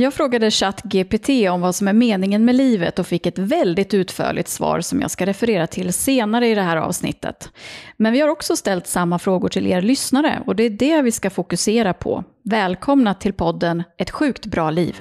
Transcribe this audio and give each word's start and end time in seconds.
Jag 0.00 0.14
frågade 0.14 0.50
ChatGPT 0.50 1.28
om 1.50 1.60
vad 1.60 1.74
som 1.74 1.88
är 1.88 1.92
meningen 1.92 2.44
med 2.44 2.54
livet 2.54 2.98
och 2.98 3.06
fick 3.06 3.26
ett 3.26 3.38
väldigt 3.38 3.94
utförligt 3.94 4.48
svar 4.48 4.80
som 4.80 5.00
jag 5.00 5.10
ska 5.10 5.26
referera 5.26 5.66
till 5.66 5.92
senare 5.92 6.48
i 6.48 6.54
det 6.54 6.62
här 6.62 6.76
avsnittet. 6.76 7.48
Men 7.96 8.12
vi 8.12 8.20
har 8.20 8.28
också 8.28 8.56
ställt 8.56 8.86
samma 8.86 9.18
frågor 9.18 9.48
till 9.48 9.66
er 9.66 9.82
lyssnare 9.82 10.42
och 10.46 10.56
det 10.56 10.62
är 10.62 10.70
det 10.70 11.02
vi 11.02 11.12
ska 11.12 11.30
fokusera 11.30 11.92
på. 11.92 12.24
Välkomna 12.42 13.14
till 13.14 13.32
podden 13.32 13.82
Ett 13.98 14.10
sjukt 14.10 14.46
bra 14.46 14.70
liv. 14.70 15.00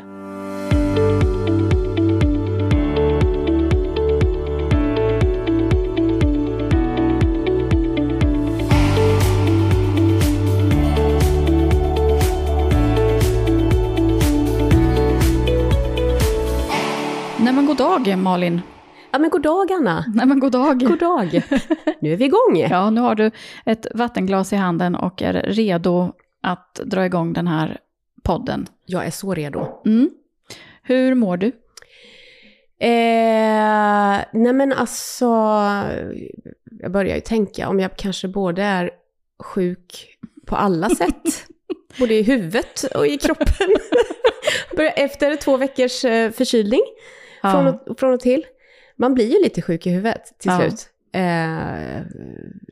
God 17.69 17.77
dag 17.77 18.17
Malin. 18.17 18.61
Ja 19.11 19.19
men 19.19 19.29
god 19.29 19.41
dag 19.41 19.71
Anna. 19.71 20.05
Nej 20.15 20.25
men 20.25 20.39
god 20.39 20.51
dag. 20.51 20.79
God 20.79 20.99
dag. 20.99 21.41
Nu 21.99 22.13
är 22.13 22.17
vi 22.17 22.25
igång. 22.25 22.67
Ja, 22.69 22.89
nu 22.89 23.01
har 23.01 23.15
du 23.15 23.31
ett 23.65 23.87
vattenglas 23.93 24.53
i 24.53 24.55
handen 24.55 24.95
och 24.95 25.21
är 25.21 25.33
redo 25.33 26.13
att 26.41 26.75
dra 26.75 27.05
igång 27.05 27.33
den 27.33 27.47
här 27.47 27.77
podden. 28.23 28.67
Jag 28.85 29.05
är 29.05 29.11
så 29.11 29.33
redo. 29.33 29.81
Mm. 29.85 30.09
Hur 30.83 31.15
mår 31.15 31.37
du? 31.37 31.47
Eh, 32.79 34.19
nej 34.33 34.53
men 34.53 34.73
alltså, 34.73 35.25
jag 36.79 36.91
börjar 36.91 37.15
ju 37.15 37.21
tänka 37.21 37.69
om 37.69 37.79
jag 37.79 37.97
kanske 37.97 38.27
både 38.27 38.63
är 38.63 38.91
sjuk 39.39 40.17
på 40.45 40.55
alla 40.55 40.89
sätt, 40.89 41.47
både 41.99 42.13
i 42.13 42.21
huvudet 42.21 42.83
och 42.95 43.07
i 43.07 43.17
kroppen. 43.17 43.67
Efter 44.95 45.35
två 45.35 45.57
veckors 45.57 46.05
eh, 46.05 46.31
förkylning 46.31 46.81
Ja. 47.43 47.51
från, 47.51 47.67
och, 47.67 47.99
från 47.99 48.13
och 48.13 48.19
till. 48.19 48.45
Man 48.95 49.13
blir 49.13 49.25
ju 49.25 49.43
lite 49.43 49.61
sjuk 49.61 49.87
i 49.87 49.89
huvudet 49.89 50.39
till 50.39 50.51
Ja. 50.51 50.59
slut. 50.59 50.89
Eh, 51.11 51.21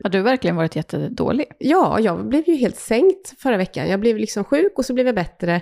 Har 0.02 0.08
du 0.10 0.20
verkligen 0.22 0.56
varit 0.56 0.76
jättedålig? 0.76 1.46
Ja, 1.58 2.00
jag 2.00 2.28
blev 2.28 2.48
ju 2.48 2.54
helt 2.56 2.76
sänkt 2.76 3.40
förra 3.40 3.56
veckan. 3.56 3.88
Jag 3.88 4.00
blev 4.00 4.16
liksom 4.16 4.44
sjuk 4.44 4.72
och 4.78 4.84
så 4.84 4.94
blev 4.94 5.06
jag 5.06 5.14
bättre 5.14 5.60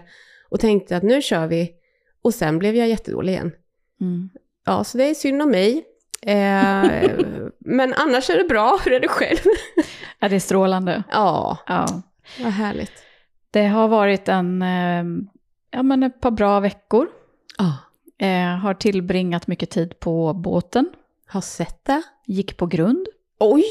och 0.48 0.60
tänkte 0.60 0.96
att 0.96 1.02
nu 1.02 1.22
kör 1.22 1.46
vi. 1.46 1.70
Och 2.22 2.34
sen 2.34 2.58
blev 2.58 2.74
jag 2.76 2.88
jättedålig 2.88 3.32
igen. 3.32 3.52
Mm. 4.00 4.30
Ja, 4.66 4.84
så 4.84 4.98
det 4.98 5.04
är 5.04 5.14
synd 5.14 5.42
om 5.42 5.50
mig. 5.50 5.84
Eh, 6.22 6.84
men 7.58 7.94
annars 7.94 8.30
är 8.30 8.38
det 8.38 8.44
bra. 8.48 8.78
Hur 8.84 8.92
är 8.92 9.00
det 9.00 9.08
själv? 9.08 9.38
Ja, 10.20 10.28
det 10.28 10.34
är 10.36 10.40
strålande. 10.40 11.02
Ja, 11.10 11.58
Ja. 11.66 11.86
vad 12.42 12.52
härligt. 12.52 12.92
Det 13.50 13.66
har 13.66 13.88
varit 13.88 14.28
en, 14.28 14.62
eh, 14.62 15.04
ja, 15.70 15.82
men 15.82 16.02
ett 16.02 16.20
par 16.20 16.30
bra 16.30 16.60
veckor. 16.60 17.08
Ja, 17.58 17.76
Eh, 18.18 18.56
har 18.58 18.74
tillbringat 18.74 19.46
mycket 19.46 19.70
tid 19.70 20.00
på 20.00 20.32
båten. 20.34 20.88
har 21.28 21.40
sett 21.40 21.84
det. 21.84 22.02
Gick 22.26 22.56
på 22.56 22.66
grund. 22.66 23.06
Oj! 23.40 23.64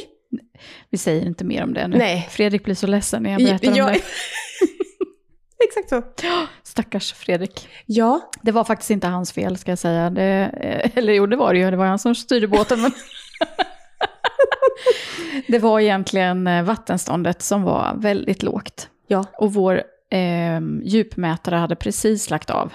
Vi 0.90 0.98
säger 0.98 1.26
inte 1.26 1.44
mer 1.46 1.64
om 1.64 1.74
det 1.74 1.88
nu. 1.88 1.98
Nej. 1.98 2.28
Fredrik 2.32 2.64
blir 2.64 2.76
så 2.76 2.88
ledsen 2.88 3.24
när 3.24 3.32
jag 3.32 3.42
berättar 3.44 3.70
om 3.82 3.88
det. 3.94 4.02
Exakt 5.68 5.90
så. 5.90 6.04
Stackars 6.64 7.14
Fredrik. 7.14 7.70
Ja, 7.86 8.32
Det 8.42 8.52
var 8.52 8.64
faktiskt 8.64 8.92
inte 8.92 9.08
hans 9.08 9.32
fel 9.32 9.58
ska 9.58 9.72
jag 9.72 9.80
säga. 9.80 10.10
Det, 10.10 10.52
eh, 10.62 10.92
eller 10.98 11.14
jo, 11.14 11.26
det 11.26 11.36
var 11.36 11.54
det 11.54 11.60
ju. 11.60 11.72
Det 11.72 11.78
var 11.78 11.86
han 11.86 12.00
som 12.00 12.16
styrde 12.16 12.48
båten. 12.48 12.82
Men 12.82 12.92
det 15.48 15.60
var 15.60 15.80
egentligen 15.80 16.48
eh, 16.48 16.64
vattenståndet 16.64 17.42
som 17.42 17.64
var 17.64 17.96
väldigt 17.98 18.44
lågt. 18.44 18.90
ja. 19.08 19.26
Och 19.34 19.54
vår 19.54 19.84
eh, 20.10 20.60
djupmätare 20.84 21.56
hade 21.56 21.76
precis 21.76 22.30
lagt 22.30 22.50
av. 22.50 22.74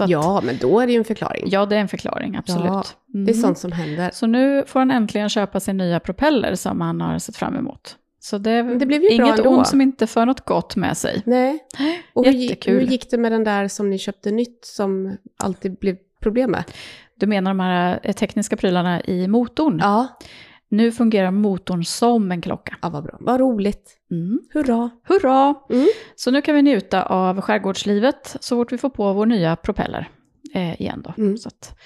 Att, 0.00 0.08
ja, 0.10 0.40
men 0.44 0.58
då 0.60 0.80
är 0.80 0.86
det 0.86 0.92
ju 0.92 0.98
en 0.98 1.04
förklaring. 1.04 1.44
ja, 1.46 1.66
det 1.66 1.76
är 1.76 1.80
en 1.80 1.88
förklaring, 1.88 2.36
absolut. 2.36 2.64
Ja, 2.66 2.84
Det 3.06 3.18
är 3.18 3.22
Mm. 3.22 3.34
sånt 3.34 3.58
som 3.58 3.72
händer. 3.72 4.10
Så 4.12 4.26
nu 4.26 4.64
får 4.66 4.80
han 4.80 4.90
äntligen 4.90 5.28
köpa 5.28 5.60
sin 5.60 5.76
nya 5.76 6.00
propeller 6.00 6.54
som 6.54 6.80
han 6.80 7.00
har 7.00 7.18
sett 7.18 7.36
fram 7.36 7.56
emot. 7.56 7.96
Så 8.20 8.38
det 8.38 8.62
det 8.62 8.86
blev 8.86 9.02
ju 9.02 9.16
bra 9.16 9.26
inget 9.26 9.38
ändå. 9.38 9.50
ont 9.50 9.66
som 9.66 9.80
inte 9.80 10.06
för 10.06 10.26
något 10.26 10.40
gott 10.44 10.76
med 10.76 10.96
sig. 10.96 11.22
Nej. 11.26 11.58
Och 12.12 12.24
hur, 12.24 12.32
Jättekul. 12.32 12.74
hur 12.74 12.80
gick 12.80 13.10
det 13.10 13.18
med 13.18 13.32
den 13.32 13.44
där 13.44 13.68
som 13.68 13.90
ni 13.90 13.98
köpte 13.98 14.30
nytt 14.30 14.64
som 14.64 15.16
alltid 15.38 15.78
blev 15.78 15.96
problem 16.22 16.50
med? 16.50 16.64
Du 17.20 17.26
menar 17.26 17.50
de 17.50 17.60
här 17.60 18.00
eh, 18.02 18.12
tekniska 18.12 18.56
prylarna 18.56 19.00
i 19.04 19.28
motorn? 19.28 19.78
Ja. 19.82 20.06
Nu 20.76 20.92
fungerar 20.92 21.30
motorn 21.30 21.84
som 21.84 22.32
en 22.32 22.40
klocka. 22.40 22.76
Ja, 22.82 22.88
vad 22.88 23.04
bra. 23.04 23.16
Vad 23.20 23.40
roligt. 23.40 23.98
Mm. 24.10 24.40
Hurra. 24.52 24.90
Hurra! 25.04 25.54
Mm. 25.70 25.88
Så 26.16 26.30
nu 26.30 26.42
kan 26.42 26.54
vi 26.54 26.62
njuta 26.62 27.02
av 27.02 27.40
skärgårdslivet 27.40 28.36
så 28.40 28.56
fort 28.56 28.72
vi 28.72 28.78
får 28.78 28.90
på 28.90 29.12
vår 29.12 29.26
nya 29.26 29.56
propeller 29.56 30.08
eh, 30.54 30.80
igen 30.80 31.02
då. 31.04 31.22
Mm. 31.22 31.36
Så 31.36 31.48
att, 31.48 31.78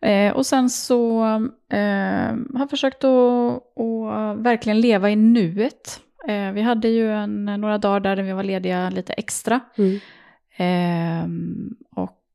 eh, 0.00 0.32
och 0.32 0.46
sen 0.46 0.70
så 0.70 1.24
eh, 1.72 1.78
har 2.52 2.58
jag 2.58 2.70
försökt 2.70 3.04
att, 3.04 3.62
verkligen 4.36 4.80
leva 4.80 5.10
i 5.10 5.16
nuet. 5.16 6.00
Eh, 6.28 6.52
vi 6.52 6.62
hade 6.62 6.88
ju 6.88 7.12
en, 7.12 7.44
några 7.44 7.78
dagar 7.78 8.16
där 8.16 8.22
vi 8.22 8.32
var 8.32 8.42
lediga 8.42 8.90
lite 8.90 9.12
extra. 9.12 9.60
Mm. 9.76 10.00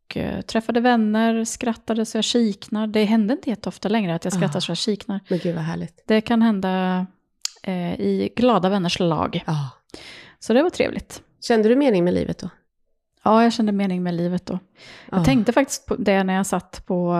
Och 0.06 0.18
eh, 0.18 0.42
träffade 0.42 0.80
vänner, 0.80 1.44
skrattade 1.46 2.06
så 2.06 2.18
jag 2.18 2.24
kiknar. 2.24 2.88
Det 2.88 3.04
händer 3.04 3.36
inte 3.36 3.50
jätteofta 3.50 3.90
längre 3.90 4.16
att 4.16 4.24
jag 4.24 4.34
skrattar 4.34 4.58
Ah. 4.58 4.62
så 4.62 4.72
jag 4.72 4.78
kiknar. 4.78 5.20
Men 5.28 5.40
gud 5.40 5.56
vad 5.56 5.64
härligt. 5.64 6.04
Det 6.08 6.22
kan 6.22 6.42
hända 6.42 7.06
eh, 7.64 7.94
i 8.00 8.34
glada 8.36 8.70
vänners 8.70 9.00
lag. 9.00 9.44
Ja. 9.48 9.70
Så 10.40 10.54
det 10.54 10.64
var 10.64 10.70
trevligt. 10.70 11.22
Kände 11.48 11.70
du 11.70 11.76
mening 11.76 12.04
med 12.04 12.14
livet 12.14 12.38
då? 12.40 12.50
Ja, 13.24 13.44
jag 13.44 13.54
kände 13.54 13.72
mening 13.72 14.04
med 14.04 14.14
livet 14.14 14.46
då. 14.46 14.60
Jag 15.10 15.20
Ja. 15.20 15.26
tänkte 15.26 15.54
faktiskt 15.54 15.86
på 15.86 15.96
det 15.96 16.24
när 16.24 16.34
jag 16.34 16.46
satt 16.46 16.84
på 16.86 17.16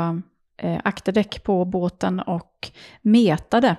eh, 0.58 0.80
akterdäck 0.84 1.44
på 1.44 1.66
båten 1.66 2.20
och 2.20 2.72
metade. 3.02 3.76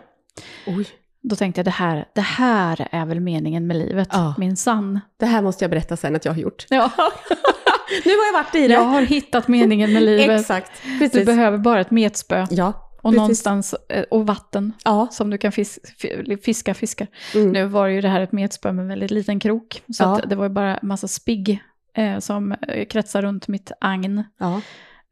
Oj. 0.66 0.86
Då 1.22 1.36
tänkte 1.36 1.58
jag 1.58 1.64
det 1.64 1.70
här, 1.70 2.08
det 2.14 2.20
här 2.20 2.88
är 2.92 3.06
väl 3.06 3.20
meningen 3.20 3.66
med 3.66 3.76
livet, 3.76 4.08
Ja. 4.12 4.34
min 4.38 4.56
sann. 4.56 5.00
Det 5.16 5.26
här 5.26 5.42
måste 5.42 5.64
jag 5.64 5.70
berätta 5.70 5.96
sen 5.96 6.16
att 6.16 6.24
jag 6.24 6.32
har 6.32 6.40
gjort. 6.40 6.66
Ja, 6.70 6.90
Nu 8.04 8.10
har 8.16 8.26
jag 8.26 8.32
varit 8.32 8.54
i 8.54 8.68
det. 8.68 8.74
jag 8.74 8.80
har 8.84 9.02
hittat 9.02 9.48
meningen 9.48 9.92
med 9.92 10.02
livet. 10.02 10.40
Exakt. 10.40 10.70
Du 10.84 10.98
Precis. 10.98 11.26
behöver 11.26 11.58
bara 11.58 11.80
ett 11.80 11.90
metspö 11.90 12.46
Ja. 12.50 12.68
och 12.96 13.02
precis. 13.02 13.16
någonstans 13.16 13.74
eh, 13.88 14.02
och 14.10 14.26
vatten 14.26 14.72
Ja. 14.84 15.08
som 15.10 15.30
du 15.30 15.38
kan 15.38 15.52
fis, 15.52 15.78
fi- 15.98 16.36
fiska 16.42 16.74
fiskar. 16.74 17.06
Mm. 17.34 17.52
Nu 17.52 17.64
var 17.64 17.86
ju 17.86 18.00
det 18.00 18.08
här 18.08 18.20
ett 18.20 18.32
metspö 18.32 18.72
med 18.72 18.82
en 18.82 18.88
väldigt 18.88 19.10
liten 19.10 19.40
krok, 19.40 19.82
så 19.92 20.02
Ja. 20.02 20.20
det 20.28 20.36
var 20.36 20.44
ju 20.44 20.50
bara 20.50 20.76
en 20.78 20.88
massa 20.88 21.08
spigg 21.08 21.62
eh, 21.96 22.18
som 22.18 22.52
eh, 22.52 22.86
kretsar 22.86 23.22
runt 23.22 23.48
mitt 23.48 23.72
agn. 23.80 24.24
Ja. 24.38 24.60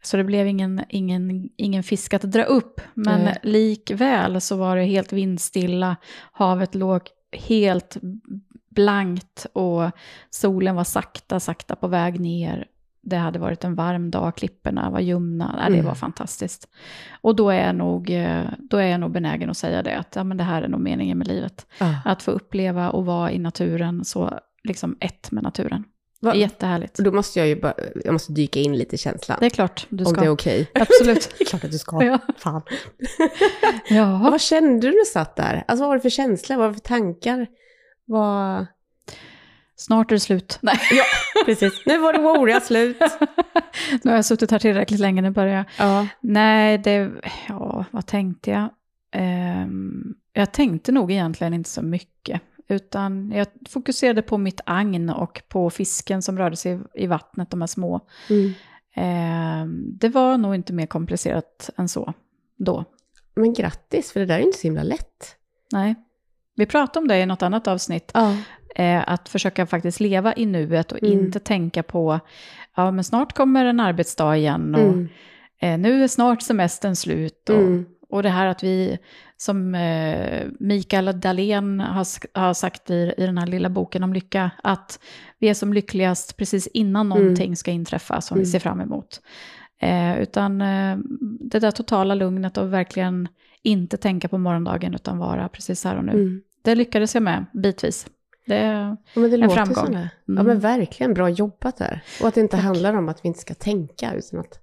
Så 0.02 0.16
det 0.16 0.24
blev 0.24 0.46
ingen, 0.46 0.84
ingen, 0.88 1.48
ingen 1.56 1.82
fisk 1.82 2.14
att 2.14 2.22
dra 2.22 2.42
upp. 2.44 2.80
Men 2.94 3.20
Nej. 3.24 3.36
likväl 3.42 4.40
så 4.40 4.56
var 4.56 4.76
det 4.76 4.84
helt 4.84 5.12
vindstilla. 5.12 5.96
Havet 6.32 6.74
låg 6.74 7.00
helt 7.32 7.96
blankt 8.74 9.46
och 9.52 9.90
solen 10.30 10.74
var 10.76 10.84
sakta, 10.84 11.40
sakta 11.40 11.76
på 11.76 11.88
väg 11.88 12.20
ner. 12.20 12.66
Det 13.06 13.16
hade 13.16 13.38
varit 13.38 13.64
en 13.64 13.74
varm 13.74 14.10
dag, 14.10 14.36
klipporna 14.36 14.90
var 14.90 15.00
ljumna. 15.00 15.54
Nej, 15.56 15.66
det 15.70 15.74
Mm. 15.74 15.86
var 15.86 15.94
fantastiskt. 15.94 16.68
Och 17.20 17.36
då 17.36 17.50
är, 17.50 17.66
jag 17.66 17.76
nog, 17.76 18.10
eh, 18.10 18.42
då 18.58 18.76
är 18.76 18.86
jag 18.86 19.00
nog 19.00 19.10
benägen 19.12 19.50
att 19.50 19.56
säga 19.56 19.82
det, 19.82 19.96
att 19.98 20.16
ja, 20.16 20.24
men 20.24 20.36
det 20.36 20.44
här 20.44 20.62
är 20.62 20.68
nog 20.68 20.80
meningen 20.80 21.18
med 21.18 21.26
livet. 21.28 21.66
Ja. 21.78 21.94
Att 22.04 22.22
få 22.22 22.30
uppleva 22.30 22.90
och 22.90 23.06
vara 23.06 23.30
i 23.32 23.38
naturen, 23.38 24.04
så 24.04 24.38
liksom 24.64 24.96
ett 25.00 25.30
med 25.30 25.42
naturen. 25.42 25.84
Va- 26.20 26.34
jättehärligt. 26.34 26.96
Då 26.98 27.12
måste 27.12 27.38
jag 27.38 27.48
ju 27.48 27.60
bara, 27.60 27.74
jag 28.04 28.12
måste 28.12 28.32
dyka 28.32 28.60
in 28.60 28.76
lite 28.76 28.94
i 28.94 28.98
känslan. 28.98 29.36
Det 29.40 29.46
är 29.46 29.50
klart 29.50 29.86
du 29.88 30.04
Om 30.04 30.10
ska. 30.12 30.20
det 30.20 30.26
är 30.26 30.30
okej. 30.30 30.70
Absolut. 30.74 31.34
Det 31.38 31.44
är 31.44 31.46
klart 31.48 31.64
att 31.64 31.70
du 31.70 31.78
ska. 31.78 32.02
Ja. 32.04 32.18
Fan. 32.38 32.62
Ja. 33.88 34.18
Vad 34.30 34.40
kände 34.40 34.80
du 34.86 34.90
när 34.92 34.98
du 34.98 35.04
satt 35.12 35.36
där? 35.36 35.64
Alltså 35.68 35.82
vad 35.82 35.88
var 35.88 35.96
det 35.96 36.02
för 36.02 36.10
känsla? 36.10 36.56
Vad 36.56 36.62
var 36.66 36.68
det 36.68 36.74
för 36.74 36.88
tankar? 36.88 37.46
Vad... 38.04 38.66
Snart 39.76 40.10
är 40.10 40.14
det 40.14 40.20
slut. 40.20 40.58
Nej, 40.62 40.78
Precis. 41.44 41.82
Nu 41.86 41.98
var 41.98 42.12
det 42.12 42.18
Warrior 42.18 42.60
slut. 42.60 42.98
nu 44.02 44.10
har 44.10 44.16
jag 44.16 44.24
suttit 44.24 44.50
här 44.50 44.58
tillräckligt 44.58 45.00
länge, 45.00 45.22
nu 45.22 45.30
börjar 45.30 45.56
jag. 45.56 45.64
Ja. 45.78 46.06
Nej, 46.20 46.78
det, 46.78 47.10
ja, 47.48 47.84
vad 47.90 48.06
tänkte 48.06 48.50
jag? 48.50 48.68
Ehm, 49.12 50.14
jag 50.32 50.52
tänkte 50.52 50.92
nog 50.92 51.12
egentligen 51.12 51.54
inte 51.54 51.70
så 51.70 51.82
mycket, 51.82 52.40
utan 52.68 53.32
jag 53.32 53.46
fokuserade 53.68 54.22
på 54.22 54.38
mitt 54.38 54.60
agn 54.66 55.10
och 55.10 55.42
på 55.48 55.70
fisken 55.70 56.22
som 56.22 56.38
rörde 56.38 56.56
sig 56.56 56.80
i, 56.94 57.06
vattnet, 57.06 57.50
de 57.50 57.60
här 57.60 57.66
små. 57.66 58.00
Mm. 58.30 58.52
Ehm, 58.94 59.98
det 59.98 60.08
var 60.08 60.38
nog 60.38 60.54
inte 60.54 60.72
mer 60.72 60.86
komplicerat 60.86 61.70
än 61.76 61.88
så 61.88 62.12
då. 62.56 62.84
Men 63.36 63.52
grattis, 63.52 64.12
för 64.12 64.20
det 64.20 64.26
där 64.26 64.34
är 64.34 64.38
ju 64.38 64.46
inte 64.46 64.58
så 64.58 64.66
himla 64.66 64.82
lätt. 64.82 65.36
Nej. 65.72 65.94
Vi 66.56 66.66
pratade 66.66 66.98
om 66.98 67.08
det 67.08 67.18
i 67.20 67.26
något 67.26 67.42
annat 67.42 67.68
avsnitt, 67.68 68.10
Ja. 68.14 68.36
eh, 68.76 69.02
att 69.06 69.28
försöka 69.28 69.66
faktiskt 69.66 70.00
leva 70.00 70.34
i 70.36 70.46
nuet 70.46 70.92
och 70.92 71.02
Mm. 71.02 71.12
inte 71.12 71.40
tänka 71.40 71.82
på, 71.82 72.20
ja 72.76 72.90
men 72.90 73.04
snart 73.04 73.32
kommer 73.32 73.64
en 73.64 73.80
arbetsdag 73.80 74.36
igen 74.36 74.74
och 74.74 74.80
Mm. 74.80 75.08
eh, 75.60 75.78
nu 75.78 76.04
är 76.04 76.08
snart 76.08 76.42
semestern 76.42 76.96
slut. 76.96 77.48
Och, 77.50 77.56
Mm. 77.56 77.86
och 78.08 78.22
det 78.22 78.28
här 78.28 78.46
att 78.46 78.64
vi 78.64 78.98
som 79.36 79.74
eh, 79.74 80.42
Mikael 80.60 81.20
Dahlén 81.20 81.80
har, 81.80 82.06
har 82.38 82.54
sagt 82.54 82.90
i, 82.90 83.14
i 83.18 83.26
den 83.26 83.38
här 83.38 83.46
lilla 83.46 83.68
boken 83.68 84.02
om 84.02 84.12
lycka, 84.12 84.50
att 84.62 84.98
vi 85.38 85.48
är 85.48 85.54
som 85.54 85.72
lyckligast 85.72 86.36
precis 86.36 86.66
innan 86.66 87.06
Mm. 87.12 87.22
någonting 87.22 87.56
ska 87.56 87.70
inträffa 87.70 88.20
som 88.20 88.38
vi 88.38 88.46
ser 88.46 88.58
fram 88.58 88.80
emot. 88.80 89.20
Utan 90.18 90.58
det 91.40 91.58
där 91.58 91.70
totala 91.70 92.14
lugnet 92.14 92.56
och 92.56 92.72
verkligen 92.72 93.28
inte 93.64 93.96
tänka 93.96 94.28
på 94.28 94.38
morgondagen 94.38 94.94
utan 94.94 95.18
vara 95.18 95.48
precis 95.48 95.84
här 95.84 95.96
och 95.96 96.04
nu. 96.04 96.12
Mm. 96.12 96.42
Det 96.62 96.74
lyckades 96.74 97.14
jag 97.14 97.22
med 97.22 97.44
bitvis. 97.52 98.06
Det, 98.46 98.56
Ja, 98.64 98.96
men 99.20 99.30
det 99.30 99.36
En 99.42 99.50
framgång. 99.50 99.92
det. 99.92 100.10
Ja 100.26 100.32
Mm. 100.32 100.46
men 100.46 100.58
verkligen 100.60 101.14
bra 101.14 101.28
jobbat 101.28 101.76
där. 101.76 102.02
Och 102.22 102.28
att 102.28 102.34
det 102.34 102.40
inte 102.40 102.56
Tack. 102.56 102.64
handlar 102.64 102.94
om 102.96 103.08
att 103.08 103.24
vi 103.24 103.28
inte 103.28 103.40
ska 103.40 103.54
tänka 103.54 104.14
utan 104.14 104.40
att 104.40 104.58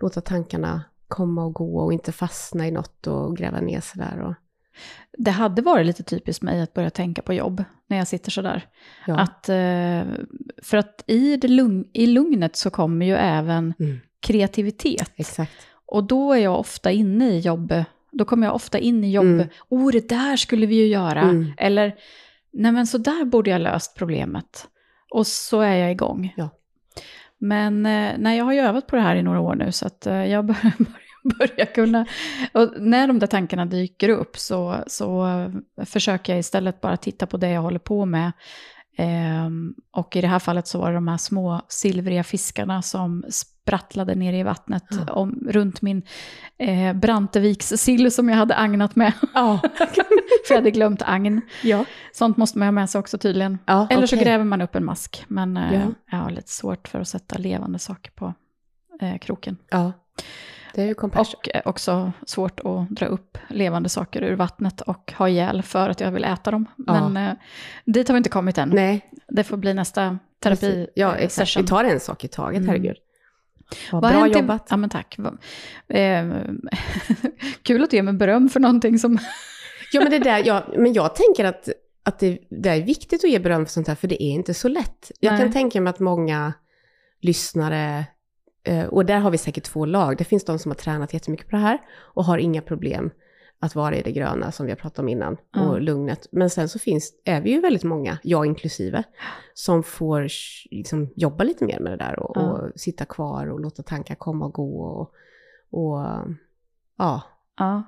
låta 0.00 0.20
tankarna 0.20 0.82
komma 1.08 1.44
och 1.44 1.52
gå 1.54 1.78
och 1.80 1.92
inte 1.92 2.12
fastna 2.12 2.66
i 2.68 2.70
något 2.70 3.06
och 3.06 3.36
gräva 3.36 3.60
ner 3.60 3.80
sig 3.80 4.02
där. 4.02 4.20
Och, 4.20 4.34
det 5.18 5.30
hade 5.30 5.62
varit 5.62 5.86
lite 5.86 6.02
typiskt 6.02 6.42
mig 6.42 6.60
att 6.60 6.74
börja 6.74 6.90
tänka 6.90 7.22
på 7.22 7.32
jobb 7.32 7.64
när 7.86 7.96
jag 7.96 8.06
sitter 8.08 8.30
sådär. 8.30 8.66
ja. 9.06 9.18
Att, 9.20 9.48
eh, 9.48 10.02
för 10.62 10.76
att 10.76 11.04
i, 11.06 11.36
det 11.36 11.48
lugn, 11.48 11.84
i 11.92 12.06
lugnet 12.06 12.56
så 12.56 12.70
kommer 12.70 13.06
ju 13.06 13.14
även 13.14 13.74
Mm. 13.78 13.98
kreativitet. 14.20 15.12
Exakt. 15.16 15.52
Och 15.86 16.04
då 16.04 16.32
är 16.32 16.38
jag 16.38 16.58
ofta 16.60 16.90
inne 16.90 17.30
i 17.30 17.38
jobb, 17.38 17.74
då 18.14 18.24
kommer 18.24 18.46
jag 18.46 18.54
ofta 18.54 18.78
in 18.78 19.04
i 19.04 19.12
jobb, 19.12 19.24
Mm. 19.24 19.48
oh 19.68 19.92
det 19.92 20.08
där 20.08 20.36
skulle 20.36 20.66
vi 20.66 20.74
ju 20.74 20.86
göra. 20.86 21.20
Mm. 21.20 21.52
Eller, 21.56 21.94
nej 22.52 22.72
men 22.72 22.86
så 22.86 22.98
där 22.98 23.24
borde 23.24 23.50
jag 23.50 23.60
löst 23.60 23.94
problemet. 23.96 24.66
Och 25.10 25.26
så 25.26 25.60
är 25.60 25.76
jag 25.76 25.90
igång. 25.92 26.34
Ja. 26.36 26.48
Men 27.38 27.86
eh, 27.86 28.12
nej, 28.18 28.38
jag 28.38 28.44
har 28.44 28.52
ju 28.52 28.60
övat 28.60 28.86
på 28.86 28.96
det 28.96 29.02
här 29.02 29.16
i 29.16 29.22
några 29.22 29.40
år 29.40 29.54
nu, 29.54 29.72
så 29.72 29.86
att 29.86 30.06
eh, 30.06 30.26
jag 30.26 30.44
börjar, 30.46 30.72
börjar, 31.38 31.66
kunna... 31.74 32.06
Och 32.52 32.72
när 32.78 33.06
de 33.06 33.18
där 33.18 33.26
tankarna 33.26 33.66
dyker 33.66 34.08
upp 34.08 34.38
så, 34.38 34.76
så 34.86 35.26
eh, 35.26 35.84
försöker 35.84 36.32
jag 36.32 36.40
istället 36.40 36.80
bara 36.80 36.96
titta 36.96 37.26
på 37.26 37.36
det 37.36 37.50
jag 37.50 37.62
håller 37.62 37.78
på 37.78 38.04
med. 38.04 38.32
Ehm, 38.96 39.74
och 39.90 40.16
i 40.16 40.20
det 40.20 40.26
här 40.28 40.38
fallet 40.38 40.66
så 40.66 40.78
var 40.78 40.88
det 40.88 40.94
de 40.94 41.08
här 41.08 41.16
små 41.16 41.60
silvriga 41.68 42.24
fiskarna 42.24 42.82
som 42.82 43.24
sprattlade 43.28 44.14
ner 44.14 44.32
i 44.32 44.42
vattnet 44.42 44.84
Ja. 45.06 45.12
om, 45.12 45.46
runt 45.50 45.82
min 45.82 46.02
eh, 46.58 46.92
Brantevikssill 46.92 48.10
som 48.12 48.28
jag 48.28 48.36
hade 48.36 48.56
agnat 48.56 48.96
med. 48.96 49.12
Ja. 49.34 49.60
För 50.46 50.54
jag 50.54 50.56
hade 50.56 50.70
glömt 50.70 51.02
agn. 51.02 51.40
ja. 51.62 51.84
Sånt 52.12 52.36
måste 52.36 52.58
man 52.58 52.66
ha 52.66 52.72
med 52.72 52.90
sig 52.90 52.98
också 52.98 53.18
tydligen. 53.18 53.58
ja 53.66 53.86
Eller 53.90 54.06
så 54.06 54.16
okej. 54.16 54.24
gräver 54.24 54.44
man 54.44 54.60
upp 54.62 54.74
en 54.74 54.84
mask. 54.84 55.24
Men 55.28 55.56
eh, 55.56 55.74
Ja. 55.74 55.80
jag 56.10 56.18
har 56.18 56.30
lite 56.30 56.50
svårt 56.50 56.88
för 56.88 57.00
att 57.00 57.08
sätta 57.08 57.38
levande 57.38 57.78
saker 57.78 58.10
på 58.10 58.34
eh, 59.00 59.18
kroken. 59.18 59.56
Ja. 59.70 59.92
Det 60.74 60.82
är 60.82 60.86
ju 60.86 60.94
compassion. 60.94 61.34
Och 61.38 61.54
eh, 61.54 61.62
också 61.64 62.12
svårt 62.26 62.60
att 62.60 62.88
dra 62.90 63.06
upp 63.06 63.38
levande 63.48 63.88
saker 63.88 64.22
ur 64.22 64.36
vattnet 64.36 64.80
och 64.80 65.12
ha 65.18 65.28
ihjäl 65.28 65.62
för 65.62 65.88
att 65.88 66.00
jag 66.00 66.10
vill 66.12 66.24
äta 66.24 66.50
dem. 66.50 66.66
Ja. 66.86 67.08
Men 67.08 67.28
eh, 67.28 67.34
dit 67.84 68.08
har 68.08 68.14
vi 68.14 68.16
inte 68.16 68.30
kommit 68.30 68.58
än. 68.58 68.68
Nej. 68.68 69.10
Det 69.28 69.44
får 69.44 69.56
bli 69.56 69.74
nästa 69.74 70.18
terapi 70.42 70.86
Ja, 70.94 71.08
eh, 71.16 71.24
exakt. 71.24 71.48
session. 71.48 71.62
Vi 71.62 71.68
tar 71.68 71.84
en 71.84 72.00
sak 72.00 72.24
i 72.24 72.28
taget, 72.28 72.56
Mm. 72.56 72.68
herregud. 72.68 72.96
Vad 73.92 74.04
har 74.04 74.28
bra 74.28 74.38
jobbat. 74.40 74.66
Ja 74.70 74.76
men 74.76 74.90
tack. 74.90 75.18
Eh, 75.88 76.26
kul 77.62 77.82
att 77.84 77.92
ge 77.92 78.02
mig 78.02 78.14
beröm 78.14 78.48
för 78.48 78.60
någonting 78.60 78.98
som... 78.98 79.18
Ja, 79.92 80.00
men 80.00 80.10
det 80.10 80.18
där, 80.18 80.42
ja, 80.46 80.64
men 80.76 80.92
jag 80.92 81.14
tänker 81.14 81.44
att, 81.44 81.68
att 82.02 82.18
det, 82.18 82.38
det 82.50 82.68
är 82.68 82.82
viktigt 82.82 83.24
att 83.24 83.30
ge 83.30 83.38
beröm 83.38 83.66
för 83.66 83.72
sånt 83.72 83.88
här, 83.88 83.94
för 83.94 84.08
det 84.08 84.22
är 84.22 84.30
inte 84.30 84.54
så 84.54 84.68
lätt. 84.68 85.10
Jag 85.20 85.32
Nej. 85.32 85.40
kan 85.40 85.52
tänka 85.52 85.80
mig 85.80 85.90
att 85.90 86.00
många 86.00 86.52
lyssnare, 87.20 88.04
och 88.90 89.06
där 89.06 89.18
har 89.18 89.30
vi 89.30 89.38
säkert 89.38 89.64
två 89.64 89.84
lag, 89.86 90.16
det 90.18 90.24
finns 90.24 90.44
de 90.44 90.58
som 90.58 90.70
har 90.70 90.76
tränat 90.76 91.14
jättemycket 91.14 91.48
på 91.50 91.56
det 91.56 91.62
här 91.62 91.78
och 91.94 92.24
har 92.24 92.38
inga 92.38 92.62
problem 92.62 93.10
att 93.58 93.74
vara 93.74 93.96
i 93.96 94.02
det 94.02 94.12
gröna 94.12 94.52
som 94.52 94.66
vi 94.66 94.72
har 94.72 94.76
pratat 94.76 94.98
om 94.98 95.08
innan, 95.08 95.36
Mm. 95.56 95.68
och 95.68 95.80
lugnet. 95.80 96.26
Men 96.32 96.50
sen 96.50 96.68
så 96.68 96.78
finns, 96.78 97.12
är 97.24 97.40
vi 97.40 97.50
ju 97.50 97.60
väldigt 97.60 97.84
många, 97.84 98.18
jag 98.22 98.46
inklusive, 98.46 99.02
som 99.54 99.82
får 99.82 100.28
liksom, 100.70 101.10
jobba 101.16 101.44
lite 101.44 101.64
mer 101.64 101.80
med 101.80 101.92
det 101.92 101.96
där 101.96 102.18
och, 102.18 102.36
Ja. 102.36 102.40
och 102.42 102.70
sitta 102.80 103.04
kvar 103.04 103.46
och 103.46 103.60
låta 103.60 103.82
tankar 103.82 104.14
komma 104.14 104.44
och 104.46 104.52
gå. 104.54 104.80
Och, 104.82 105.12
och 105.70 106.06
ja, 106.98 107.22
Ja, 107.58 107.82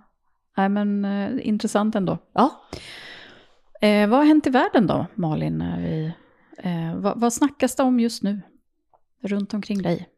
Nej, 0.56 0.68
men 0.68 1.04
eh, 1.04 1.48
intressant 1.48 1.94
ändå. 1.94 2.18
ja. 2.32 2.50
Eh, 3.80 4.08
vad 4.08 4.18
har 4.18 4.26
hänt 4.26 4.46
i 4.46 4.50
världen 4.50 4.86
då, 4.86 5.06
Malin? 5.14 5.58
När 5.58 5.80
vi, 5.82 6.12
eh, 6.58 6.96
vad, 6.96 7.20
vad 7.20 7.32
snackas 7.32 7.76
det 7.76 7.82
om 7.82 8.00
just 8.00 8.22
nu? 8.22 8.40
Runt 9.22 9.54
omkring 9.54 9.82
dig? 9.82 10.08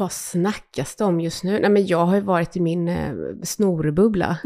Vad 0.00 0.12
snackas 0.12 0.96
det 0.96 1.04
om 1.04 1.20
just 1.20 1.44
nu? 1.44 1.58
Nej 1.58 1.70
men 1.70 1.86
jag 1.86 2.06
har 2.06 2.14
ju 2.14 2.20
varit 2.20 2.56
i 2.56 2.60
min 2.60 2.88
eh, 2.88 3.12
snorbubbla. 3.42 4.38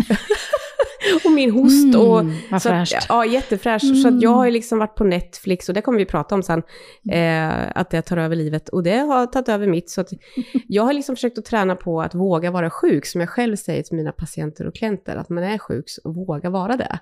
och 1.24 1.32
min 1.32 1.50
host 1.50 1.96
och... 1.96 2.20
Mm, 2.20 2.36
vad 2.50 2.62
så 2.62 2.68
att, 2.68 2.88
fräscht. 2.88 3.06
ja, 3.08 3.26
jättefräscht. 3.26 4.02
Så 4.02 4.08
att 4.08 4.22
jag 4.22 4.30
har 4.30 4.44
ju 4.44 4.50
liksom 4.50 4.78
varit 4.78 4.94
på 4.94 5.04
Netflix 5.04 5.68
och 5.68 5.74
det 5.74 5.82
kommer 5.82 5.98
vi 5.98 6.04
prata 6.04 6.34
om 6.34 6.42
sen. 6.42 6.62
Eh, 7.10 7.70
att 7.74 7.90
det 7.90 8.02
tar 8.02 8.16
över 8.16 8.36
livet 8.36 8.68
och 8.68 8.82
det 8.82 8.98
har 8.98 9.26
tagit 9.26 9.48
över 9.48 9.66
mitt. 9.66 9.90
Så 9.90 10.00
att 10.00 10.08
jag 10.68 10.82
har 10.82 10.92
liksom 10.92 11.16
försökt 11.16 11.38
att 11.38 11.44
träna 11.44 11.76
på 11.76 12.02
att 12.02 12.14
våga 12.14 12.50
vara 12.50 12.70
sjuk, 12.70 13.06
som 13.06 13.20
jag 13.20 13.30
själv 13.30 13.56
säger 13.56 13.82
till 13.82 13.96
mina 13.96 14.12
patienter 14.12 14.66
och 14.66 14.74
klienter, 14.74 15.16
att 15.16 15.28
man 15.28 15.44
är 15.44 15.58
sjuk 15.58 15.84
och 16.04 16.14
våga 16.14 16.50
vara 16.50 16.76
det. 16.76 16.98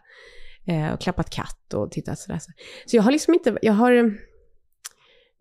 Eh, 0.66 0.92
och 0.92 1.00
klappat 1.00 1.30
katt 1.30 1.74
och 1.74 1.90
tittat 1.90 2.18
sådär. 2.18 2.38
Så 2.86 2.96
jag 2.96 3.02
har 3.02 3.12
liksom 3.12 3.34
inte, 3.34 3.58
jag 3.62 3.72
har 3.72 3.92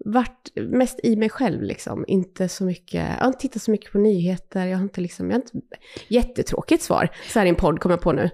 varit 0.05 0.49
mest 0.55 0.99
i 1.03 1.15
mig 1.15 1.29
själv 1.29 1.61
liksom. 1.63 2.05
Inte 2.07 2.49
så 2.49 2.63
mycket, 2.63 2.93
jag 3.09 3.17
har 3.17 3.27
inte 3.27 3.39
tittat 3.39 3.61
så 3.61 3.71
mycket 3.71 3.91
på 3.91 3.97
nyheter, 3.97 4.65
jag 4.65 4.77
har 4.77 4.83
inte 4.83 5.01
liksom, 5.01 5.29
jag 5.29 5.37
har 5.37 5.41
inte, 5.41 5.59
jättetråkigt 6.07 6.83
svar, 6.83 7.09
så 7.29 7.39
här 7.39 7.45
i 7.45 7.49
en 7.49 7.55
podd 7.55 7.79
kommer 7.79 7.93
jag 7.93 8.01
på 8.01 8.11
nu. 8.11 8.29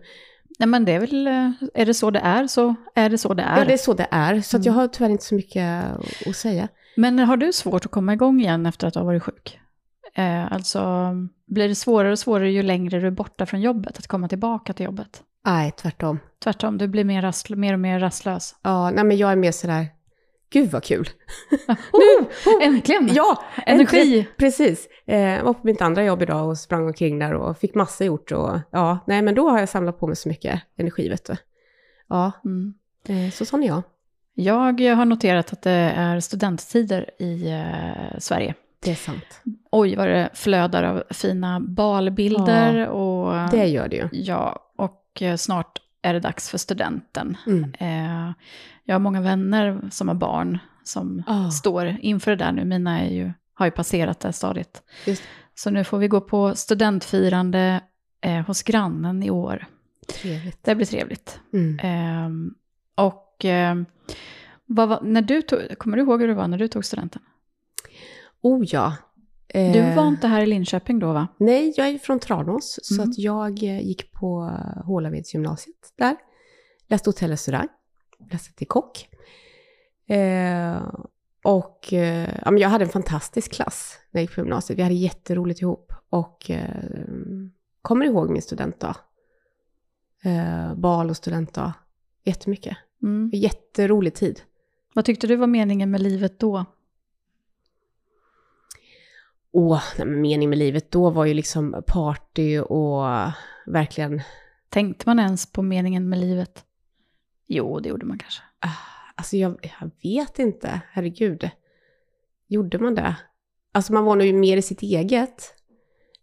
Nej, 0.60 0.68
men 0.68 0.86
det 0.86 0.92
är 0.92 1.00
väl, 1.00 1.28
eh, 1.28 1.52
är 1.74 1.86
det 1.86 1.94
så 1.94 2.12
det 2.12 2.19
är 2.19 2.48
så 2.48 2.75
är 2.96 3.10
det 3.10 3.18
så 3.18 3.34
det 3.34 3.44
är. 3.44 3.58
Ja, 3.60 3.66
det 3.66 3.74
är 3.74 3.78
så 3.78 3.94
det 3.94 4.08
är, 4.12 4.42
så 4.42 4.58
jag 4.58 4.66
Mm. 4.68 4.75
har 4.80 4.88
tyvärr 4.88 5.10
inte 5.10 5.24
så 5.24 5.36
mycket 5.36 5.84
att 6.28 6.36
säga. 6.36 6.68
Men 6.96 7.19
har 7.19 7.38
du 7.38 7.54
svårt 7.54 7.86
att 7.86 7.92
komma 7.92 8.13
igång 8.13 8.40
igen 8.42 8.66
efter 8.66 8.88
att 8.88 8.96
har 8.96 9.04
varit 9.04 9.24
sjuk? 9.24 9.60
Eh, 10.16 10.52
alltså, 10.54 11.12
blir 11.48 11.68
det 11.68 11.75
svårare 11.75 12.12
och 12.12 12.20
svårare 12.20 12.52
ju 12.52 12.63
längre 12.63 13.00
du 13.00 13.08
är 13.08 13.12
borta 13.12 13.46
från 13.46 13.62
jobbet, 13.62 13.98
att 13.98 14.08
komma 14.08 14.28
tillbaka 14.28 14.74
till 14.74 14.86
jobbet? 14.86 15.24
Nej, 15.46 15.72
tvärtom. 15.78 16.20
Tvärtom, 16.44 16.78
du 16.78 16.88
blir 16.88 17.04
mer, 17.04 17.22
rastl- 17.22 17.56
mer 17.56 17.74
och 17.74 17.80
mer 17.80 18.00
rastlös. 18.00 18.56
Ja, 18.63 18.92
nej 18.92 19.04
men 19.04 19.18
jag 19.18 19.31
är 19.31 19.36
mer 19.36 19.52
sådär, 19.52 19.88
gud 20.50 20.72
vad 20.72 20.84
kul. 20.84 21.10
Oh, 21.92 22.26
äntligen! 22.66 23.10
Ja, 23.14 23.44
Energi. 23.66 23.98
äntligen. 24.02 24.26
Precis. 24.38 24.88
Eh, 25.08 25.20
jag 25.20 25.44
var 25.44 25.54
på 25.54 25.60
mitt 25.64 25.82
andra 25.82 26.04
jobb 26.04 26.22
idag 26.22 26.48
och 26.50 26.58
sprang 26.58 26.86
omkring 26.88 27.20
där 27.20 27.34
och 27.34 27.58
fick 27.58 27.76
massa 27.76 28.06
gjort. 28.06 28.32
Och, 28.32 28.60
ja, 28.72 29.00
nej 29.08 29.22
men 29.22 29.36
då 29.36 29.50
har 29.50 29.60
jag 29.60 29.70
samlat 29.70 30.00
på 30.00 30.08
mig 30.08 30.16
så 30.16 30.30
mycket 30.30 30.62
energi, 30.78 31.10
vet 31.10 31.26
du. 31.26 31.36
Ja, 32.10 32.32
Mm. 32.46 32.74
eh, 33.08 33.32
så 33.32 33.46
sån 33.46 33.64
är 33.64 33.68
jag. 33.68 33.84
Jag 34.34 34.96
har 34.96 35.06
noterat 35.06 35.54
att 35.54 35.62
det 35.62 35.72
är 35.72 36.20
studenttider 36.20 37.10
i 37.20 37.50
eh, 37.52 38.20
Sverige. 38.20 38.54
Det 38.84 38.92
är 38.92 38.96
sant. 38.96 39.42
Oj, 39.72 39.96
vad 39.96 40.08
det 40.08 40.30
flödar 40.34 40.84
av 40.84 41.04
fina 41.10 41.60
balbilder 41.60 42.88
och... 42.88 43.50
Det 43.51 43.66
gör 43.66 43.88
det 43.88 43.96
ju. 43.96 44.10
Ja, 44.12 44.72
och 44.77 45.22
eh, 45.22 45.36
snart 45.36 45.80
är 46.01 46.13
det 46.13 46.20
dags 46.20 46.50
för 46.50 46.58
studenten. 46.58 47.38
Mm. 47.48 47.74
Eh, 47.80 48.34
jag 48.84 48.96
har 48.96 49.00
många 49.00 49.22
vänner 49.22 49.82
som 49.92 50.08
har 50.08 50.16
barn 50.16 50.60
som 50.84 51.24
Ah. 51.27 51.50
står 51.50 51.98
inför 52.01 52.32
det 52.32 52.38
där 52.46 52.51
nu. 52.51 52.66
Mina 52.66 53.00
är 53.00 53.10
ju, 53.10 53.32
har 53.54 53.66
ju 53.66 53.72
passerat 53.72 54.20
det 54.20 54.34
stadiet. 54.34 54.84
Just. 55.06 55.24
Så 55.56 55.70
nu 55.70 55.84
får 55.84 55.98
vi 55.98 56.08
gå 56.08 56.22
på 56.22 56.56
studentfirande 56.56 57.82
eh, 58.22 58.46
hos 58.46 58.63
grannen 58.63 59.24
i 59.24 59.30
år. 59.30 59.66
Trevligt. 60.22 60.63
Det 60.63 60.75
blir 60.75 60.86
trevligt. 60.86 61.39
Mm. 61.54 61.80
Ehm, 61.84 62.54
och 62.96 63.46
ehm, 63.46 63.86
vad 64.66 64.89
var, 64.89 65.01
när 65.01 65.22
du 65.22 65.42
tog, 65.42 65.60
kommer 65.77 65.98
du 65.98 66.04
ihåg 66.04 66.22
hur 66.22 66.27
det 66.27 66.34
var 66.34 66.48
när 66.48 66.58
du 66.58 66.68
tog 66.68 66.86
studenten? 66.86 67.22
Oh 68.42 68.63
ja. 68.68 68.96
Eh, 69.50 69.72
Du 69.74 69.96
var 69.96 70.08
inte 70.08 70.27
här 70.27 70.42
i 70.42 70.46
Linköping 70.46 71.00
då 71.00 71.13
va? 71.13 71.27
Nej, 71.38 71.74
jag 71.77 71.88
är 71.89 71.98
från 71.98 72.20
Tranås, 72.20 72.80
så 72.84 72.94
Mm. 73.01 73.10
att 73.10 73.18
jag 73.18 73.63
eh, 73.63 73.80
gick 73.82 74.12
på 74.12 74.51
Hålavedsgymnasiet 74.86 75.94
där. 75.98 76.16
Läste 76.88 77.10
hotell 77.10 77.30
och 77.30 77.32
restaurang, 77.32 77.68
läste 78.32 78.54
till 78.54 78.68
kock. 78.68 79.10
Eh, 80.08 80.77
och 81.44 81.94
eh, 81.94 82.30
ja, 82.46 82.51
men 82.51 82.58
jag 82.62 82.70
hade 82.70 82.84
en 82.86 82.89
fantastisk 82.92 83.51
klass 83.54 84.00
när 84.12 84.22
jag 84.22 84.24
gick 84.24 84.36
på 84.36 84.42
gymnasiet. 84.42 84.80
Vi 84.80 84.84
hade 84.84 84.96
jätteroligt 84.96 85.62
ihop. 85.62 85.94
Och 86.10 86.51
eh, 86.51 86.70
kommer 87.82 88.06
ihåg 88.06 88.30
min 88.30 88.42
studentdag. 88.42 88.96
Eh, 90.24 90.75
bal 90.75 91.10
och 91.10 91.18
studentdag. 91.18 91.74
Jättemycket. 92.24 92.77
Mm. 93.04 93.30
Jätterolig 93.34 94.13
tid. 94.13 94.42
Vad 94.94 95.06
tyckte 95.06 95.27
du 95.27 95.36
var 95.36 95.48
meningen 95.48 95.92
med 95.92 96.01
livet 96.01 96.39
då? 96.39 96.66
Åh, 99.51 99.84
nej, 99.98 100.08
men 100.08 100.22
meningen 100.22 100.50
med 100.50 100.60
livet 100.60 100.92
då 100.92 101.10
var 101.10 101.25
ju 101.25 101.34
liksom 101.34 101.84
party 101.88 102.60
och 102.60 103.04
verkligen 103.66 104.22
Tänkte 104.70 105.04
man 105.10 105.20
ens 105.20 105.51
på 105.51 105.62
meningen 105.62 106.10
med 106.10 106.20
livet? 106.20 106.63
Jo, 107.48 107.80
det 107.80 107.89
gjorde 107.89 108.06
man 108.06 108.18
kanske. 108.18 108.42
Alltså 109.16 109.38
jag, 109.38 109.72
jag 109.80 109.92
vet 110.04 110.39
inte, 110.39 110.82
herregud. 110.92 111.50
Gjorde 112.48 112.80
man 112.80 112.96
det? 112.96 113.16
Alltså 113.72 113.94
man 113.94 114.06
var 114.06 114.16
nog 114.16 114.34
mer 114.34 114.58
i 114.58 114.62
sitt 114.62 114.82
eget. 114.82 115.54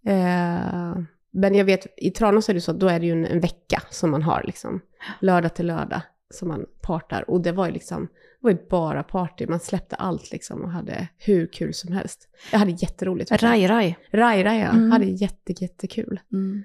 Eh, 0.07 0.99
Men 1.31 1.55
jag 1.55 1.65
vet, 1.65 1.87
i 1.97 2.11
Tranås 2.11 2.49
är 2.49 2.55
det 2.55 2.61
så 2.61 2.71
att 2.71 2.81
då 2.81 2.89
är 2.89 3.01
det 3.01 3.07
ju 3.07 3.13
en, 3.13 3.27
en 3.27 3.41
vecka 3.41 3.83
som 3.91 4.11
man 4.11 4.23
har 4.23 4.43
liksom. 4.43 4.81
Lördag 5.21 5.55
till 5.55 5.67
lördag 5.67 6.01
som 6.31 6.49
man 6.49 6.67
partar. 6.81 7.31
Och 7.31 7.41
det 7.41 7.53
var 7.53 7.67
ju 7.67 7.73
liksom, 7.73 8.09
det 8.45 8.55
var 8.55 8.63
ju 8.63 8.69
bara 8.69 9.03
party. 9.03 9.47
Man 9.47 9.61
släppte 9.61 9.97
allt 9.97 10.33
liksom 10.33 10.63
och 10.63 10.71
hade 10.71 11.09
hur 11.19 11.47
kul 11.47 11.75
som 11.75 11.93
helst. 11.93 12.29
Jag 12.53 12.59
hade 12.59 12.71
jätteroligt. 12.71 13.33
Raj, 13.33 13.67
raj. 13.67 13.99
Raj, 14.11 14.45
raj, 14.45 14.59
ja. 14.59 14.69
Mm. 14.69 14.93
Hade 14.93 15.05
jätte, 15.05 15.53
jättekul. 15.63 16.21
Mm. 16.33 16.65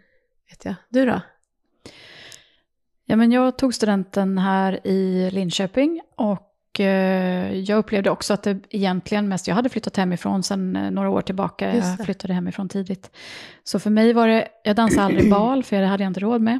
Vet 0.49 0.65
jag. 0.65 0.75
Du 0.89 1.05
då? 1.05 1.21
Ja, 3.05 3.15
men 3.15 3.31
jag 3.31 3.57
tog 3.57 3.73
studenten 3.73 4.37
här 4.37 4.87
i 4.87 5.29
Linköping 5.31 6.01
och 6.15 6.79
eh, 6.79 7.53
jag 7.53 7.77
upplevde 7.77 8.09
också 8.09 8.33
att 8.33 8.43
det 8.43 8.59
egentligen 8.69 9.29
mest, 9.29 9.47
jag 9.47 9.55
hade 9.55 9.69
flyttat 9.69 9.97
hemifrån 9.97 10.43
sedan 10.43 10.75
eh, 10.75 10.91
några 10.91 11.09
år 11.09 11.21
tillbaka, 11.21 11.75
jag 11.75 12.05
flyttade 12.05 12.33
hemifrån 12.33 12.69
tidigt. 12.69 13.11
Så 13.63 13.79
för 13.79 13.89
mig 13.89 14.13
var 14.13 14.27
det, 14.27 14.47
jag 14.63 14.75
dansade 14.75 15.03
aldrig 15.03 15.29
bal 15.31 15.63
för 15.63 15.81
det 15.81 15.87
hade 15.87 16.03
jag 16.03 16.09
inte 16.09 16.19
råd 16.19 16.41
med. 16.41 16.59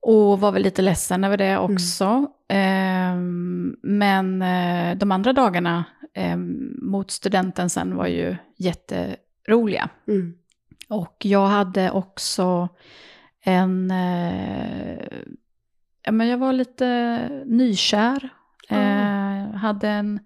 Och 0.00 0.40
var 0.40 0.52
väl 0.52 0.62
lite 0.62 0.82
ledsen 0.82 1.24
över 1.24 1.36
det 1.36 1.58
också. 1.58 2.26
Ehm, 2.48 3.76
men 3.82 4.42
eh, 4.42 4.96
de 4.96 5.12
andra 5.12 5.32
dagarna 5.32 5.84
ehm, 6.14 6.76
mot 6.82 7.10
studenten 7.10 7.70
sen 7.70 7.96
var 7.96 8.06
ju 8.06 8.36
jätteroliga. 8.56 9.88
Mm. 10.08 10.34
Och 10.88 11.16
jag 11.18 11.46
hade 11.46 11.90
också 11.90 12.68
en... 13.44 13.90
Eh, 13.90 14.98
ja, 16.02 16.12
men 16.12 16.28
jag 16.28 16.38
var 16.38 16.52
lite 16.52 17.28
nykär. 17.46 18.28
Eh, 18.68 19.54
hade 19.54 19.88
en, 19.88 20.20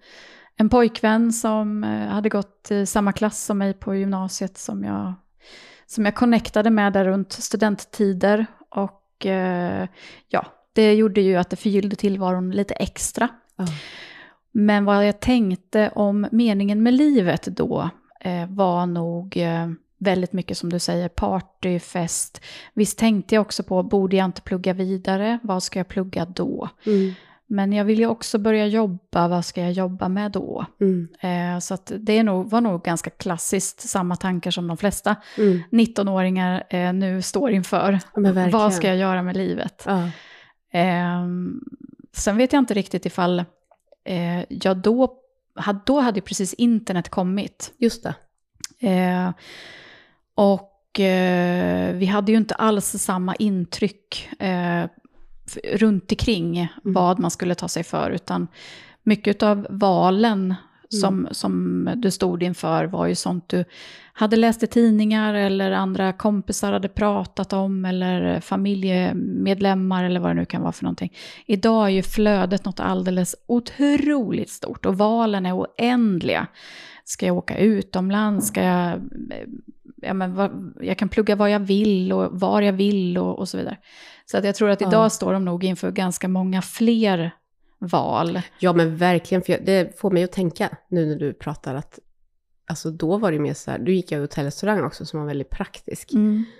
en 0.56 0.68
pojkvän 0.68 1.32
som 1.32 1.82
hade 2.10 2.28
gått 2.28 2.70
i 2.70 2.86
samma 2.86 3.12
klass 3.12 3.44
som 3.44 3.58
mig 3.58 3.74
på 3.74 3.94
gymnasiet 3.94 4.58
som 4.58 4.84
jag, 4.84 5.14
som 5.86 6.04
jag 6.04 6.14
connectade 6.14 6.70
med 6.70 6.92
där 6.92 7.04
runt 7.04 7.32
studenttider. 7.32 8.46
Och 8.70 9.26
ja, 10.28 10.57
det 10.78 10.94
gjorde 10.94 11.20
ju 11.20 11.36
att 11.36 11.50
det 11.50 11.56
förgyllde 11.56 11.96
tillvaron 11.96 12.50
lite 12.50 12.74
extra. 12.74 13.28
Ja. 13.56 13.66
Men 14.52 14.84
vad 14.84 15.06
jag 15.08 15.20
tänkte 15.20 15.90
om 15.94 16.26
meningen 16.32 16.82
med 16.82 16.94
livet 16.94 17.42
då 17.42 17.90
eh, 18.20 18.46
var 18.48 18.86
nog 18.86 19.36
eh, 19.36 19.68
väldigt 19.98 20.32
mycket 20.32 20.58
som 20.58 20.70
du 20.70 20.78
säger, 20.78 21.08
party, 21.08 21.78
fest. 21.78 22.40
Visst 22.74 22.98
tänkte 22.98 23.34
jag 23.34 23.42
också 23.42 23.62
på, 23.62 23.82
borde 23.82 24.16
jag 24.16 24.24
inte 24.24 24.42
plugga 24.42 24.72
vidare? 24.72 25.38
Vad 25.42 25.62
ska 25.62 25.78
jag 25.78 25.88
plugga 25.88 26.24
då? 26.24 26.68
Mm. 26.86 27.12
Men 27.46 27.72
jag 27.72 27.84
vill 27.84 27.98
ju 27.98 28.06
också 28.06 28.38
börja 28.38 28.66
jobba, 28.66 29.28
vad 29.28 29.44
ska 29.44 29.60
jag 29.60 29.72
jobba 29.72 30.08
med 30.08 30.32
då? 30.32 30.66
Mm. 30.80 31.08
Eh, 31.20 31.58
så 31.60 31.78
det 31.86 32.18
är 32.18 32.22
nog, 32.22 32.50
var 32.50 32.60
nog 32.60 32.82
ganska 32.82 33.10
klassiskt 33.10 33.80
samma 33.80 34.16
tankar 34.16 34.50
som 34.50 34.66
de 34.66 34.76
flesta 34.76 35.16
Mm. 35.38 35.62
19-åringar 35.70 36.64
eh, 36.70 36.92
nu 36.92 37.22
står 37.22 37.50
inför. 37.50 38.00
Ja. 38.14 38.48
Vad 38.52 38.74
ska 38.74 38.88
jag 38.88 38.96
göra 38.96 39.22
med 39.22 39.36
livet? 39.36 39.82
Ja. 39.86 40.10
Ehm, 40.72 41.60
sen 42.12 42.36
vet 42.36 42.52
jag 42.52 42.60
inte 42.60 42.74
riktigt 42.74 43.06
ifall 43.06 43.44
eh, 44.04 44.40
jag 44.48 44.76
då, 44.76 45.14
had, 45.54 45.80
då 45.86 46.00
hade 46.00 46.20
precis 46.20 46.54
internet 46.54 47.08
kommit. 47.08 47.72
Just 47.78 48.02
det. 48.02 48.14
Eh, 48.88 49.30
och 50.34 51.00
eh, 51.00 51.94
vi 51.94 52.06
hade 52.06 52.32
ju 52.32 52.38
inte 52.38 52.54
alls 52.54 52.86
samma 52.86 53.34
intryck 53.34 54.28
eh, 54.38 54.84
runt 55.74 56.12
omkring 56.12 56.68
vad 56.82 57.18
man 57.18 57.30
skulle 57.30 57.54
ta 57.54 57.68
sig 57.68 57.84
för, 57.84 58.10
utan 58.10 58.48
mycket 59.02 59.42
av 59.42 59.66
valen 59.70 60.54
som, 60.88 61.28
som 61.30 61.84
du 61.96 62.10
stod 62.10 62.42
inför 62.42 62.84
var 62.84 63.06
ju 63.06 63.14
sånt 63.14 63.48
du 63.48 63.64
hade 64.12 64.36
läst 64.36 64.62
i 64.62 64.66
tidningar 64.66 65.34
eller 65.34 65.70
andra 65.70 66.12
kompisar 66.12 66.72
hade 66.72 66.88
pratat 66.88 67.52
om 67.52 67.84
eller 67.84 68.40
familjemedlemmar 68.40 70.04
eller 70.04 70.20
vad 70.20 70.30
det 70.30 70.34
nu 70.34 70.44
kan 70.44 70.62
vara 70.62 70.72
för 70.72 70.84
någonting. 70.84 71.12
Idag 71.46 71.84
är 71.86 71.90
ju 71.90 72.02
flödet 72.02 72.64
något 72.64 72.80
alldeles 72.80 73.36
otroligt 73.46 74.50
stort 74.50 74.86
och 74.86 74.98
valen 74.98 75.46
är 75.46 75.56
oändliga. 75.56 76.46
Ska 77.04 77.26
jag 77.26 77.36
åka 77.36 77.58
utomlands? 77.58 78.46
Ska 78.48 78.62
jag, 78.62 79.00
ja, 79.96 80.14
men 80.14 80.34
vad, 80.34 80.74
jag 80.80 80.98
kan 80.98 81.08
plugga 81.08 81.36
vad 81.36 81.50
jag 81.50 81.60
vill 81.60 82.12
och 82.12 82.40
var 82.40 82.60
jag 82.62 82.72
vill 82.72 83.18
och, 83.18 83.38
och 83.38 83.48
så 83.48 83.56
vidare. 83.56 83.76
Så 84.26 84.38
att 84.38 84.44
jag 84.44 84.54
tror 84.54 84.70
att 84.70 84.80
Ja. 84.80 84.88
idag 84.88 85.12
står 85.12 85.32
de 85.32 85.44
nog 85.44 85.64
inför 85.64 85.90
ganska 85.90 86.28
många 86.28 86.62
fler 86.62 87.30
val. 87.78 88.40
Ja 88.58 88.72
men 88.72 88.96
verkligen, 88.96 89.42
för 89.42 89.52
jag, 89.52 89.64
det 89.64 89.98
får 89.98 90.10
mig 90.10 90.24
att 90.24 90.32
tänka 90.32 90.76
nu 90.88 91.06
när 91.06 91.16
du 91.16 91.32
pratar 91.32 91.74
att 91.74 91.98
Alltså 92.70 92.90
då 92.90 93.16
var 93.16 93.32
det 93.32 93.38
mer 93.38 93.54
så 93.54 93.70
här, 93.70 93.78
du 93.78 93.94
gick 93.94 94.12
jag 94.12 94.18
i 94.18 94.20
hotell 94.20 94.42
och 94.42 94.46
restaurang 94.46 94.84
också 94.84 95.04
som 95.04 95.20
var 95.20 95.26
väldigt 95.26 95.50
praktisk. 95.50 96.12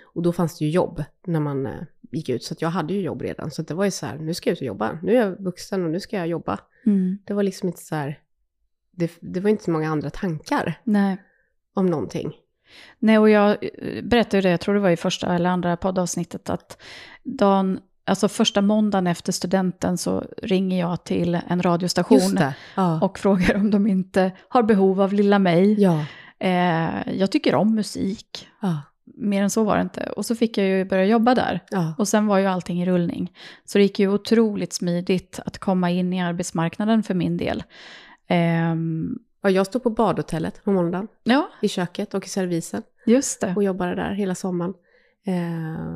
Och 0.03 0.21
då 0.21 0.33
fanns 0.33 0.57
det 0.57 0.65
ju 0.65 0.71
jobb 0.71 1.03
när 1.27 1.39
man 1.39 1.65
eh, 1.65 1.81
gick 2.11 2.29
ut, 2.29 2.43
så 2.43 2.55
jag 2.59 2.69
hade 2.69 2.93
ju 2.93 3.01
jobb 3.01 3.21
redan. 3.21 3.51
Så 3.51 3.61
det 3.61 3.73
var 3.73 3.85
ju 3.85 3.91
så 3.91 4.05
här, 4.05 4.17
nu 4.17 4.33
ska 4.33 4.49
jag 4.49 4.53
ut 4.53 4.61
och 4.61 4.67
jobba. 4.67 4.99
Nu 5.03 5.11
är 5.11 5.15
jag 5.15 5.43
vuxen 5.43 5.83
och 5.83 5.89
nu 5.89 5.99
ska 5.99 6.17
jag 6.17 6.27
jobba. 6.27 6.59
Mm. 6.85 7.17
Det 7.25 7.33
var 7.33 7.43
liksom 7.43 7.69
inte 7.69 7.81
så 7.81 7.95
här, 7.95 8.19
det, 8.91 9.11
det 9.21 9.39
var 9.39 9.49
inte 9.49 9.63
så 9.63 9.71
många 9.71 9.89
andra 9.89 10.09
tankar 10.09 10.81
Nej. 10.83 11.17
om 11.73 11.85
någonting. 11.85 12.33
Nej, 12.99 13.17
och 13.17 13.29
jag 13.29 13.57
eh, 13.61 14.03
berättade 14.03 14.37
ju 14.37 14.41
det, 14.41 14.49
jag 14.49 14.59
tror 14.59 14.75
det 14.75 14.81
var 14.81 14.89
i 14.89 14.97
första 14.97 15.35
eller 15.35 15.49
andra 15.49 15.77
poddavsnittet, 15.77 16.49
att 16.49 16.81
dagen, 17.23 17.79
alltså 18.09 18.27
första 18.27 18.61
måndagen 18.61 19.07
efter 19.07 19.31
studenten 19.31 19.97
så 19.97 20.23
ringer 20.43 20.79
jag 20.79 21.03
till 21.03 21.39
en 21.47 21.61
radiostation. 21.61 22.39
Ja. 22.75 22.99
och 23.01 23.19
frågar 23.19 23.55
om 23.55 23.71
de 23.71 23.87
inte 23.87 24.31
har 24.49 24.63
behov 24.63 25.01
av 25.01 25.13
lilla 25.13 25.39
mig. 25.39 25.81
ja. 25.81 26.05
Eh, 26.41 27.13
jag 27.17 27.31
tycker 27.31 27.55
om 27.55 27.75
musik, 27.75 28.47
Ja. 28.61 28.81
mer 29.15 29.43
än 29.43 29.49
så 29.49 29.63
var 29.63 29.75
det 29.75 29.81
inte. 29.81 30.09
Och 30.15 30.25
så 30.25 30.35
fick 30.35 30.57
jag 30.57 30.67
ju 30.67 30.85
börja 30.85 31.05
jobba 31.05 31.35
där. 31.35 31.59
Ja. 31.69 31.93
Och 31.97 32.07
sen 32.07 32.27
var 32.27 32.37
ju 32.37 32.45
allting 32.45 32.81
i 32.81 32.85
rullning. 32.85 33.33
Så 33.65 33.77
det 33.77 33.81
gick 33.81 33.99
ju 33.99 34.07
otroligt 34.13 34.73
smidigt 34.73 35.39
att 35.45 35.57
komma 35.57 35.89
in 35.91 36.13
i 36.13 36.21
arbetsmarknaden 36.21 37.03
för 37.03 37.13
min 37.13 37.37
del. 37.37 37.63
Ehm, 38.27 39.19
ja. 39.41 39.49
Jag 39.49 39.65
stod 39.67 39.83
på 39.83 39.89
badhotellet 39.89 40.63
på 40.63 40.71
måndagen, 40.71 41.07
ja, 41.23 41.49
i 41.61 41.67
köket 41.67 42.13
och 42.13 42.25
i 42.25 42.29
servisen. 42.29 42.83
just 43.05 43.41
det. 43.41 43.53
och 43.55 43.63
jobbade 43.63 43.95
där 43.95 44.11
hela 44.11 44.35
sommaren. 44.35 44.73
Eh, 45.27 45.95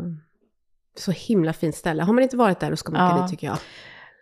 så 0.95 1.11
himla 1.11 1.53
fint 1.53 1.75
ställe. 1.75 2.03
Har 2.03 2.13
man 2.13 2.23
inte 2.23 2.37
varit 2.37 2.59
där 2.59 2.69
då 2.69 2.75
ska 2.75 2.91
man 2.91 3.07
åka 3.07 3.15
Ja. 3.17 3.21
dit 3.21 3.31
tycker 3.31 3.47
jag. 3.47 3.57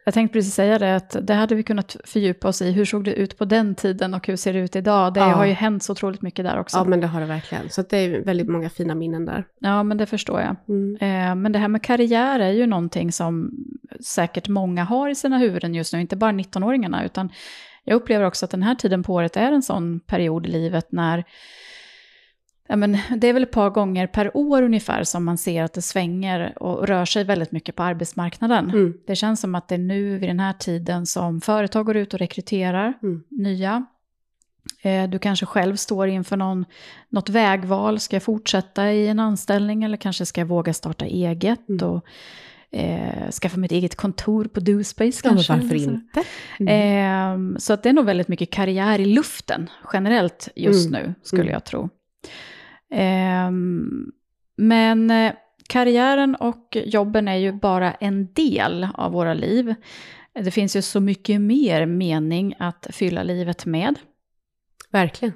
Jag 0.05 0.13
tänkte 0.13 0.33
precis 0.33 0.53
säga 0.53 0.79
det, 0.79 0.95
att 0.95 1.15
det 1.27 1.33
hade 1.33 1.55
vi 1.55 1.63
kunnat 1.63 1.95
fördjupa 2.05 2.47
oss 2.47 2.61
i. 2.61 2.71
Hur 2.71 2.85
såg 2.85 3.03
det 3.03 3.13
ut 3.13 3.37
på 3.37 3.45
den 3.45 3.75
tiden 3.75 4.13
och 4.13 4.27
hur 4.27 4.35
ser 4.35 4.53
det 4.53 4.59
ut 4.59 4.75
idag? 4.75 5.13
Det 5.13 5.19
Ja. 5.19 5.25
har 5.25 5.45
ju 5.45 5.53
hänt 5.53 5.83
så 5.83 5.91
otroligt 5.91 6.21
mycket 6.21 6.45
där 6.45 6.59
också. 6.59 6.77
Ja 6.77 6.79
Ja, 6.79 6.83
men, 6.83 6.89
men 6.89 6.99
det 6.99 7.07
har 7.07 7.19
det 7.21 7.25
verkligen. 7.27 7.69
Så 7.69 7.81
det 7.81 7.97
är 7.97 8.21
väldigt 8.23 8.49
många 8.49 8.69
fina 8.69 8.95
minnen 8.95 9.25
där. 9.25 9.45
det 9.95 10.05
förstår 10.05 10.41
jag. 10.41 10.55
Mm. 10.69 10.95
Eh, 10.95 11.35
men 11.35 11.51
det 11.51 11.59
här 11.59 11.67
med 11.67 11.83
karriär 11.83 12.39
är 12.39 12.51
ju 12.51 12.65
någonting 12.67 13.11
som 13.11 13.51
säkert 14.05 14.47
många 14.47 14.83
har 14.83 15.09
i 15.09 15.15
sina 15.15 15.37
huvuden 15.37 15.75
just 15.75 15.93
nu, 15.93 16.01
inte 16.01 16.15
bara 16.15 16.31
19-åringarna, 16.31 17.05
utan 17.05 17.29
jag 17.83 17.95
upplever 17.95 18.25
också 18.25 18.45
att 18.45 18.51
den 18.51 18.63
här 18.63 18.75
tiden 18.75 19.03
på 19.03 19.13
året 19.13 19.37
är 19.37 19.51
en 19.51 19.61
sån 19.61 19.99
period 19.99 20.45
i 20.45 20.49
livet 20.49 20.91
när 20.91 21.23
Ja, 22.71 22.77
men 22.77 22.97
det 23.17 23.27
är 23.27 23.33
väl 23.33 23.43
ett 23.43 23.51
par 23.51 23.69
gånger 23.69 24.07
per 24.07 24.37
år 24.37 24.61
ungefär 24.61 25.03
som 25.03 25.23
man 25.25 25.37
ser 25.37 25.63
att 25.63 25.73
det 25.73 25.81
svänger 25.81 26.53
och 26.63 26.87
rör 26.87 27.05
sig 27.05 27.23
väldigt 27.23 27.51
mycket 27.51 27.75
på 27.75 27.83
arbetsmarknaden. 27.83 28.69
Mm. 28.69 28.93
Det 29.07 29.15
känns 29.15 29.41
som 29.41 29.55
att 29.55 29.67
det 29.67 29.75
är 29.75 29.79
nu 29.79 30.17
vid 30.17 30.29
den 30.29 30.39
här 30.39 30.53
tiden 30.53 31.05
som 31.05 31.41
företag 31.41 31.85
går 31.85 31.95
ut 31.97 32.13
och 32.13 32.19
rekryterar 32.19 32.93
Mm. 33.03 33.23
nya. 33.29 33.85
Eh, 34.81 35.09
Du 35.09 35.19
kanske 35.19 35.45
själv 35.45 35.75
står 35.75 36.07
inför 36.07 36.37
någon, 36.37 36.65
något 37.09 37.29
vägval. 37.29 37.99
Ska 37.99 38.15
jag 38.15 38.23
fortsätta 38.23 38.91
i 38.91 39.07
en 39.07 39.19
anställning 39.19 39.83
eller 39.83 39.97
kanske 39.97 40.25
ska 40.25 40.41
jag 40.41 40.45
våga 40.47 40.73
starta 40.73 41.05
eget 41.05 41.69
Mm. 41.69 41.89
och 41.89 42.05
eh, 42.71 43.29
skaffa 43.31 43.57
mitt 43.57 43.71
eget 43.71 43.95
kontor 43.95 44.45
på 44.45 44.59
DoSpace 44.59 45.21
Ja, 45.23 45.29
kanske? 45.29 45.53
varför 45.53 45.75
inte? 45.75 46.23
Eh, 46.73 47.57
så 47.57 47.73
att 47.73 47.83
det 47.83 47.89
är 47.89 47.93
nog 47.93 48.05
väldigt 48.05 48.27
mycket 48.27 48.51
karriär 48.51 48.99
i 48.99 49.05
luften 49.05 49.69
generellt 49.93 50.49
just 50.55 50.89
Mm. 50.89 51.01
nu, 51.01 51.13
skulle 51.23 51.41
Mm. 51.41 51.53
jag 51.53 51.63
tro. 51.63 51.89
Eh, 52.91 53.51
men 54.57 55.11
eh, 55.11 55.33
karriären 55.69 56.35
och 56.35 56.77
jobben 56.85 57.27
är 57.27 57.35
ju 57.35 57.51
bara 57.51 57.93
en 57.93 58.33
del 58.33 58.87
av 58.93 59.11
våra 59.11 59.33
liv. 59.33 59.75
Det 60.33 60.51
finns 60.51 60.75
ju 60.75 60.81
så 60.81 60.99
mycket 60.99 61.41
mer 61.41 61.85
mening 61.85 62.55
att 62.59 62.87
fylla 62.89 63.23
livet 63.23 63.65
med. 63.65 63.99
Verkligen. 64.89 65.33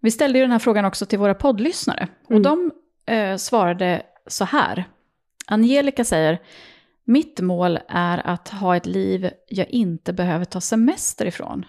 Vi 0.00 0.10
ställde 0.10 0.38
ju 0.38 0.44
den 0.44 0.50
här 0.52 0.58
frågan 0.58 0.84
också 0.84 1.06
till 1.06 1.18
våra 1.18 1.34
poddlyssnare. 1.34 2.08
Och 2.24 2.30
Mm. 2.30 2.42
de 2.42 2.72
eh, 3.14 3.36
svarade 3.36 4.02
så 4.26 4.44
här. 4.44 4.84
Angelica 5.46 6.04
säger, 6.04 6.38
mitt 7.04 7.40
mål 7.40 7.78
är 7.88 8.26
att 8.26 8.48
ha 8.48 8.76
ett 8.76 8.86
liv 8.86 9.30
jag 9.48 9.68
inte 9.70 10.12
behöver 10.12 10.44
ta 10.44 10.60
semester 10.60 11.26
ifrån. 11.26 11.64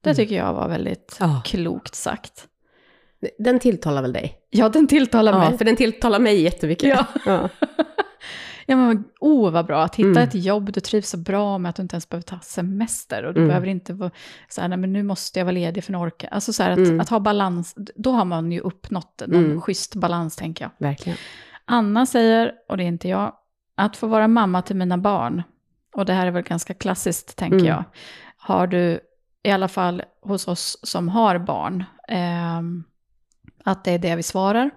Det 0.00 0.10
Mm. 0.10 0.16
tycker 0.16 0.34
jag 0.36 0.54
var 0.54 0.68
väldigt 0.68 1.16
Ja. 1.20 1.42
klokt 1.44 1.94
sagt. 1.94 2.46
Den 3.38 3.58
tilltalar 3.58 4.02
väl 4.02 4.12
dig? 4.12 4.38
Ja, 4.50 4.68
den 4.68 4.86
tilltalar 4.86 5.32
Ja, 5.32 5.38
mig. 5.48 5.58
för 5.58 5.64
den 5.64 5.76
tilltalar 5.76 6.18
mig 6.18 6.40
jättemycket. 6.42 6.88
Ja. 6.88 7.06
Ja. 7.26 7.48
Ja, 8.66 8.76
men 8.76 9.04
oh 9.20 9.50
vad 9.50 9.66
bra, 9.66 9.82
att 9.82 9.94
hitta 9.96 10.08
Mm. 10.08 10.22
ett 10.22 10.34
jobb 10.34 10.72
du 10.72 10.80
trivs 10.80 11.10
så 11.10 11.16
bra 11.16 11.58
med 11.58 11.70
att 11.70 11.76
du 11.76 11.82
inte 11.82 11.94
ens 11.94 12.08
behöver 12.08 12.22
ta 12.22 12.38
semester. 12.40 13.22
Och 13.24 13.34
du 13.34 13.40
Mm. 13.40 13.48
behöver 13.48 13.66
inte 13.66 13.92
vara 13.92 14.10
så 14.48 14.60
här, 14.60 14.68
nej 14.68 14.78
men 14.78 14.92
nu 14.92 15.02
måste 15.02 15.38
jag 15.38 15.44
vara 15.46 15.52
ledig 15.52 15.84
för 15.84 15.92
att 15.94 16.00
orka. 16.00 16.28
Alltså 16.28 16.52
så 16.52 16.62
här, 16.62 16.70
att, 16.70 16.78
Mm. 16.78 17.00
att 17.00 17.08
ha 17.08 17.20
balans, 17.20 17.74
då 17.96 18.10
har 18.12 18.24
man 18.24 18.52
ju 18.52 18.60
uppnått 18.60 19.22
någon 19.26 19.44
Mm. 19.44 19.60
schysst 19.60 19.94
balans 19.94 20.36
tänker 20.36 20.64
jag. 20.64 20.70
Verkligen. 20.88 21.18
Anna 21.64 22.06
säger, 22.06 22.52
och 22.68 22.76
det 22.76 22.82
är 22.84 22.88
inte 22.88 23.08
jag, 23.08 23.32
att 23.76 23.96
få 23.96 24.06
vara 24.06 24.28
mamma 24.28 24.62
till 24.62 24.76
mina 24.76 24.98
barn. 24.98 25.42
Och 25.94 26.04
det 26.06 26.12
här 26.12 26.26
är 26.26 26.30
väl 26.30 26.42
ganska 26.42 26.74
klassiskt 26.74 27.36
tänker 27.36 27.56
Mm. 27.56 27.68
jag. 27.68 27.84
Har 28.36 28.66
du, 28.66 29.00
i 29.42 29.50
alla 29.50 29.68
fall 29.68 30.02
hos 30.22 30.48
oss 30.48 30.78
som 30.82 31.08
har 31.08 31.38
barn, 31.38 31.84
ehm, 32.08 32.84
att 33.64 33.84
det 33.84 33.90
är 33.90 33.98
det 33.98 34.16
vi 34.16 34.22
svarar. 34.22 34.70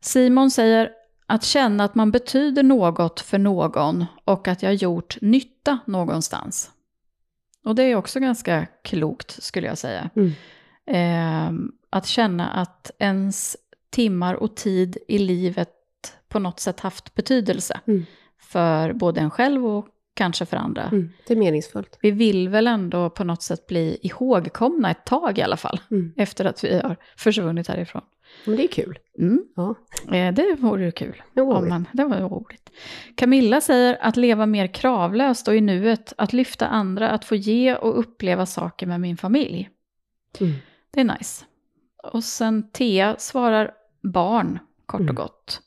Simon 0.00 0.50
säger 0.50 0.90
att 1.26 1.44
känna 1.44 1.84
att 1.84 1.94
man 1.94 2.10
betyder 2.10 2.62
något 2.62 3.20
för 3.20 3.38
någon 3.38 4.04
och 4.24 4.48
att 4.48 4.62
jag 4.62 4.74
gjort 4.74 5.16
nytta 5.20 5.78
någonstans. 5.84 6.70
Och 7.64 7.74
det 7.74 7.82
är 7.82 7.96
också 7.96 8.20
ganska 8.20 8.66
klokt 8.82 9.42
skulle 9.42 9.66
jag 9.66 9.78
säga. 9.78 10.10
Mm. 10.16 10.32
Ehm, 10.86 11.72
att 11.90 12.06
känna 12.06 12.48
att 12.48 12.90
ens 12.98 13.56
timmar 13.90 14.34
och 14.34 14.56
tid 14.56 14.98
i 15.08 15.18
livet 15.18 15.70
på 16.28 16.38
något 16.38 16.60
sätt 16.60 16.80
haft 16.80 17.14
betydelse 17.14 17.80
Mm. 17.86 18.06
för 18.38 18.92
både 18.92 19.20
en 19.20 19.30
själv 19.30 19.66
och 19.66 19.88
kanske 20.16 20.46
för 20.46 20.56
andra. 20.56 20.82
Mm. 20.82 21.10
Det 21.26 21.34
är 21.34 21.38
meningsfullt. 21.38 21.98
Vi 22.02 22.10
vill 22.10 22.48
väl 22.48 22.66
ändå 22.66 23.10
på 23.10 23.24
något 23.24 23.42
sätt 23.42 23.66
bli 23.66 23.98
ihågkomna 24.02 24.90
ett 24.90 25.04
tag 25.04 25.38
i 25.38 25.42
alla 25.42 25.56
fall, 25.56 25.80
Mm. 25.90 26.12
efter 26.16 26.44
att 26.44 26.64
vi 26.64 26.80
har 26.80 26.96
försvunnit 27.16 27.68
härifrån. 27.68 28.02
Men 28.44 28.56
det 28.56 28.64
är 28.64 28.68
kul. 28.68 28.98
Mm. 29.18 29.44
Ja. 29.56 29.74
Eh, 30.12 30.34
Det 30.34 30.56
vore 30.58 30.90
kul. 30.90 31.22
Det 31.34 31.42
var 31.42 31.54
Om 31.56 31.68
man, 31.68 31.88
det 31.92 32.04
var 32.04 32.16
ju 32.16 32.22
roligt. 32.22 32.70
Camilla 33.16 33.60
säger 33.60 33.98
att 34.00 34.16
leva 34.16 34.46
mer 34.46 34.66
kravlöst 34.66 35.48
och 35.48 35.56
i 35.56 35.60
nuet, 35.60 36.12
att 36.18 36.32
lyfta 36.32 36.66
andra, 36.66 37.10
att 37.10 37.24
få 37.24 37.34
ge 37.36 37.74
och 37.74 37.98
uppleva 37.98 38.46
saker 38.46 38.86
med 38.86 39.00
min 39.00 39.16
familj. 39.16 39.70
Mm. 40.40 40.52
Det 40.90 41.00
är 41.00 41.04
nice. 41.04 41.44
Och 42.12 42.24
sen 42.24 42.70
Thea 42.70 43.16
svarar 43.18 43.70
barn, 44.02 44.58
kort 44.86 45.00
och 45.00 45.04
Mm. 45.04 45.14
gott. 45.14 45.60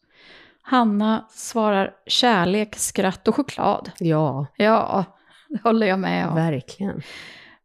Hanna 0.69 1.25
svarar 1.29 1.91
kärlek, 2.05 2.75
skratt 2.75 3.27
och 3.27 3.35
choklad. 3.35 3.91
Ja, 3.99 4.45
Ja, 4.57 5.05
det 5.49 5.61
håller 5.63 5.87
jag 5.87 5.99
med 5.99 6.27
om. 6.27 6.35
verkligen. 6.35 7.01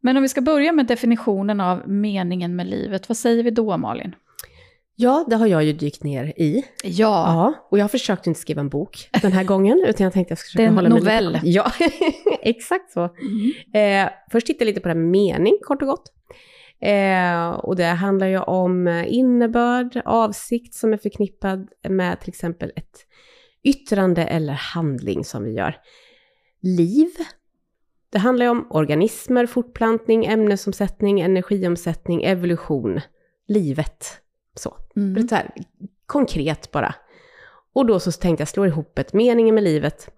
Men 0.01 0.17
om 0.17 0.23
vi 0.23 0.29
ska 0.29 0.41
börja 0.41 0.71
med 0.71 0.85
definitionen 0.87 1.61
av 1.61 1.89
meningen 1.89 2.55
med 2.55 2.67
livet, 2.67 3.09
vad 3.09 3.17
säger 3.17 3.43
vi 3.43 3.51
då 3.51 3.77
Malin? 3.77 4.15
Ja, 4.95 5.25
det 5.29 5.35
har 5.35 5.47
jag 5.47 5.63
ju 5.63 5.73
dykt 5.73 6.03
ner 6.03 6.25
i. 6.25 6.63
Ja, 6.83 6.89
Ja, 6.93 7.53
och 7.71 7.79
jag 7.79 7.91
försökte 7.91 8.29
inte 8.29 8.39
skriva 8.41 8.59
en 8.61 8.69
bok 8.69 9.09
den 9.21 9.31
här 9.31 9.43
gången, 9.43 9.85
utan 9.87 10.03
jag 10.03 10.13
tänkte 10.13 10.31
jag 10.31 10.37
ska 10.37 10.45
försöka 10.45 10.61
Det 10.61 10.65
är 10.65 10.67
en 10.67 10.75
hålla 10.75 10.89
mig 10.89 10.99
novell. 10.99 11.39
Ja, 11.43 11.71
exakt 12.41 12.91
så. 12.91 13.03
Eh, 13.79 14.09
först 14.31 14.47
titta 14.47 14.65
lite 14.65 14.79
på 14.81 14.87
det 14.87 14.93
här 14.93 15.01
mening, 15.01 15.57
kort 15.63 15.81
och 15.81 15.87
gott. 15.87 16.11
Eh, 16.79 17.49
och 17.49 17.75
det 17.75 17.85
handlar 17.85 18.27
ju 18.27 18.39
om 18.39 18.87
eh, 18.87 19.13
innebörd, 19.13 20.01
avsikt 20.05 20.73
som 20.73 20.93
är 20.93 20.97
förknippad 20.97 21.69
med 21.89 22.19
till 22.19 22.29
exempel 22.29 22.71
ett 22.75 23.05
yttrande 23.63 24.23
eller 24.23 24.53
handling 24.53 25.25
som 25.25 25.43
vi 25.43 25.51
gör. 25.51 25.77
Liv. 26.61 27.09
Det 28.09 28.19
handlar 28.19 28.45
ju 28.45 28.49
om 28.49 28.67
organismer, 28.69 29.45
fortplantning, 29.45 30.25
ämnesomsättning, 30.25 31.21
energiomsättning, 31.21 32.23
evolution. 32.23 33.01
Livet. 33.47 34.21
Så. 34.55 34.77
Mm. 34.95 35.27
Så 35.27 35.35
här, 35.35 35.51
konkret 36.05 36.71
bara. 36.71 36.95
Och 37.73 37.85
då 37.85 37.99
så 37.99 38.11
tänkte 38.11 38.41
jag 38.41 38.47
slå 38.47 38.65
ihop 38.65 38.99
ett 38.99 39.13
meningen 39.13 39.55
med 39.55 39.63
livet. 39.63 40.09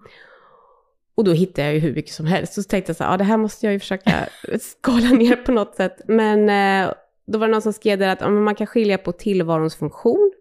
Och 1.18 1.24
då 1.24 1.32
hittade 1.32 1.68
jag 1.68 1.74
ju 1.74 1.80
hur 1.80 1.94
mycket 1.94 2.14
som 2.14 2.26
helst. 2.26 2.54
Så 2.54 2.64
tänkte 2.64 2.90
jag 2.90 2.98
så 2.98 3.04
här, 3.04 3.12
ja 3.12 3.18
det 3.18 3.24
här 3.24 3.38
måste 3.38 3.66
jag 3.66 3.74
ju 3.74 3.80
försöka 3.80 4.30
skala 4.62 5.10
ner 5.10 5.36
på 5.36 5.52
något 5.52 5.76
sätt. 5.76 6.02
Men 6.08 6.50
eh, 6.50 6.94
då 7.28 7.40
var 7.40 7.48
det 7.48 7.52
någon 7.52 7.62
som 7.62 7.74
skrev 7.74 8.00
där 8.00 8.08
att 8.08 8.22
ja, 8.22 8.30
man 8.30 8.56
kan 8.56 8.68
skilja 8.68 8.98
på 8.98 9.12
tillvarons 9.12 9.76
funktion 9.76 10.34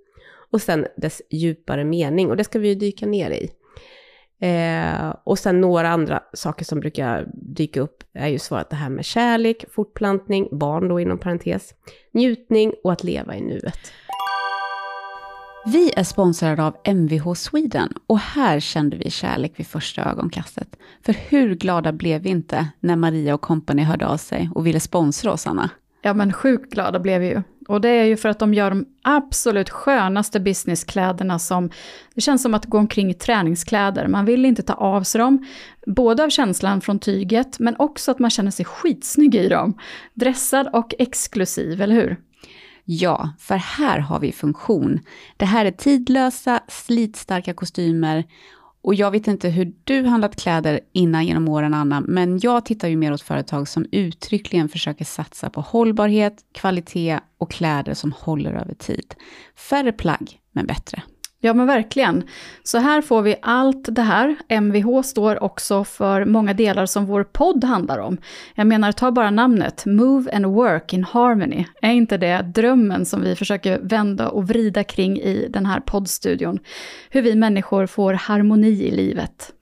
och 0.50 0.62
sen 0.62 0.86
dess 0.96 1.22
djupare 1.30 1.84
mening. 1.84 2.30
Och 2.30 2.36
det 2.36 2.44
ska 2.44 2.58
vi 2.58 2.68
ju 2.68 2.74
dyka 2.74 3.06
ner 3.06 3.30
i. 3.30 3.50
Eh, 4.40 5.14
och 5.24 5.38
sen 5.38 5.60
några 5.60 5.88
andra 5.88 6.22
saker 6.32 6.64
som 6.64 6.80
brukar 6.80 7.28
dyka 7.34 7.80
upp 7.80 8.04
är 8.12 8.28
ju 8.28 8.38
svaret, 8.38 8.70
det 8.70 8.76
här 8.76 8.90
med 8.90 9.04
kärlek, 9.04 9.64
fortplantning, 9.70 10.48
barn 10.58 10.88
då 10.88 11.00
inom 11.00 11.18
parentes, 11.18 11.74
njutning 12.12 12.72
och 12.84 12.92
att 12.92 13.04
leva 13.04 13.36
i 13.36 13.40
nuet. 13.40 13.92
Vi 15.68 15.92
är 15.96 16.04
sponsrade 16.04 16.64
av 16.64 16.76
Mvh 16.84 17.34
Sweden 17.34 17.92
och 18.06 18.18
här 18.18 18.60
kände 18.60 18.96
vi 18.96 19.10
kärlek 19.10 19.52
vid 19.56 19.66
första 19.66 20.04
ögonkastet. 20.04 20.76
För 21.02 21.12
hur 21.12 21.54
glada 21.54 21.92
blev 21.92 22.22
vi 22.22 22.28
inte 22.28 22.68
när 22.80 22.96
Maria 22.96 23.34
och 23.34 23.40
kompani 23.40 23.82
hörde 23.82 24.06
av 24.06 24.16
sig 24.16 24.50
och 24.54 24.66
ville 24.66 24.80
sponsra 24.80 25.32
oss, 25.32 25.46
Anna? 25.46 25.70
Ja, 26.02 26.14
men 26.14 26.32
sjukt 26.32 26.72
glada 26.72 27.00
blev 27.00 27.20
vi 27.20 27.28
ju. 27.28 27.42
Och 27.68 27.80
det 27.80 27.88
är 27.88 28.04
ju 28.04 28.16
för 28.16 28.28
att 28.28 28.38
de 28.38 28.54
gör 28.54 28.70
de 28.70 28.86
absolut 29.02 29.70
skönaste 29.70 30.40
businesskläderna 30.40 31.38
som, 31.38 31.70
det 32.14 32.20
känns 32.20 32.42
som 32.42 32.54
att 32.54 32.66
gå 32.66 32.78
omkring 32.78 33.10
i 33.10 33.14
träningskläder. 33.14 34.08
Man 34.08 34.24
vill 34.24 34.44
inte 34.44 34.62
ta 34.62 34.74
av 34.74 35.02
sig 35.02 35.18
dem, 35.18 35.46
både 35.86 36.24
av 36.24 36.28
känslan 36.28 36.80
från 36.80 36.98
tyget, 36.98 37.58
men 37.58 37.76
också 37.78 38.10
att 38.10 38.18
man 38.18 38.30
känner 38.30 38.50
sig 38.50 38.64
skitsnygg 38.64 39.34
i 39.34 39.48
dem. 39.48 39.78
Dressad 40.14 40.68
och 40.72 40.94
exklusiv, 40.98 41.82
eller 41.82 41.94
hur? 41.94 42.16
Ja, 42.88 43.30
för 43.38 43.56
här 43.56 43.98
har 43.98 44.20
vi 44.20 44.32
funktion. 44.32 45.00
Det 45.36 45.44
här 45.44 45.64
är 45.64 45.70
tidlösa, 45.70 46.60
slitstarka 46.68 47.54
kostymer 47.54 48.24
och 48.82 48.94
jag 48.94 49.10
vet 49.10 49.28
inte 49.28 49.48
hur 49.48 49.72
du 49.84 50.06
handlat 50.06 50.40
kläder 50.40 50.80
innan 50.92 51.26
genom 51.26 51.48
åren, 51.48 51.74
Anna, 51.74 52.00
men 52.00 52.38
jag 52.38 52.64
tittar 52.64 52.88
ju 52.88 52.96
mer 52.96 53.12
åt 53.12 53.22
företag 53.22 53.68
som 53.68 53.86
uttryckligen 53.92 54.68
försöker 54.68 55.04
satsa 55.04 55.50
på 55.50 55.60
hållbarhet, 55.60 56.34
kvalitet 56.54 57.20
och 57.38 57.50
kläder 57.50 57.94
som 57.94 58.12
håller 58.12 58.52
över 58.52 58.74
tid. 58.74 59.14
Färre 59.56 59.92
plagg, 59.92 60.40
men 60.52 60.66
bättre. 60.66 61.02
Ja 61.40 61.54
men 61.54 61.66
verkligen. 61.66 62.24
Så 62.62 62.78
här 62.78 63.02
får 63.02 63.22
vi 63.22 63.36
allt 63.42 63.88
det 63.94 64.02
här. 64.02 64.36
Mvh 64.48 65.02
står 65.02 65.42
också 65.42 65.84
för 65.84 66.24
många 66.24 66.54
delar 66.54 66.86
som 66.86 67.06
vår 67.06 67.24
podd 67.24 67.64
handlar 67.64 67.98
om. 67.98 68.18
Jag 68.54 68.66
menar, 68.66 68.92
ta 68.92 69.10
bara 69.10 69.30
namnet, 69.30 69.86
Move 69.86 70.30
and 70.32 70.46
Work 70.46 70.92
in 70.92 71.04
Harmony. 71.04 71.64
Är 71.82 71.92
inte 71.92 72.16
det 72.16 72.42
drömmen 72.42 73.06
som 73.06 73.22
vi 73.22 73.36
försöker 73.36 73.78
vända 73.78 74.28
och 74.28 74.48
vrida 74.48 74.84
kring 74.84 75.18
i 75.18 75.48
den 75.50 75.66
här 75.66 75.80
poddstudion? 75.80 76.58
Hur 77.10 77.22
vi 77.22 77.34
människor 77.34 77.86
får 77.86 78.12
harmoni 78.12 78.68
i 78.68 78.90
livet. 78.90 79.52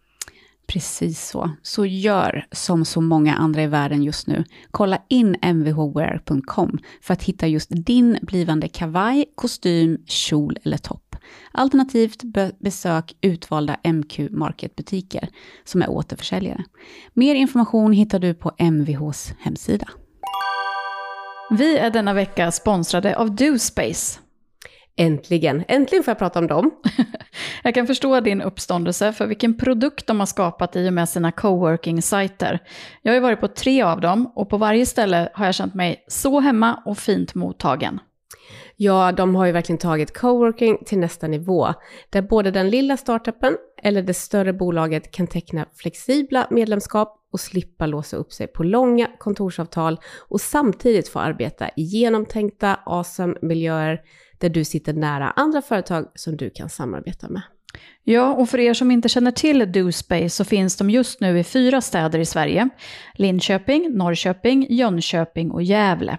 Precis 0.66 1.28
så. 1.28 1.50
Så 1.62 1.86
gör 1.86 2.46
som 2.52 2.84
så 2.84 3.00
många 3.00 3.34
andra 3.34 3.62
i 3.62 3.66
världen 3.66 4.02
just 4.02 4.26
nu. 4.26 4.44
Kolla 4.70 4.98
in 5.08 5.36
mvhwear.com 5.54 6.78
för 7.02 7.12
att 7.12 7.22
hitta 7.22 7.46
just 7.46 7.70
din 7.70 8.18
blivande 8.22 8.68
kavaj, 8.68 9.24
kostym, 9.34 9.98
kjol 10.06 10.58
eller 10.64 10.78
topp. 10.78 11.03
Alternativt 11.52 12.22
be- 12.22 12.52
besök 12.58 13.16
utvalda 13.20 13.76
MQ 13.84 14.18
Market-butiker 14.30 15.28
som 15.64 15.82
är 15.82 15.90
återförsäljare. 15.90 16.64
Mer 17.12 17.34
information 17.34 17.92
hittar 17.92 18.18
du 18.18 18.34
på 18.34 18.52
MVHs 18.58 19.32
hemsida. 19.40 19.88
Vi 21.50 21.78
är 21.78 21.90
denna 21.90 22.12
vecka 22.14 22.52
sponsrade 22.52 23.16
av 23.16 23.34
DoSpace. 23.34 24.20
Äntligen, 24.96 25.64
äntligen 25.68 26.04
får 26.04 26.10
jag 26.10 26.18
prata 26.18 26.38
om 26.38 26.46
dem. 26.46 26.70
Jag 27.62 27.74
kan 27.74 27.86
förstå 27.86 28.20
din 28.20 28.42
uppståndelse 28.42 29.12
för 29.12 29.26
vilken 29.26 29.58
produkt 29.58 30.06
de 30.06 30.18
har 30.20 30.26
skapat 30.26 30.76
i 30.76 30.88
och 30.88 30.92
med 30.92 31.08
sina 31.08 31.30
coworking-sajter. 31.30 32.58
Jag 33.02 33.12
har 33.12 33.14
ju 33.14 33.20
varit 33.20 33.40
på 33.40 33.48
tre 33.48 33.82
av 33.82 34.00
dem 34.00 34.32
och 34.34 34.48
på 34.48 34.56
varje 34.56 34.86
ställe 34.86 35.28
har 35.34 35.46
jag 35.46 35.54
känt 35.54 35.74
mig 35.74 36.04
så 36.08 36.40
hemma 36.40 36.82
och 36.84 36.98
fint 36.98 37.34
mottagen. 37.34 38.00
Ja, 38.76 39.12
de 39.12 39.34
har 39.34 39.46
ju 39.46 39.52
verkligen 39.52 39.78
tagit 39.78 40.18
coworking 40.18 40.78
till 40.86 40.98
nästa 40.98 41.26
nivå, 41.28 41.68
där 42.10 42.22
både 42.22 42.50
den 42.50 42.70
lilla 42.70 42.96
startupen 42.96 43.56
eller 43.82 44.02
det 44.02 44.14
större 44.14 44.52
bolaget 44.52 45.10
kan 45.10 45.26
teckna 45.26 45.66
flexibla 45.74 46.46
medlemskap 46.50 47.20
och 47.32 47.40
slippa 47.40 47.86
låsa 47.86 48.16
upp 48.16 48.32
sig 48.32 48.46
på 48.46 48.62
långa 48.62 49.10
kontorsavtal 49.18 50.00
och 50.28 50.40
samtidigt 50.40 51.08
få 51.08 51.18
arbeta 51.18 51.68
i 51.68 51.82
genomtänkta, 51.82 52.78
awesome 52.86 53.34
miljöer 53.42 54.00
där 54.38 54.48
du 54.48 54.64
sitter 54.64 54.92
nära 54.92 55.30
andra 55.30 55.62
företag 55.62 56.06
som 56.14 56.36
du 56.36 56.50
kan 56.50 56.68
samarbeta 56.68 57.28
med. 57.28 57.42
Ja, 58.06 58.34
och 58.34 58.48
för 58.48 58.58
er 58.58 58.74
som 58.74 58.90
inte 58.90 59.08
känner 59.08 59.30
till 59.30 59.72
DoSpace 59.72 60.28
så 60.28 60.44
finns 60.44 60.76
de 60.76 60.90
just 60.90 61.20
nu 61.20 61.38
i 61.38 61.44
fyra 61.44 61.80
städer 61.80 62.18
i 62.18 62.24
Sverige. 62.24 62.68
Linköping, 63.14 63.96
Norrköping, 63.96 64.66
Jönköping 64.70 65.50
och 65.50 65.62
Gävle. 65.62 66.18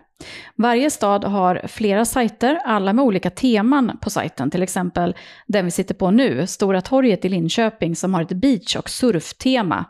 Varje 0.56 0.90
stad 0.92 1.24
har 1.24 1.62
flera 1.68 2.06
sajter, 2.06 2.60
alla 2.66 2.94
med 2.94 3.06
olika 3.06 3.30
teman 3.30 3.98
på 4.02 4.10
sajten. 4.10 4.52
Till 4.52 4.64
exempel 4.64 5.16
den 5.48 5.66
vi 5.66 5.72
sitter 5.72 5.94
på 5.94 6.12
nu, 6.12 6.48
Stora 6.48 6.82
torget 6.82 7.26
i 7.26 7.30
Linköping 7.30 7.96
som 7.96 8.14
har 8.14 8.22
ett 8.22 8.30
beach 8.30 8.76
och 8.76 8.90
surftema. 8.90 9.86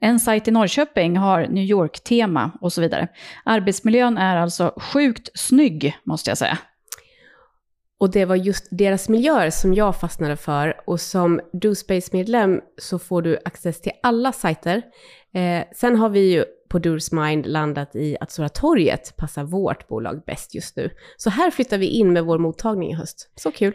En 0.00 0.20
sajt 0.20 0.48
i 0.48 0.50
Norrköping 0.50 1.16
har 1.16 1.46
New 1.46 1.64
York-tema 1.64 2.50
och 2.60 2.72
så 2.72 2.80
vidare. 2.80 3.08
Arbetsmiljön 3.44 4.18
är 4.18 4.36
alltså 4.36 4.72
sjukt 4.76 5.28
snygg, 5.34 5.96
måste 6.04 6.30
jag 6.30 6.38
säga. 6.38 6.58
Och 8.00 8.10
det 8.10 8.24
var 8.24 8.36
just 8.36 8.68
deras 8.70 9.08
miljöer 9.08 9.50
som 9.50 9.74
jag 9.74 10.00
fastnade 10.00 10.36
för. 10.36 10.74
Och 10.86 11.00
som 11.00 11.40
DoSpace-medlem 11.52 12.60
så 12.78 12.98
får 12.98 13.22
du 13.22 13.38
access 13.44 13.80
till 13.80 13.92
alla 14.02 14.32
sajter. 14.32 14.82
Eh, 15.34 15.64
sen 15.74 15.96
har 15.96 16.08
vi 16.08 16.32
ju 16.32 16.44
på 16.68 16.78
Doors 16.78 17.12
Mind 17.12 17.46
landat 17.46 17.96
i 17.96 18.16
att 18.20 18.30
Stora 18.30 18.48
torget 18.48 19.16
passar 19.16 19.44
vårt 19.44 19.88
bolag 19.88 20.22
bäst 20.26 20.54
just 20.54 20.76
nu. 20.76 20.90
Så 21.16 21.30
här 21.30 21.50
flyttar 21.50 21.78
vi 21.78 21.86
in 21.86 22.12
med 22.12 22.24
vår 22.24 22.38
mottagning 22.38 22.90
i 22.90 22.94
höst. 22.94 23.30
Så 23.36 23.50
kul! 23.50 23.74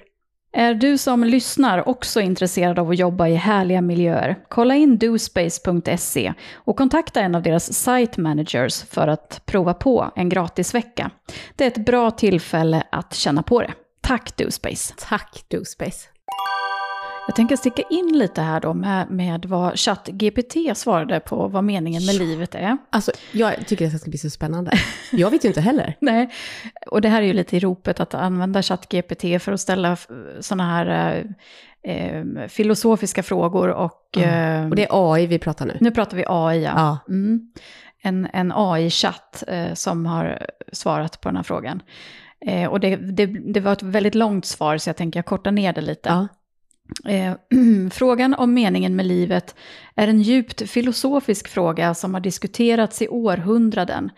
Är 0.55 0.73
du 0.73 0.97
som 0.97 1.23
lyssnar 1.23 1.89
också 1.89 2.21
intresserad 2.21 2.79
av 2.79 2.89
att 2.89 2.99
jobba 2.99 3.27
i 3.27 3.36
härliga 3.36 3.81
miljöer? 3.81 4.39
Kolla 4.49 4.75
in 4.75 4.97
dospace.se 4.97 6.33
och 6.53 6.77
kontakta 6.77 7.21
en 7.21 7.36
av 7.36 7.41
deras 7.41 7.73
site 7.73 8.21
managers 8.21 8.83
för 8.83 9.07
att 9.07 9.41
prova 9.45 9.73
på 9.73 10.12
en 10.15 10.29
gratis 10.29 10.75
vecka. 10.75 11.12
Det 11.55 11.63
är 11.63 11.67
ett 11.67 11.86
bra 11.86 12.12
tillfälle 12.12 12.83
att 12.91 13.13
känna 13.13 13.43
på 13.43 13.62
det. 13.62 13.73
Tack 14.03 14.37
DoSpace! 14.37 14.93
Tack 14.97 15.45
DoSpace! 15.47 16.07
Jag 17.27 17.35
tänker 17.35 17.55
sticka 17.55 17.81
in 17.89 18.17
lite 18.17 18.41
här 18.41 18.59
då 18.59 18.73
med, 18.73 19.11
med 19.11 19.45
vad 19.45 19.79
ChatGPT 19.79 20.77
svarade 20.77 21.19
på 21.19 21.47
vad 21.47 21.63
meningen 21.63 22.05
med 22.05 22.15
livet 22.15 22.55
är. 22.55 22.77
Alltså, 22.89 23.11
jag 23.31 23.67
tycker 23.67 23.89
det 23.89 23.99
ska 23.99 24.09
bli 24.09 24.17
så 24.17 24.29
spännande. 24.29 24.71
Jag 25.11 25.31
vet 25.31 25.43
ju 25.45 25.47
inte 25.47 25.61
heller. 25.61 25.97
Nej, 26.01 26.29
och 26.87 27.01
det 27.01 27.09
här 27.09 27.21
är 27.21 27.25
ju 27.25 27.33
lite 27.33 27.57
i 27.57 27.59
ropet 27.59 27.99
att 27.99 28.13
använda 28.13 28.61
ChatGPT 28.61 29.21
för 29.21 29.51
att 29.51 29.61
ställa 29.61 29.97
sådana 30.39 30.71
här 30.71 31.25
eh, 31.83 31.93
eh, 31.95 32.47
filosofiska 32.47 33.23
frågor 33.23 33.69
och... 33.69 34.17
Mm. 34.17 34.69
och 34.69 34.75
det 34.75 34.83
är 34.83 35.13
AI 35.13 35.27
vi 35.27 35.39
pratar 35.39 35.65
nu? 35.65 35.77
Nu 35.81 35.91
pratar 35.91 36.17
vi 36.17 36.25
AI, 36.27 36.63
ja. 36.63 36.71
ja. 36.75 36.97
Mm. 37.09 37.51
En, 38.01 38.27
en 38.33 38.51
AI-chatt 38.55 39.43
eh, 39.47 39.73
som 39.73 40.05
har 40.05 40.47
svarat 40.71 41.21
på 41.21 41.29
den 41.29 41.35
här 41.35 41.43
frågan. 41.43 41.81
Eh, 42.45 42.69
och 42.69 42.79
det, 42.79 42.95
det, 42.95 43.25
det, 43.25 43.60
var 43.60 43.73
ett 43.73 43.84
väldigt 43.84 44.15
långt 44.15 44.45
svar 44.45 44.77
så 44.77 44.89
jag 44.89 44.97
tänker 44.97 45.17
jag 45.17 45.25
korta 45.25 45.51
ner 45.51 45.73
det 45.73 45.82
lite. 45.82 46.10
Ja. 46.10 46.27
Eh, 47.12 47.34
frågan 47.91 48.34
om 48.34 48.53
meningen 48.53 48.95
med 48.95 49.06
livet 49.06 49.56
är 49.95 50.08
en 50.08 50.21
djupt 50.21 50.69
filosofisk 50.69 51.47
fråga 51.47 51.93
som 51.93 52.13
har 52.13 52.21
diskuterats 52.21 53.01
i 53.01 53.08
århundraden. 53.08 54.12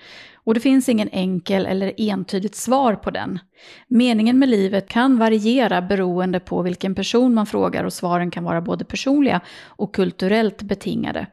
Och 0.45 0.53
det 0.53 0.59
finns 0.59 0.89
ingen 0.89 1.09
enkel 1.11 1.65
eller 1.65 1.93
entydigt 1.97 2.55
svar 2.55 2.95
på 2.95 3.11
den. 3.11 3.39
Meningen 3.87 4.39
med 4.39 4.49
livet 4.49 4.89
kan 4.89 5.17
variera 5.17 5.81
beroende 5.81 6.39
på 6.39 6.61
vilken 6.61 6.95
person 6.95 7.33
man 7.33 7.45
frågar 7.45 7.83
och 7.83 7.93
svaren 7.93 8.31
kan 8.31 8.43
vara 8.43 8.61
både 8.61 8.85
personliga 8.85 9.41
och 9.65 9.95
kulturellt 9.95 10.61
betingade. 10.61 11.27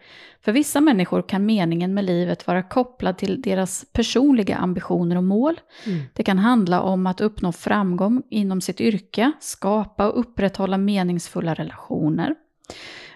För 0.44 0.52
vissa 0.52 0.80
människor 0.80 1.22
kan 1.28 1.46
meningen 1.46 1.94
med 1.94 2.04
livet 2.04 2.46
vara 2.46 2.62
kopplad 2.62 3.18
till 3.18 3.42
deras 3.42 3.84
personliga 3.92 4.56
ambitioner 4.56 5.16
och 5.16 5.24
mål. 5.24 5.60
Mm. 5.86 6.02
Det 6.12 6.22
kan 6.22 6.38
handla 6.38 6.80
om 6.80 7.06
att 7.06 7.20
uppnå 7.20 7.52
framgång 7.52 8.22
inom 8.30 8.60
sitt 8.60 8.80
yrke, 8.80 9.32
skapa 9.40 10.08
och 10.10 10.20
upprätthålla 10.20 10.78
meningsfulla 10.78 11.54
relationer, 11.54 12.34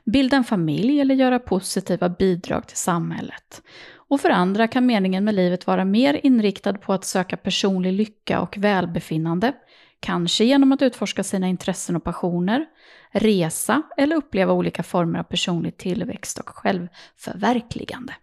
bilda 0.05 0.37
en 0.37 0.45
familj 0.45 1.01
eller 1.01 1.15
göra 1.15 1.39
positiva 1.39 2.09
bidrag 2.09 2.69
till 2.69 2.77
samhället. 2.77 3.63
Och 4.09 4.21
för 4.21 4.31
andra 4.31 4.69
kan 4.69 4.87
meningen 4.87 5.25
med 5.25 5.35
livet 5.35 5.67
vara 5.67 5.85
mer 5.85 6.21
inriktad 6.23 6.73
på 6.73 6.93
att 6.93 7.05
söka 7.05 7.37
personlig 7.37 7.93
lycka 7.93 8.41
och 8.41 8.57
välbefinnande, 8.59 9.53
kanske 10.01 10.45
genom 10.45 10.73
att 10.73 10.83
utforska 10.83 11.25
sina 11.25 11.49
intressen 11.49 11.97
och 11.97 12.05
passioner, 12.05 12.67
resa 13.11 13.83
eller 13.97 14.17
uppleva 14.17 14.53
olika 14.53 14.83
former 14.83 15.19
av 15.19 15.23
personlig 15.23 15.77
tillväxt 15.77 16.39
och 16.39 16.49
självförverkligande. 16.49 18.15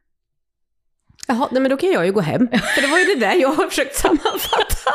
Jaha, 1.28 1.48
nej 1.52 1.62
men 1.62 1.70
då 1.70 1.78
kan 1.78 1.92
jag 1.92 2.06
ju 2.06 2.12
gå 2.12 2.22
hem. 2.22 2.48
För 2.76 2.82
det 2.82 2.88
var 2.88 2.98
ju 2.98 3.06
det 3.06 3.20
där 3.20 3.36
jag 3.36 3.50
har 3.50 3.68
försökt 3.68 3.96
sammanfatta. 3.96 4.92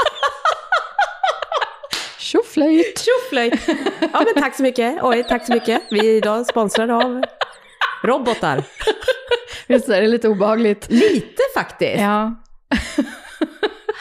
Tjoflöjt! 2.19 2.99
Tjoflöjt! 2.99 3.69
Ja 4.13 4.25
men 4.25 4.43
tack 4.43 4.57
så 4.57 4.63
mycket. 4.63 4.99
Oj, 5.03 5.25
tack 5.29 5.47
så 5.47 5.53
mycket. 5.53 5.83
Vi 5.91 5.99
är 5.99 6.17
idag 6.17 6.47
sponsrade 6.47 6.95
av 6.95 7.25
robotar. 8.03 8.65
Visst 9.67 9.89
är 9.89 10.01
det 10.01 10.09
lite 10.09 10.29
obehagligt? 10.29 10.87
Lite 10.91 11.43
faktiskt. 11.55 12.01
Ja. 12.01 12.35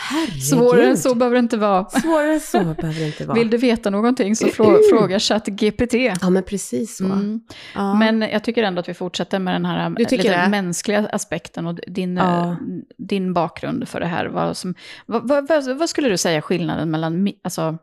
Herregud. 0.10 0.44
Svårare 0.44 0.86
än 0.86 0.98
så 0.98 1.16
behöver 1.16 1.36
det 1.36 1.40
inte 1.40 1.58
vara. 1.58 1.90
Svårare 1.90 2.34
än 2.34 2.40
så 2.40 2.60
behöver 2.60 3.00
det 3.00 3.06
inte 3.06 3.26
vara. 3.26 3.38
Vill 3.38 3.50
du 3.50 3.58
veta 3.58 3.90
någonting 3.90 4.36
så 4.36 4.48
frå 4.48 4.80
fråga 4.90 5.20
ChatGPT. 5.20 5.94
Ja, 5.94 6.30
men 6.30 6.44
precis 6.44 6.98
så. 6.98 7.06
Mm. 7.06 7.42
Ja. 7.76 7.94
Men 7.94 8.22
jag 8.22 8.44
tycker 8.44 8.64
ändå 8.64 8.80
att 8.80 8.90
vi 8.90 8.94
fortsätter 8.94 9.40
med 9.40 9.56
den 9.56 9.66
här 9.66 9.90
lite 9.90 10.18
det? 10.18 10.48
mänskliga 10.50 11.10
aspekten 11.12 11.68
och 11.68 11.80
din, 11.88 12.18
ja. 12.18 12.56
din 12.98 13.34
bakgrund 13.34 13.88
för 13.88 14.00
det 14.00 14.06
här. 14.06 14.26
Vad, 14.26 14.58
som, 14.58 14.76
vad, 15.06 15.28
vad, 15.28 15.78
vad, 15.78 15.90
skulle 15.90 16.10
du 16.10 16.18
säga 16.18 16.42
skillnaden 16.42 16.92
mellan 16.92 17.30
alltså, 17.44 17.78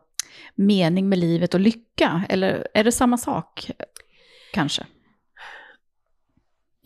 mening 0.55 1.09
med 1.09 1.19
livet 1.19 1.53
och 1.53 1.59
lycka? 1.59 2.23
Eller 2.29 2.67
är 2.73 2.83
det 2.83 2.91
samma 2.91 3.17
sak, 3.17 3.71
kanske? 4.53 4.85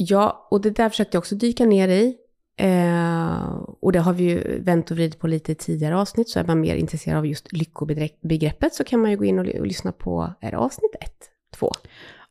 Ja, 0.02 0.48
och 0.52 0.62
det 0.62 0.70
där 0.70 0.90
försökte 0.90 1.16
jag 1.16 1.22
också 1.22 1.36
dyka 1.36 1.66
ner 1.66 1.88
i. 1.88 2.16
Eh, 2.58 3.44
och 3.82 3.92
det 3.92 4.00
har 4.00 4.14
vi 4.14 4.24
ju 4.24 4.62
vänt 4.62 4.92
och 4.92 4.98
vridit 4.98 5.20
på 5.20 5.28
lite 5.28 5.52
i 5.52 5.56
tidigare 5.56 5.98
avsnitt, 5.98 6.30
så 6.30 6.40
är 6.40 6.44
man 6.44 6.60
mer 6.60 6.76
intresserad 6.76 7.18
av 7.18 7.26
just 7.26 7.54
lyckobegreppet 7.54 8.74
så 8.74 8.84
kan 8.84 9.02
man 9.02 9.12
ju 9.12 9.18
gå 9.18 9.26
in 9.26 9.40
och, 9.40 9.48
och 9.48 9.68
lyssna 9.68 9.92
på, 9.92 10.34
är 10.42 10.52
det 10.52 10.58
avsnitt 10.58 10.96
1, 11.02 11.12
2? 11.58 11.72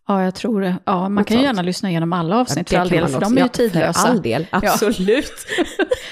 Ja, 0.09 0.24
jag 0.24 0.35
tror 0.35 0.61
det. 0.61 0.76
Ja, 0.85 1.09
man 1.09 1.24
kan 1.24 1.37
ju 1.37 1.42
gärna 1.42 1.62
lyssna 1.62 1.90
igenom 1.90 2.12
alla 2.12 2.40
avsnitt 2.40 2.70
för 2.70 2.76
all 2.76 2.88
del, 2.88 3.09
för 3.09 3.20
de 3.20 3.38
är 3.38 3.42
ju 3.42 3.48
tidlösa. 3.48 4.00
För 4.00 4.09
all 4.09 4.22
del, 4.22 4.46
absolut. 4.50 5.33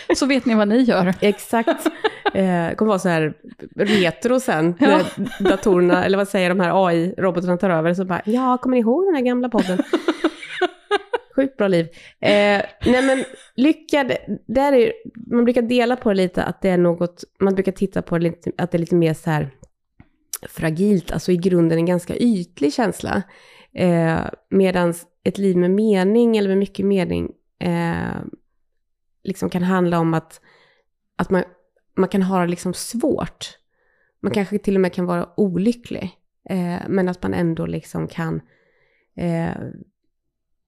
Ja. 0.09 0.15
så 0.17 0.27
vet 0.27 0.47
ni 0.47 0.55
vad 0.55 0.69
ni 0.69 0.83
gör. 0.83 1.15
Exakt. 1.21 1.87
Eh, 2.35 2.69
det 2.69 2.75
kommer 2.77 2.89
vara 2.89 2.99
så 2.99 3.09
här 3.09 3.35
retro 3.77 4.41
sen, 4.41 4.75
ja. 4.81 4.87
när 4.87 5.51
datorerna, 5.51 6.05
eller 6.05 6.19
vad 6.19 6.29
säger 6.29 6.49
de 6.49 6.61
här 6.61 6.89
AI-robotarna 6.89 7.57
tar 7.57 7.71
över, 7.71 7.95
så 7.95 8.05
bara, 8.05 8.23
ja, 8.25 8.59
kommer 8.59 8.77
ni 8.77 8.81
ihåg 8.81 9.07
den 9.07 9.15
här 9.15 9.23
gamla 9.23 9.49
podden? 9.49 9.79
Sjukt 11.57 11.59
bra 11.59 11.69
liv. 11.69 11.89
Eh, 12.21 12.63
nej 12.87 13.07
men 13.07 13.25
lyckad, 13.55 14.13
där 14.47 14.73
är, 14.73 14.93
man 15.27 15.45
brukar 15.45 15.63
dela 15.63 15.97
på 15.97 16.09
det 16.09 16.15
lite 16.15 16.45
att 16.45 16.63
det 16.63 16.69
är 16.69 16.79
något, 16.79 17.25
man 17.41 17.55
brukar 17.55 17.73
titta 17.73 18.03
på 18.03 18.19
det 18.19 18.25
lite, 18.25 18.53
att 18.59 18.71
det 18.71 18.77
är 18.77 18.81
lite 18.81 18.95
mer 18.95 19.15
så 19.15 19.31
här 19.31 19.51
fragilt, 20.49 21.11
alltså 21.11 21.33
i 21.33 21.37
grunden 21.37 21.79
en 21.79 21.87
ganska 21.87 22.17
ytlig 22.17 22.73
känsla. 22.73 23.23
Eh, 23.75 24.21
Medan 24.51 24.95
ett 25.25 25.39
liv 25.39 25.57
med 25.57 25.71
mening, 25.71 26.37
eller 26.37 26.49
med 26.49 26.59
mycket 26.59 26.87
mening, 26.87 27.33
eh, 27.61 28.21
liksom 29.25 29.51
kan 29.51 29.63
handla 29.63 29.99
om 29.99 30.15
att, 30.15 30.41
att 31.17 31.31
man, 31.31 31.43
man 31.97 32.09
kan 32.09 32.23
ha 32.23 32.41
det 32.41 32.47
liksom 32.51 32.75
svårt. 32.75 33.59
Man 34.23 34.33
kanske 34.33 34.59
till 34.59 34.75
och 34.75 34.81
med 34.81 34.93
kan 34.93 35.07
vara 35.07 35.29
olycklig, 35.37 36.11
eh, 36.51 36.89
men 36.89 37.09
att 37.09 37.23
man 37.23 37.35
ändå 37.35 37.67
liksom 37.67 38.09
kan 38.09 38.41
eh, 39.17 39.57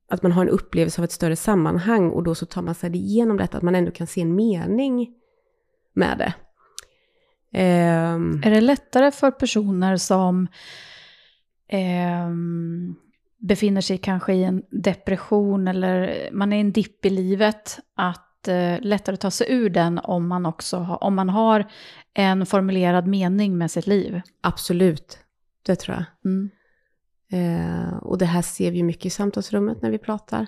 att 0.09 0.23
man 0.23 0.33
har 0.33 0.42
en 0.42 0.49
upplevelse 0.49 1.01
av 1.01 1.05
ett 1.05 1.12
större 1.12 1.37
sammanhang 1.37 2.11
och 2.11 2.23
då 2.23 2.35
så 2.35 2.47
tar 2.47 2.62
man 2.62 2.75
sig 2.75 2.97
igenom 2.97 3.37
detta, 3.37 3.57
att 3.57 3.62
man 3.62 3.75
ändå 3.75 3.90
kan 3.90 4.07
se 4.07 4.21
en 4.21 4.35
mening 4.35 5.14
med 5.94 6.18
det. 6.18 6.35
Um, 7.53 8.42
är 8.44 8.51
det 8.51 8.61
lättare 8.61 9.11
för 9.11 9.31
personer 9.31 9.97
som 9.97 10.49
um, 11.73 12.97
befinner 13.38 13.81
sig 13.81 13.99
kanske 13.99 14.35
i 14.35 14.44
en 14.44 14.62
depression 14.71 15.68
eller 15.68 16.29
man 16.33 16.53
är 16.53 16.57
i 16.57 16.61
en 16.61 16.73
dipp 16.73 17.05
i 17.07 17.11
livet, 17.11 17.79
att 17.97 18.49
uh, 18.49 18.81
lättare 18.81 19.16
ta 19.16 19.31
sig 19.31 19.47
ur 19.51 19.71
den 19.71 19.99
om 19.99 20.29
man 20.29 20.47
också 20.47 20.77
har, 20.77 21.05
om 21.05 21.14
man 21.14 21.29
har 21.29 21.71
en 22.14 22.47
formulerad 22.47 23.07
mening 23.07 23.59
med 23.59 23.71
sitt 23.71 23.87
liv? 23.87 24.21
Absolut, 24.40 25.18
det 25.66 25.77
tror 25.77 25.97
jag. 25.97 26.05
Mm. 26.25 26.51
Eh, 27.33 27.97
och 27.97 28.19
det 28.19 28.25
här 28.25 28.43
ser 28.43 28.71
vi 28.71 28.83
mycket 28.83 29.07
i 29.07 29.11
samtalsrummet 29.11 29.83
när 29.83 29.91
vi 29.91 29.99
pratar. 29.99 30.47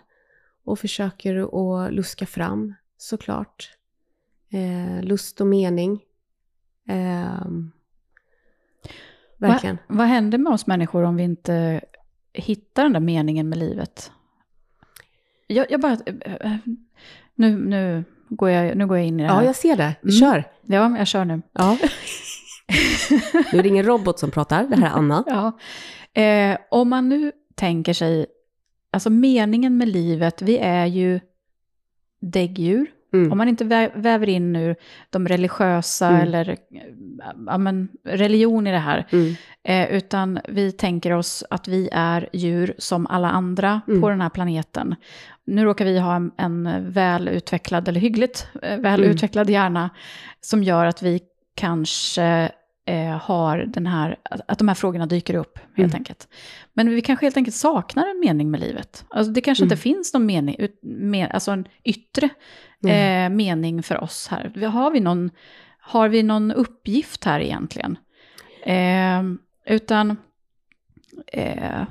Och 0.65 0.79
försöker 0.79 1.37
att 1.37 1.93
luska 1.93 2.27
fram 2.27 2.75
såklart. 2.97 3.71
Eh, 4.51 5.03
lust 5.03 5.41
och 5.41 5.47
mening. 5.47 6.01
Eh, 6.89 7.47
verkligen. 9.37 9.77
Va, 9.77 9.83
vad 9.87 10.07
händer 10.07 10.39
med 10.39 10.53
oss 10.53 10.67
människor 10.67 11.03
om 11.03 11.17
vi 11.17 11.23
inte 11.23 11.81
hittar 12.33 12.83
den 12.83 12.93
där 12.93 13.01
meningen 13.01 13.49
med 13.49 13.59
livet? 13.59 14.13
Jag, 15.47 15.71
jag 15.71 15.81
bara... 15.81 15.97
Nu, 17.35 17.59
nu, 17.59 18.05
går 18.29 18.51
jag, 18.51 18.77
nu 18.77 18.87
går 18.87 18.97
jag 18.97 19.07
in 19.07 19.21
i 19.21 19.23
det 19.23 19.29
här. 19.29 19.41
Ja, 19.41 19.47
jag 19.47 19.57
ser 19.57 19.77
det. 19.77 19.95
Mm. 20.03 20.13
Kör. 20.13 20.35
Mm. 20.35 20.45
Ja, 20.63 20.99
jag 20.99 21.07
kör 21.07 21.25
nu. 21.25 21.43
Ja. 21.53 21.79
nu 23.53 23.59
är 23.59 23.63
det 23.63 23.69
ingen 23.69 23.87
robot 23.87 24.19
som 24.19 24.31
pratar, 24.31 24.65
det 24.65 24.77
här 24.77 24.87
är 24.87 24.91
Anna. 24.91 25.25
ja. 25.27 25.59
Eh, 26.15 26.59
om 26.71 26.89
man 26.89 27.09
nu 27.09 27.33
tänker 27.55 27.93
sig, 27.93 28.27
alltså 28.91 29.11
meningen 29.11 29.77
med 29.77 29.89
livet, 29.89 30.43
vi 30.43 30.59
är 30.59 30.87
ju 30.87 31.21
däggdjur. 32.21 32.87
Mm. 33.13 33.33
Om 33.33 33.39
man 33.39 33.49
inte 33.49 33.91
väver 33.95 34.29
in 34.29 34.53
nu 34.53 34.77
de 35.11 35.29
religiösa 35.29 36.09
mm. 36.09 36.21
eller 36.21 36.57
ja, 37.47 37.59
men, 37.59 37.89
religion 38.05 38.67
i 38.67 38.71
det 38.71 38.79
här, 38.79 39.07
mm. 39.11 39.35
eh, 39.63 39.97
utan 39.97 40.41
vi 40.49 40.73
tänker 40.73 41.11
oss 41.11 41.45
att 41.51 41.69
vi 41.69 41.89
är 41.93 42.29
djur 42.33 42.75
som 42.79 43.07
alla 43.07 43.31
andra 43.31 43.81
på 43.87 43.93
mm. 43.93 44.11
den 44.11 44.21
här 44.21 44.29
planeten. 44.29 44.95
Nu 45.45 45.65
råkar 45.65 45.85
vi 45.85 45.99
ha 45.99 46.17
en, 46.17 46.33
en 46.37 46.91
välutvecklad, 46.93 47.89
eller 47.89 48.01
hyggligt 48.01 48.49
eh, 48.63 48.79
välutvecklad 48.79 49.47
mm. 49.47 49.55
hjärna, 49.55 49.91
som 50.41 50.63
gör 50.63 50.87
att 50.87 51.03
vi 51.03 51.21
kanske 51.55 52.51
eh, 52.91 53.19
har 53.19 53.59
den 53.59 53.87
här, 53.87 54.17
att, 54.47 54.59
de 54.59 54.69
här 54.69 54.75
frågorna 54.75 55.07
dyker 55.07 55.35
upp 55.35 55.59
helt 55.59 55.93
Mm. 55.93 56.01
enkelt. 56.01 56.29
Men 56.73 56.91
vi 56.91 57.01
kanske 57.03 57.27
helt 57.27 57.37
enkelt 57.37 57.57
saknar 57.57 58.07
en 58.11 58.21
mening 58.21 58.51
med 58.51 58.61
livet. 58.61 59.05
Alltså 59.09 59.33
det 59.33 59.41
kanske 59.41 59.65
Mm. 59.65 59.73
inte 59.73 59.83
finns 59.83 60.15
någon 60.15 60.27
mening, 60.27 60.57
ut, 60.59 60.79
med, 60.83 61.31
alltså 61.31 61.51
en 61.51 61.65
yttre 61.85 62.29
Mm. 62.85 63.33
eh, 63.33 63.37
mening 63.37 63.83
för 63.83 64.03
oss 64.03 64.29
här. 64.31 64.67
Har 64.67 64.91
vi 64.91 65.01
någon, 65.01 65.31
har 65.81 66.09
vi 66.09 66.23
någon 66.23 66.53
uppgift 66.53 67.25
här 67.25 67.41
egentligen? 67.41 67.99
Eh, 68.67 69.23
utan 69.75 70.17
eh, 71.33 71.83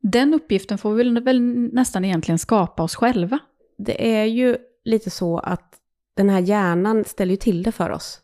den 0.00 0.34
uppgiften 0.34 0.78
får 0.78 0.94
vi 0.94 1.04
väl, 1.04 1.22
väl 1.22 1.40
nästan 1.72 2.04
egentligen 2.04 2.38
skapa 2.38 2.82
oss 2.82 2.94
själva. 2.94 3.38
Det 3.78 4.16
är 4.20 4.24
ju 4.24 4.56
lite 4.84 5.10
så 5.10 5.38
att 5.38 5.74
den 6.16 6.30
här 6.30 6.40
hjärnan 6.40 7.04
ställer 7.04 7.30
ju 7.30 7.36
till 7.36 7.62
det 7.62 7.72
för 7.72 7.90
oss. 7.90 8.20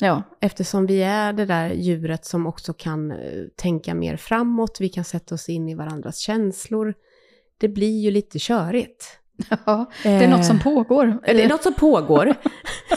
Ja, 0.00 0.22
Eftersom 0.40 0.86
vi 0.86 1.02
är 1.02 1.32
det 1.32 1.44
där 1.44 1.70
djuret 1.70 2.24
som 2.24 2.46
också 2.46 2.72
kan 2.72 3.10
eh, 3.10 3.18
tänka 3.56 3.94
mer 3.94 4.16
framåt, 4.16 4.76
vi 4.80 4.88
kan 4.88 5.04
sätta 5.04 5.34
oss 5.34 5.48
in 5.48 5.68
i 5.68 5.74
varandras 5.74 6.18
känslor. 6.18 6.94
Det 7.58 7.68
blir 7.68 8.00
ju 8.00 8.10
lite 8.10 8.38
körigt. 8.38 9.18
ja 9.66 9.90
det 10.02 10.08
är 10.08 10.28
något 10.28 10.44
som 10.44 10.58
pågår. 10.60 11.06
Eh, 11.06 11.36
Det 11.36 11.42
är 11.44 11.48
något 11.48 11.62
som 11.62 11.74
pågår. 11.74 12.34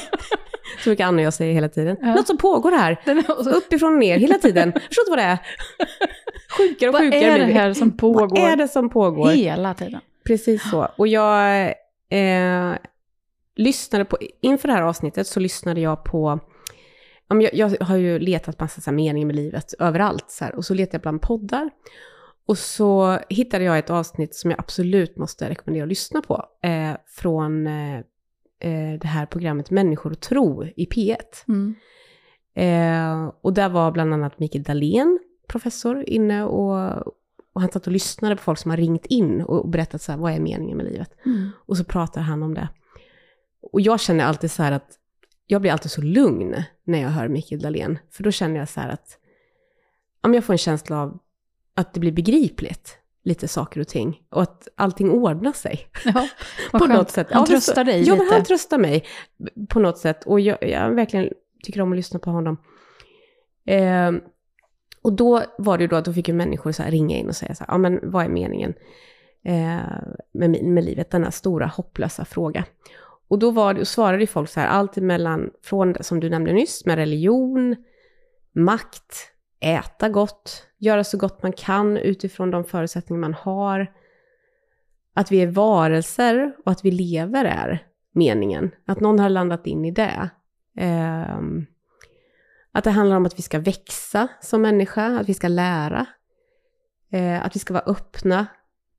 så 0.84 0.90
mycket 0.90 1.06
Anna 1.06 1.18
och 1.18 1.24
jag 1.26 1.34
säger 1.34 1.54
hela 1.54 1.70
tiden. 1.70 1.98
Ja. 2.02 2.16
Något 2.16 2.28
som 2.28 2.38
pågår 2.38 2.72
här. 2.72 3.02
Vad 3.28 3.48
Uppifrån 3.48 3.94
och 3.94 4.00
ner 4.00 4.18
hela 4.18 4.36
tiden. 4.36 4.72
Förstår 4.88 5.02
inte 5.04 5.10
vad 5.10 5.18
det 5.20 5.24
är. 5.24 5.38
Sjukare 6.58 6.90
och 6.90 6.96
sjukare 6.98 7.24
är 7.24 7.48
det 7.48 7.54
här 7.54 7.74
som 7.74 7.98
pågår 7.98 8.28
Vad 8.42 8.52
är 8.52 8.56
det 8.56 8.68
som 8.68 8.90
pågår? 8.90 9.30
hela 9.30 9.74
tiden? 9.74 10.02
Precis 10.26 10.70
så. 10.70 10.88
Och 10.98 11.08
jag 11.08 11.66
eh, 12.10 12.74
lyssnade 13.56 14.06
på, 14.06 14.18
inför 14.42 14.68
det 14.68 14.74
här 14.74 14.82
avsnittet 14.82 15.28
så 15.28 15.40
lyssnade 15.40 15.82
jag 15.82 16.04
på, 16.04 16.40
jag, 17.39 17.54
jag 17.54 17.86
har 17.86 17.98
ju 17.98 18.20
letat 18.20 18.60
massa 18.60 18.82
så 18.82 18.89
här 18.89 18.96
meningar 18.96 19.28
med 19.28 19.36
livet 19.36 19.74
överallt 19.80 20.26
så 20.28 20.46
här, 20.46 20.56
och 20.56 20.65
så 20.65 20.74
letade 20.74 20.96
jag 20.96 21.02
bland 21.02 21.22
poddar. 21.22 21.70
Och 22.46 22.58
så 22.58 23.20
hittade 23.30 23.63
jag 23.63 23.78
ett 23.78 23.89
avsnitt 23.89 24.36
som 24.36 24.52
jag 24.52 24.60
absolut 24.60 25.17
måste 25.17 25.50
rekommendera 25.50 25.84
att 25.84 25.89
lyssna 25.89 26.22
på. 26.22 26.46
Eh, 26.63 26.91
från 27.08 27.67
eh, 27.67 27.98
eh, 28.60 29.00
det 29.02 29.08
här 29.08 29.26
programmet 29.26 29.72
Människor 29.72 30.12
och 30.12 30.20
tro 30.20 30.65
i 30.65 30.86
P1. 30.86 31.15
Mm. 31.48 31.76
Eh, 32.54 33.34
och 33.41 33.54
där 33.54 33.70
var 33.70 33.91
bland 33.91 34.13
annat 34.13 34.39
Mikael 34.39 34.63
Dahlén, 34.63 35.20
professor, 35.48 36.10
inne 36.10 36.44
och, 36.44 37.08
och 37.54 37.62
han 37.62 37.72
satt 37.72 37.88
och 37.88 37.94
lyssnade 37.94 38.36
på 38.36 38.41
folk 38.41 38.60
som 38.60 38.72
har 38.72 38.78
ringt 38.78 39.06
in 39.06 39.41
och, 39.41 39.60
och 39.60 39.70
berättat 39.70 40.02
så 40.02 40.12
här, 40.12 40.20
vad 40.20 40.34
är 40.34 40.39
meningen 40.39 40.78
med 40.78 40.86
livet? 40.86 41.12
Mm. 41.26 41.50
Och 41.65 41.78
så 41.78 41.84
pratar 41.84 42.22
han 42.22 42.44
om 42.44 42.54
det. 42.54 42.70
Och 43.72 43.82
jag 43.82 44.00
känner 44.00 44.26
alltid 44.26 44.52
så 44.52 44.63
här 44.63 44.72
att, 44.72 44.98
jag 45.52 45.62
blir 45.62 45.72
alltid 45.72 45.92
så 45.92 46.02
lugn 46.02 46.64
när 46.84 47.02
jag 47.02 47.10
hör 47.10 47.28
Mikael 47.28 47.62
Dahlén. 47.62 48.00
För 48.12 48.24
då 48.24 48.32
känner 48.32 48.60
jag 48.60 48.70
så 48.70 48.80
här 48.80 48.90
att, 48.90 49.18
ja, 50.22 50.28
men 50.30 50.34
jag 50.34 50.44
får 50.44 50.54
en 50.54 50.58
känsla 50.58 51.02
av 51.02 51.20
att 51.76 51.94
det 51.94 52.00
blir 52.00 52.12
begripligt, 52.12 52.98
lite 53.24 53.48
saker 53.48 53.80
och 53.82 53.88
ting. 53.88 54.22
Och 54.30 54.42
att 54.42 54.68
allting 54.76 55.12
ordnar 55.12 55.52
sig. 55.54 55.88
Ja, 56.06 56.28
på 56.72 56.80
skönt. 56.80 56.94
något 56.94 57.12
sätt. 57.12 57.28
Han 57.32 57.42
Ja, 57.42 57.46
tröstar 57.46 57.84
dig 57.84 58.04
Ja, 58.04 58.14
lite. 58.14 58.26
men 58.26 58.34
han 58.34 58.44
tröstar 58.44 58.78
mig 58.78 59.06
på 59.70 59.80
något 59.80 59.98
sätt. 59.98 60.26
Och 60.26 60.40
jag, 60.40 60.58
jag 60.70 60.92
verkligen 60.96 61.30
tycker 61.64 61.82
om 61.82 61.92
att 61.92 61.96
lyssna 61.98 62.20
på 62.20 62.30
honom. 62.32 62.58
Eh, 63.66 64.12
och 65.02 65.14
då 65.14 65.44
var 65.58 65.78
det 65.78 65.82
ju 65.84 65.88
då 65.88 65.96
att 65.96 66.06
då 66.06 66.14
fick 66.14 66.28
ju 66.28 66.34
människor 66.34 66.72
så 66.72 66.84
ringa 66.84 67.18
in 67.18 67.28
och 67.28 67.36
säga 67.36 67.56
så 67.56 67.64
här, 67.64 67.74
ja 67.74 67.78
men 67.78 68.00
vad 68.04 68.26
är 68.26 68.30
meningen 68.30 68.74
eh, 69.46 69.80
med, 70.32 70.64
med 70.64 70.84
livet? 70.86 71.12
Denna 71.12 71.32
stora 71.32 71.66
hopplösa 71.66 72.26
fråga. 72.26 72.66
Och 73.32 73.39
då 73.39 73.52
var 73.52 73.74
det, 73.74 73.80
och 73.80 73.88
svarade 73.88 74.24
ju 74.24 74.28
folk 74.28 74.50
så 74.50 74.60
här, 74.60 74.67
allt 74.67 74.98
emellan, 74.98 75.52
från 75.62 75.96
som 76.02 76.20
du 76.20 76.30
nämnde 76.30 76.54
nyss, 76.54 76.86
med 76.86 76.96
religion, 76.96 77.76
makt, 78.56 79.15
äta 79.60 80.10
gott, 80.10 80.67
göra 80.78 81.04
så 81.04 81.17
gott 81.17 81.44
man 81.44 81.54
kan 81.54 81.98
utifrån 81.98 82.52
de 82.52 82.63
förutsättningar 82.63 83.20
man 83.20 83.34
har. 83.34 83.94
Att 85.13 85.32
vi 85.32 85.41
är 85.41 85.48
varelser 85.48 86.56
och 86.65 86.72
att 86.72 86.86
vi 86.86 86.91
lever 86.91 87.46
är 87.46 87.88
meningen. 88.13 88.72
Att 88.86 89.00
någon 89.00 89.20
har 89.20 89.30
landat 89.30 89.67
in 89.67 89.86
i 89.86 89.91
det. 89.91 90.30
Um, 91.39 91.65
att 92.72 92.84
det 92.84 92.91
handlar 92.91 93.17
om 93.17 93.26
att 93.26 93.38
vi 93.38 93.44
ska 93.44 93.60
växa 93.60 94.28
som 94.41 94.62
människa, 94.62 95.20
att 95.20 95.30
vi 95.30 95.34
ska 95.34 95.48
lära. 95.48 96.06
Eh, 97.12 97.46
att 97.46 97.56
vi 97.56 97.60
ska 97.60 97.74
vara 97.74 97.84
öppna 97.88 98.48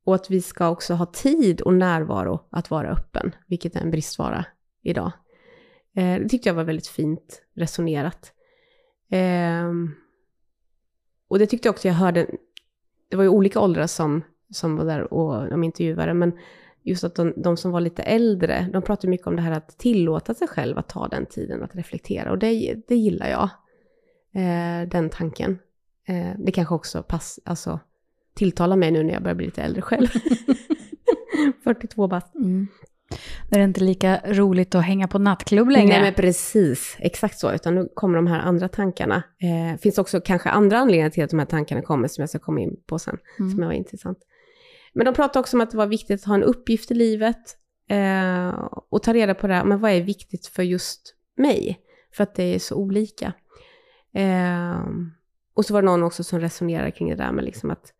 och 0.03 0.15
att 0.15 0.29
vi 0.29 0.41
ska 0.41 0.69
också 0.69 0.93
ha 0.93 1.05
tid 1.05 1.61
och 1.61 1.73
närvaro 1.73 2.39
att 2.49 2.69
vara 2.69 2.89
öppen, 2.89 3.35
vilket 3.47 3.75
är 3.75 3.81
en 3.81 3.91
bristvara 3.91 4.45
idag. 4.81 5.11
Eh, 5.95 6.19
det 6.19 6.29
tyckte 6.29 6.49
jag 6.49 6.53
var 6.53 6.63
väldigt 6.63 6.87
fint 6.87 7.41
resonerat. 7.55 8.33
Eh, 9.09 9.71
och 11.27 11.39
det 11.39 11.45
tyckte 11.45 11.67
jag 11.67 11.73
också 11.73 11.87
jag 11.87 11.95
hörde, 11.95 12.27
det 13.09 13.15
var 13.15 13.23
ju 13.23 13.29
olika 13.29 13.59
åldrar 13.59 13.87
som, 13.87 14.21
som 14.49 14.75
var 14.75 14.85
där 14.85 15.13
och 15.13 15.49
de 15.49 15.63
intervjuade, 15.63 16.13
men 16.13 16.39
just 16.83 17.03
att 17.03 17.15
de, 17.15 17.33
de 17.37 17.57
som 17.57 17.71
var 17.71 17.81
lite 17.81 18.03
äldre, 18.03 18.69
de 18.73 18.81
pratade 18.81 19.07
mycket 19.07 19.27
om 19.27 19.35
det 19.35 19.41
här 19.41 19.51
att 19.51 19.77
tillåta 19.77 20.33
sig 20.33 20.47
själv 20.47 20.77
att 20.77 20.89
ta 20.89 21.07
den 21.07 21.25
tiden 21.25 21.63
att 21.63 21.75
reflektera. 21.75 22.31
Och 22.31 22.37
det, 22.37 22.75
det 22.87 22.95
gillar 22.95 23.27
jag, 23.29 23.49
eh, 24.41 24.89
den 24.89 25.09
tanken. 25.09 25.59
Eh, 26.07 26.31
det 26.37 26.51
kanske 26.51 26.75
också 26.75 27.03
pass, 27.03 27.39
alltså, 27.45 27.79
tilltalar 28.35 28.75
mig 28.75 28.91
nu 28.91 29.03
när 29.03 29.13
jag 29.13 29.23
börjar 29.23 29.35
bli 29.35 29.45
lite 29.45 29.61
äldre 29.63 29.81
själv. 29.81 30.07
42 31.63 32.07
bast. 32.07 32.35
Mm. 32.35 32.67
Det 33.49 33.59
är 33.59 33.63
inte 33.63 33.83
lika 33.83 34.21
roligt 34.25 34.75
att 34.75 34.83
hänga 34.85 35.07
på 35.07 35.19
nattklubb 35.19 35.69
längre. 35.69 35.93
Nej, 35.93 36.01
men 36.01 36.13
precis. 36.13 36.95
Exakt 36.99 37.39
så. 37.39 37.53
Utan 37.53 37.75
nu 37.75 37.89
kommer 37.93 38.15
de 38.15 38.27
här 38.27 38.39
andra 38.39 38.67
tankarna. 38.69 39.23
Eh, 39.41 39.79
finns 39.79 39.97
också 39.97 40.21
kanske 40.21 40.49
andra 40.49 40.77
anledningar 40.77 41.09
till 41.09 41.23
att 41.23 41.29
de 41.29 41.39
här 41.39 41.45
tankarna 41.45 41.81
kommer, 41.81 42.07
som 42.07 42.21
jag 42.21 42.29
ska 42.29 42.39
komma 42.39 42.59
in 42.59 42.75
på 42.87 42.99
sen, 42.99 43.17
Mm. 43.39 43.51
som 43.51 43.65
var 43.65 43.71
intressant. 43.71 44.17
Men 44.93 45.05
de 45.05 45.13
pratade 45.13 45.39
också 45.39 45.57
om 45.57 45.61
att 45.61 45.71
det 45.71 45.77
var 45.77 45.87
viktigt 45.87 46.21
att 46.21 46.27
ha 46.27 46.35
en 46.35 46.43
uppgift 46.43 46.91
i 46.91 46.93
livet 46.93 47.57
eh, 47.89 48.49
och 48.89 49.03
ta 49.03 49.13
reda 49.13 49.33
på 49.35 49.47
det 49.47 49.53
här, 49.53 49.63
men 49.65 49.79
vad 49.79 49.91
är 49.91 50.01
viktigt 50.01 50.47
för 50.47 50.63
just 50.63 51.15
mig? 51.37 51.79
För 52.15 52.23
att 52.23 52.35
det 52.35 52.55
är 52.55 52.59
så 52.59 52.75
olika. 52.75 53.33
Eh, 54.15 54.79
och 55.53 55.65
så 55.65 55.73
var 55.73 55.81
det 55.81 55.85
någon 55.85 56.03
också 56.03 56.23
som 56.23 56.39
resonerade 56.39 56.91
kring 56.91 57.09
det 57.09 57.15
där 57.15 57.31
med 57.31 57.43
liksom 57.45 57.71
att, 57.71 57.93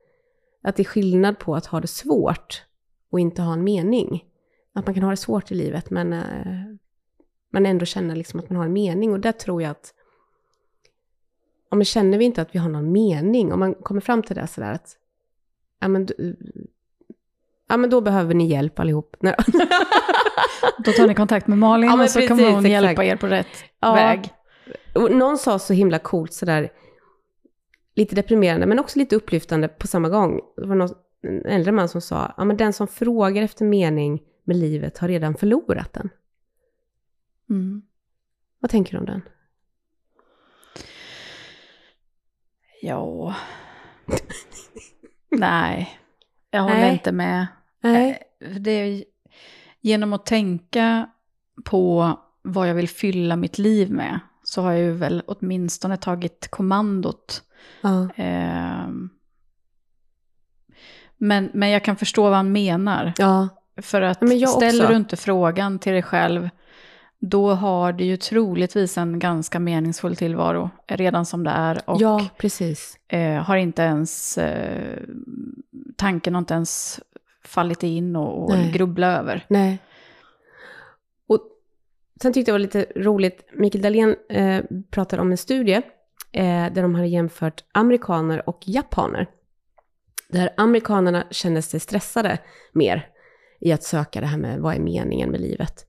att 0.64 0.76
det 0.76 0.82
är 0.82 0.86
skillnad 0.86 1.40
på 1.40 1.56
att 1.56 1.66
ha 1.66 1.80
det 1.80 1.88
svårt 1.88 2.64
och 3.12 3.20
inte 3.20 3.42
ha 3.42 3.54
en 3.54 3.64
mening. 3.64 4.24
Att 4.74 4.86
man 4.86 4.94
kan 4.94 5.04
ha 5.04 5.10
det 5.12 5.18
svårt 5.18 5.52
i 5.52 5.56
livet, 5.56 5.90
men 5.90 6.14
eh, 6.14 6.76
man 7.54 7.66
ändå 7.66 7.86
känner 7.86 8.16
liksom 8.16 8.40
att 8.40 8.50
man 8.50 8.58
har 8.58 8.66
en 8.66 8.74
mening. 8.74 9.12
Och 9.12 9.20
där 9.20 9.32
tror 9.32 9.62
jag 9.62 9.72
att 9.72 9.94
om 11.70 11.78
man 11.78 11.86
känner 11.86 12.18
vi 12.18 12.26
inte 12.26 12.42
att 12.42 12.56
vi 12.56 12.60
har 12.60 12.70
någon 12.70 12.92
mening, 12.92 13.54
om 13.54 13.60
man 13.60 13.74
kommer 13.74 14.02
fram 14.02 14.24
till 14.24 14.36
det 14.36 14.48
sådär 14.48 14.72
att 14.72 14.98
ja 15.80 15.88
men, 15.88 16.08
ja 17.70 17.78
men 17.78 17.90
då 17.90 18.02
behöver 18.02 18.34
ni 18.34 18.48
hjälp 18.48 18.80
allihop. 18.80 19.16
Då 20.86 20.92
tar 20.92 21.08
ni 21.08 21.16
kontakt 21.16 21.48
med 21.48 21.58
Malin 21.58 21.90
Ja, 21.90 21.96
men 21.96 22.04
och 22.04 22.10
så 22.10 22.20
kommer 22.20 22.30
precis, 22.30 22.56
hon 22.56 22.66
exakt. 22.66 22.84
hjälpa 22.84 23.04
er 23.04 23.16
på 23.16 23.28
rätt 23.28 23.48
Ja. 23.80 23.94
väg. 23.94 24.34
Och 24.96 25.12
någon 25.12 25.38
sa 25.38 25.60
så 25.60 25.74
himla 25.74 26.00
coolt 26.00 26.34
sådär, 26.34 26.72
lite 27.96 28.16
deprimerande 28.16 28.66
men 28.66 28.80
också 28.80 29.00
lite 29.00 29.16
upplyftande 29.16 29.68
på 29.68 29.88
samma 29.88 30.10
gång. 30.10 30.42
Det 30.58 30.66
var 30.66 30.76
någon, 30.76 30.90
en 31.22 31.46
äldre 31.46 31.72
man 31.72 31.90
som 31.90 32.02
sa, 32.02 32.34
ja 32.38 32.44
men 32.46 32.58
den 32.58 32.74
som 32.74 32.88
frågar 32.88 33.44
efter 33.44 33.66
mening 33.66 34.24
med 34.44 34.56
livet 34.56 34.98
har 34.98 35.08
redan 35.08 35.36
förlorat 35.36 35.94
den. 35.94 36.10
Mm. 37.50 37.82
Vad 38.60 38.72
tänker 38.72 38.92
du 38.92 38.98
om 39.00 39.06
den? 39.06 39.22
Ja. 42.82 43.36
Nej, 45.32 46.00
jag 46.52 46.62
håller 46.62 46.76
Nej. 46.76 46.94
inte 46.94 47.12
med. 47.12 47.48
Nej. 47.82 48.24
Eh, 48.40 48.50
Det 48.50 48.72
är 48.72 49.04
genom 49.82 50.14
att 50.14 50.26
tänka 50.26 51.10
på 51.66 52.20
vad 52.42 52.70
jag 52.70 52.76
vill 52.76 52.90
fylla 52.90 53.36
mitt 53.36 53.58
liv 53.58 53.92
med 53.92 54.20
så 54.54 54.62
har 54.62 54.72
jag 54.72 54.82
ju 54.82 54.92
väl 54.92 55.24
åtminstone 55.26 55.98
tagit 55.98 56.48
kommandot. 56.50 57.44
Ehm. 58.16 59.10
Men, 61.18 61.50
men 61.54 61.70
jag 61.70 61.84
kan 61.84 61.96
förstå 61.96 62.24
vad 62.24 62.34
han 62.34 62.52
menar. 62.52 63.14
Ja. 63.18 63.50
För 63.82 64.02
att 64.02 64.18
ställer 64.18 64.84
också. 64.84 64.88
du 64.88 64.96
inte 64.96 65.18
frågan 65.18 65.80
till 65.80 65.92
dig 65.92 66.02
själv, 66.02 66.50
då 67.20 67.54
har 67.54 67.94
du 67.94 68.04
ju 68.04 68.18
troligtvis 68.18 68.98
en 68.98 69.20
ganska 69.20 69.60
meningsfull 69.60 70.16
tillvaro 70.16 70.70
redan 70.88 71.26
som 71.26 71.44
det 71.44 71.52
är. 71.52 71.90
Och 71.90 72.02
ja, 72.02 72.26
precis. 72.38 72.98
eh, 73.08 73.44
har 73.44 73.58
inte 73.58 73.82
ens, 73.82 74.38
eh, 74.38 75.00
tanken 75.96 76.34
har 76.34 76.40
inte 76.40 76.54
ens 76.54 77.00
fallit 77.46 77.84
in 77.84 78.16
och, 78.16 78.44
och 78.44 78.58
grubbla 78.74 79.08
över. 79.08 79.46
Nej. 79.48 79.80
Sen 82.24 82.34
tyckte 82.34 82.52
jag 82.52 82.60
det 82.62 82.66
var 82.78 82.82
lite 82.82 83.00
roligt, 83.00 83.46
Mikael 83.54 83.82
Dahlén 83.82 84.16
eh, 84.30 84.64
pratade 84.92 85.22
om 85.22 85.32
en 85.32 85.38
studie 85.38 85.82
eh, 86.32 86.74
där 86.74 86.82
de 86.82 86.96
hade 86.96 87.08
jämfört 87.08 87.64
amerikaner 87.72 88.50
och 88.50 88.60
japaner. 88.66 89.30
Där 90.30 90.54
amerikanerna 90.58 91.28
kände 91.32 91.62
sig 91.62 91.80
stressade 91.80 92.40
mer 92.74 93.08
i 93.60 93.72
att 93.72 93.84
söka 93.84 94.22
det 94.22 94.28
här 94.28 94.38
med 94.38 94.60
vad 94.60 94.76
är 94.76 94.80
meningen 94.80 95.32
med 95.32 95.42
livet. 95.42 95.86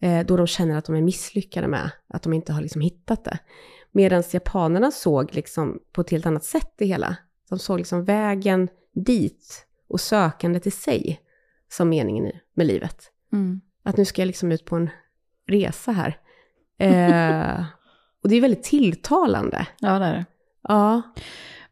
Eh, 0.00 0.26
då 0.26 0.36
de 0.36 0.46
känner 0.46 0.78
att 0.78 0.84
de 0.84 0.94
är 0.94 1.02
misslyckade 1.02 1.68
med 1.68 1.90
att 2.08 2.22
de 2.22 2.32
inte 2.32 2.52
har 2.52 2.60
liksom 2.60 2.80
hittat 2.80 3.24
det. 3.24 3.38
Medan 3.92 4.22
japanerna 4.30 4.90
såg 4.90 5.34
liksom 5.34 5.78
på 5.92 6.00
ett 6.00 6.10
helt 6.10 6.26
annat 6.26 6.44
sätt 6.44 6.72
det 6.76 6.86
hela. 6.86 7.16
De 7.48 7.58
såg 7.58 7.78
liksom 7.78 8.04
vägen 8.04 8.68
dit 8.94 9.66
och 9.88 10.00
sökandet 10.00 10.66
i 10.66 10.70
sig 10.70 11.20
som 11.68 11.88
meningen 11.88 12.32
med 12.54 12.66
livet. 12.66 13.10
Mm. 13.32 13.60
Att 13.82 13.96
nu 13.96 14.04
ska 14.04 14.22
jag 14.22 14.26
liksom 14.26 14.52
ut 14.52 14.64
på 14.64 14.76
en 14.76 14.90
resa 15.48 15.92
här. 15.92 16.16
Eh, 16.78 17.64
och 18.22 18.28
det 18.28 18.36
är 18.36 18.40
väldigt 18.40 18.62
tilltalande. 18.62 19.66
Ja, 19.80 19.98
det 19.98 20.04
är 20.04 20.12
det. 20.12 20.24
Ja, 20.62 21.02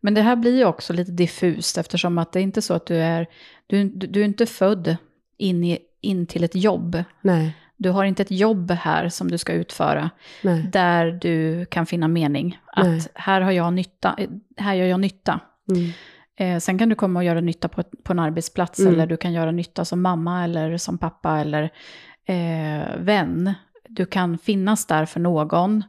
Men 0.01 0.15
det 0.15 0.23
här 0.23 0.37
blir 0.37 0.57
ju 0.57 0.65
också 0.65 0.93
lite 0.93 1.13
diffust 1.13 1.79
eftersom 1.79 2.19
att 2.19 2.33
det 2.33 2.39
är 2.41 2.43
inte 2.43 2.63
så 2.63 2.75
att 2.75 2.87
du 2.87 2.97
är, 2.97 3.27
du, 3.67 3.85
du 3.89 4.21
är 4.21 4.25
inte 4.25 4.47
född 4.47 4.97
in, 5.39 5.65
i, 5.65 5.79
in 6.01 6.27
till 6.27 6.45
ett 6.45 6.55
jobb. 6.55 7.03
nej, 7.21 7.57
Du 7.77 7.91
har 7.91 8.05
inte 8.05 8.23
ett 8.23 8.31
jobb 8.31 8.71
här 8.71 9.09
som 9.09 9.31
du 9.31 9.39
ska 9.39 9.53
utföra 9.53 10.11
nej. 10.43 10.63
där 10.73 11.11
du 11.23 11.67
kan 11.67 11.87
finna 11.87 12.09
mening. 12.09 12.59
Nej. 12.77 12.97
Att 12.99 13.09
här, 13.15 13.41
har 13.41 13.53
jag 13.53 13.73
nytta, 13.73 14.17
här 14.57 14.75
gör 14.75 14.87
jag 14.87 15.01
nytta. 15.01 15.41
Mm. 15.71 15.91
Eh, 16.39 16.59
sen 16.61 16.79
kan 16.79 16.89
du 16.89 16.95
komma 16.95 17.19
och 17.21 17.25
göra 17.25 17.41
nytta 17.41 17.69
på, 17.69 17.83
på 17.83 18.13
en 18.13 18.19
arbetsplats 18.19 18.81
Mm. 18.81 18.93
eller 18.95 19.07
du 19.07 19.17
kan 19.17 19.33
göra 19.33 19.51
nytta 19.51 19.85
som 19.85 20.03
mamma 20.03 20.45
eller 20.45 20.77
som 20.77 20.99
pappa 20.99 21.39
eller 21.41 21.63
eh, 22.27 22.97
vän. 22.99 23.55
Du 23.97 24.07
kan 24.07 24.39
finnas 24.39 24.87
där 24.87 25.07
för 25.07 25.21
någon 25.21 25.85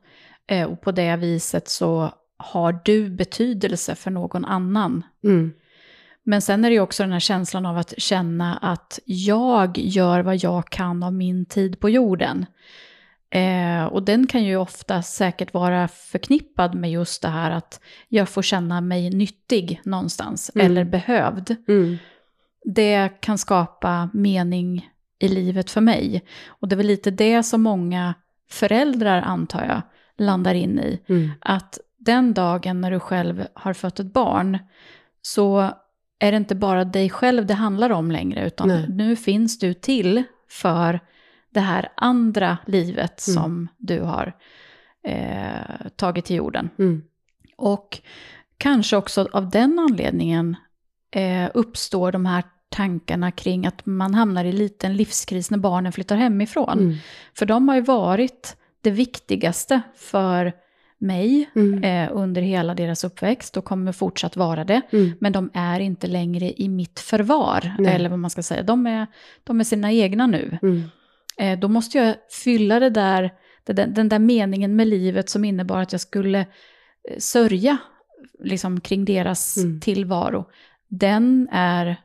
eh, 0.48 0.68
och 0.68 0.82
på 0.82 0.92
det 0.92 1.16
viset 1.16 1.68
så 1.70 2.12
har 2.38 2.80
du 2.86 3.10
betydelse 3.10 3.96
för 3.96 4.12
någon 4.12 4.46
annan. 4.46 5.04
Mm. 5.24 5.54
Men 6.24 6.42
sen 6.42 6.66
är 6.66 6.70
det 6.70 6.74
ju 6.74 6.82
också 6.82 7.04
den 7.04 7.12
här 7.12 7.20
känslan 7.20 7.66
av 7.66 7.78
att 7.78 7.94
känna 7.98 8.58
att 8.58 9.00
jag 9.06 9.78
gör 9.78 10.20
vad 10.20 10.44
jag 10.44 10.70
kan 10.70 11.04
av 11.04 11.14
min 11.14 11.46
tid 11.46 11.80
på 11.80 11.90
jorden. 11.90 12.46
Eh, 13.30 13.84
och 13.86 14.04
den 14.04 14.28
kan 14.28 14.44
ju 14.44 14.58
ofta 14.58 15.02
säkert 15.02 15.54
vara 15.54 15.88
förknippad 15.88 16.76
med 16.76 16.92
just 16.92 17.22
det 17.22 17.28
här 17.28 17.52
att 17.52 17.80
jag 18.08 18.30
får 18.30 18.42
känna 18.42 18.82
mig 18.82 19.10
nyttig 19.10 19.82
någonstans 19.84 20.52
Mm. 20.56 20.66
eller 20.66 20.84
behövd. 20.84 21.56
Mm. 21.68 21.98
Det 22.66 23.10
kan 23.20 23.38
skapa 23.38 24.10
mening 24.14 24.90
i 25.20 25.28
livet 25.28 25.72
för 25.72 25.82
mig. 25.82 26.24
Och 26.48 26.68
det 26.68 26.76
är 26.76 26.78
väl 26.78 26.88
lite 26.88 27.12
det 27.12 27.44
som 27.44 27.62
många 27.62 28.14
föräldrar, 28.50 29.22
antar 29.22 29.66
jag, 29.66 29.82
landar 30.26 30.54
in 30.54 30.80
i. 30.80 31.02
Mm. 31.08 31.32
Att 31.40 31.80
den 31.98 32.34
dagen 32.34 32.82
när 32.82 32.92
du 32.92 33.00
själv 33.00 33.48
har 33.54 33.74
fött 33.74 34.00
ett 34.00 34.14
barn 34.14 34.58
så 35.22 35.72
är 36.20 36.32
det 36.32 36.38
inte 36.38 36.56
bara 36.56 36.84
dig 36.84 37.10
själv 37.10 37.46
det 37.46 37.54
handlar 37.54 37.90
om 37.90 38.12
längre, 38.12 38.48
utan 38.48 38.68
Nej. 38.68 38.86
nu 38.90 39.16
finns 39.16 39.60
du 39.60 39.74
till 39.74 40.24
för 40.50 41.00
det 41.50 41.60
här 41.60 41.90
andra 41.96 42.58
livet 42.66 43.28
Mm. 43.28 43.36
som 43.36 43.68
du 43.78 44.02
har 44.02 44.36
eh, 45.04 45.88
tagit 45.96 46.26
till 46.26 46.36
jorden. 46.36 46.70
Mm. 46.80 47.04
Och 47.58 48.02
kanske 48.58 48.98
också 48.98 49.28
av 49.34 49.50
den 49.50 49.80
anledningen 49.80 50.56
eh, 51.12 51.50
uppstår 51.54 52.12
de 52.12 52.26
här 52.26 52.44
tankarna 52.70 53.32
kring 53.32 53.66
att 53.66 53.86
man 53.86 54.14
hamnar 54.14 54.46
i 54.46 54.52
liten 54.52 54.96
livskris 54.98 55.52
när 55.52 55.58
barnen 55.58 55.92
flyttar 55.92 56.16
hemifrån. 56.16 56.80
Mm. 56.80 56.96
För 57.38 57.46
de 57.46 57.68
har 57.70 57.76
ju 57.76 57.82
varit 57.82 58.58
det 58.82 58.92
viktigaste 58.92 59.82
för 59.96 60.54
mig 61.00 61.50
Mm. 61.56 61.84
eh, 61.84 62.10
under 62.18 62.42
hela 62.42 62.74
deras 62.76 63.04
uppväxt 63.04 63.58
och 63.58 63.66
kommer 63.66 63.92
fortsatt 63.92 64.36
vara 64.36 64.64
det. 64.64 64.82
Mm. 64.92 65.12
Men 65.20 65.32
de 65.32 65.50
är 65.54 65.80
inte 65.80 66.08
längre 66.08 66.62
i 66.62 66.70
mitt 66.70 67.00
förvar, 67.00 67.76
Nej. 67.80 67.96
eller 67.96 68.10
vad 68.10 68.20
man 68.20 68.30
ska 68.30 68.44
säga. 68.44 68.64
De 68.64 68.88
är, 68.88 69.08
de 69.44 69.60
är 69.60 69.64
sina 69.64 69.92
egna 69.92 70.28
nu. 70.28 70.58
Mm. 70.62 70.84
Eh, 71.38 71.60
då 71.60 71.68
måste 71.68 71.98
jag 71.98 72.16
fylla 72.44 72.80
det 72.80 72.90
där, 72.90 73.34
det 73.64 73.74
den 73.74 74.10
där 74.10 74.20
meningen 74.20 74.76
med 74.76 74.88
livet 74.88 75.30
som 75.30 75.46
innebar 75.46 75.82
att 75.82 75.92
jag 75.92 76.02
skulle 76.02 76.40
eh, 76.40 77.18
sörja 77.18 77.78
liksom, 78.44 78.80
kring 78.82 79.06
deras 79.06 79.58
Mm. 79.58 79.80
tillvaro. 79.80 80.46
Den, 80.90 81.48
är, 81.52 81.96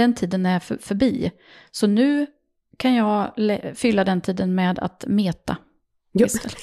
den 0.00 0.14
tiden 0.14 0.46
är 0.46 0.60
för, 0.60 0.76
förbi. 0.76 1.30
Så 1.70 1.86
nu 1.86 2.26
kan 2.76 2.94
jag 2.94 3.30
fylla 3.74 4.04
den 4.04 4.20
tiden 4.20 4.54
med 4.54 4.78
att 4.78 5.04
meta. 5.08 5.56
Jo, 6.12 6.26
istället. 6.26 6.56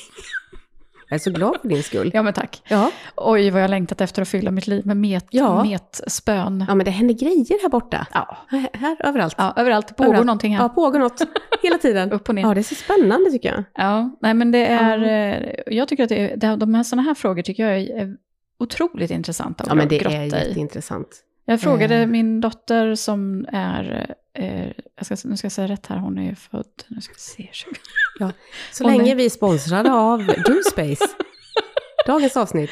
jag 1.09 1.15
är 1.15 1.19
så 1.19 1.31
glad 1.31 1.57
för 1.61 1.67
din 1.69 1.83
skull. 1.83 2.11
Ja 2.13 2.23
men 2.23 2.33
tack. 2.33 2.61
Ja. 2.69 2.91
Oj 3.15 3.49
vad 3.49 3.63
jag 3.63 3.69
längtat 3.69 4.01
efter 4.01 4.21
att 4.21 4.27
fylla 4.27 4.51
mitt 4.51 4.67
liv 4.67 4.85
med 4.85 4.97
met, 4.97 5.25
Ja. 5.29 5.63
metspön. 5.63 6.65
ja, 6.67 6.75
men 6.75 6.85
det 6.85 6.91
händer 6.91 7.13
grejer 7.15 7.61
här 7.61 7.69
borta. 7.69 8.07
Ja. 8.13 8.37
Här, 8.49 8.69
här 8.73 8.97
överallt. 8.99 9.35
ja, 9.37 9.53
överallt 9.57 9.87
pågår 9.97 10.05
Överallt. 10.05 10.25
någonting 10.25 10.55
här. 10.55 10.63
Ja, 10.63 10.69
pågår 10.69 10.99
något 10.99 11.21
hela 11.63 11.77
tiden. 11.77 12.11
Upp 12.17 12.29
och 12.29 12.35
ner. 12.35 12.41
Ja, 12.41 12.53
det 12.53 12.61
är 12.61 12.63
så 12.63 12.75
spännande 12.75 13.31
tycker 13.31 13.49
jag. 13.53 13.63
Ja, 13.73 14.17
nej 14.21 14.33
men 14.33 14.51
det 14.51 14.65
är, 14.65 15.03
eh, 15.03 15.49
jag 15.75 15.87
tycker 15.87 16.03
att 16.03 16.09
det 16.09 16.45
är, 16.45 16.57
de 16.57 16.73
här 16.73 16.83
sådana 16.83 17.01
här 17.07 17.13
frågor 17.15 17.41
tycker 17.41 17.67
jag 17.67 17.79
är, 17.81 18.15
otroligt 18.59 19.11
intressanta 19.11 19.63
att 19.63 19.69
Ja, 19.69 19.75
men 19.75 19.87
det 19.87 19.97
grotta 19.97 20.15
är 20.15 20.23
i. 20.25 20.47
jätteintressant. 20.47 21.07
Jag 21.49 21.61
frågade 21.61 21.95
Eh. 21.95 22.07
min 22.07 22.41
dotter 22.41 22.95
som 22.95 23.45
är, 23.51 24.15
eh, 24.33 24.67
jag 24.95 25.05
ska, 25.05 25.29
nu 25.29 25.37
ska 25.37 25.45
jag 25.45 25.51
säga 25.51 25.67
rätt 25.67 25.85
här, 25.87 25.97
hon 25.97 26.17
är 26.17 26.35
född, 26.35 26.83
nu 26.87 27.01
ska 27.01 27.13
vi 27.13 27.19
se, 27.19 27.49
20. 27.51 27.69
Så 28.71 28.83
Åh, 28.83 28.89
länge 28.91 29.03
nej. 29.03 29.15
vi 29.15 29.25
är 29.25 29.29
sponsrade 29.29 29.91
av 29.93 30.25
DoSpace. 30.45 31.07
Dagens 32.07 32.37
avsnitt. 32.37 32.69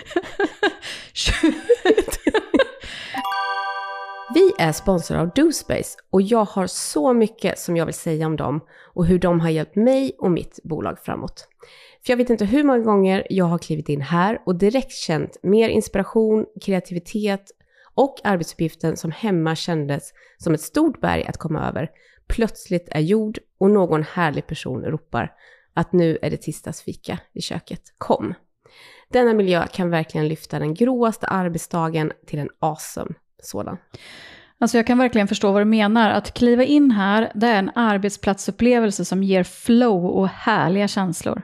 Vi 4.34 4.52
är 4.60 4.72
sponsrade 4.72 5.22
av 5.22 5.30
DoSpace 5.36 5.98
och 6.10 6.22
jag 6.22 6.46
har 6.46 6.68
så 6.68 7.14
mycket 7.14 7.60
som 7.60 7.78
jag 7.78 7.86
vill 7.86 7.96
säga 7.96 8.26
om 8.26 8.36
dem 8.36 8.62
och 8.94 9.06
hur 9.06 9.20
de 9.20 9.40
har 9.40 9.50
hjälpt 9.50 9.76
mig 9.76 10.16
och 10.20 10.32
mitt 10.32 10.60
bolag 10.64 11.00
framåt. 11.00 11.48
För 12.06 12.12
jag 12.14 12.18
vet 12.18 12.30
inte 12.30 12.46
hur 12.46 12.64
många 12.64 12.80
gånger 12.80 13.28
jag 13.30 13.46
har 13.46 13.58
klivit 13.58 13.90
in 13.90 14.02
här 14.02 14.42
och 14.46 14.56
direkt 14.56 14.92
känt 14.94 15.38
mer 15.44 15.70
inspiration, 15.70 16.46
kreativitet 16.62 17.52
och 17.96 18.20
arbetsuppgiften 18.24 18.98
som 18.98 19.12
hemma 19.12 19.56
kändes 19.56 20.14
som 20.38 20.54
ett 20.54 20.62
stort 20.62 21.02
berg 21.02 21.26
att 21.26 21.38
komma 21.38 21.68
över 21.68 21.90
plötsligt 22.28 22.88
är 22.92 23.00
gjord 23.00 23.40
och 23.58 23.72
någon 23.72 24.04
härlig 24.04 24.48
person 24.48 24.84
ropar 24.84 25.34
att 25.74 25.94
nu 25.94 26.18
är 26.22 26.30
det 26.30 26.38
tisdagsfika 26.38 27.20
i 27.34 27.42
köket. 27.42 27.82
Kom! 27.98 28.34
Denna 29.10 29.34
miljö 29.34 29.68
kan 29.68 29.90
verkligen 29.90 30.28
lyfta 30.28 30.60
den 30.60 30.74
gråaste 30.74 31.28
arbetsdagen 31.28 32.12
till 32.28 32.40
en 32.40 32.50
awesome 32.60 33.12
sådan. 33.42 33.78
Alltså 34.60 34.78
jag 34.78 34.88
kan 34.88 34.98
verkligen 34.98 35.28
förstå 35.28 35.52
vad 35.52 35.62
du 35.62 35.66
menar. 35.66 36.10
Att 36.10 36.34
kliva 36.34 36.64
in 36.64 36.92
här, 36.92 37.32
det 37.36 37.48
är 37.48 37.60
en 37.60 37.72
arbetsplatsupplevelse 37.76 39.06
som 39.06 39.24
ger 39.24 39.44
flow 39.44 40.06
och 40.06 40.28
härliga 40.28 40.88
känslor. 40.88 41.42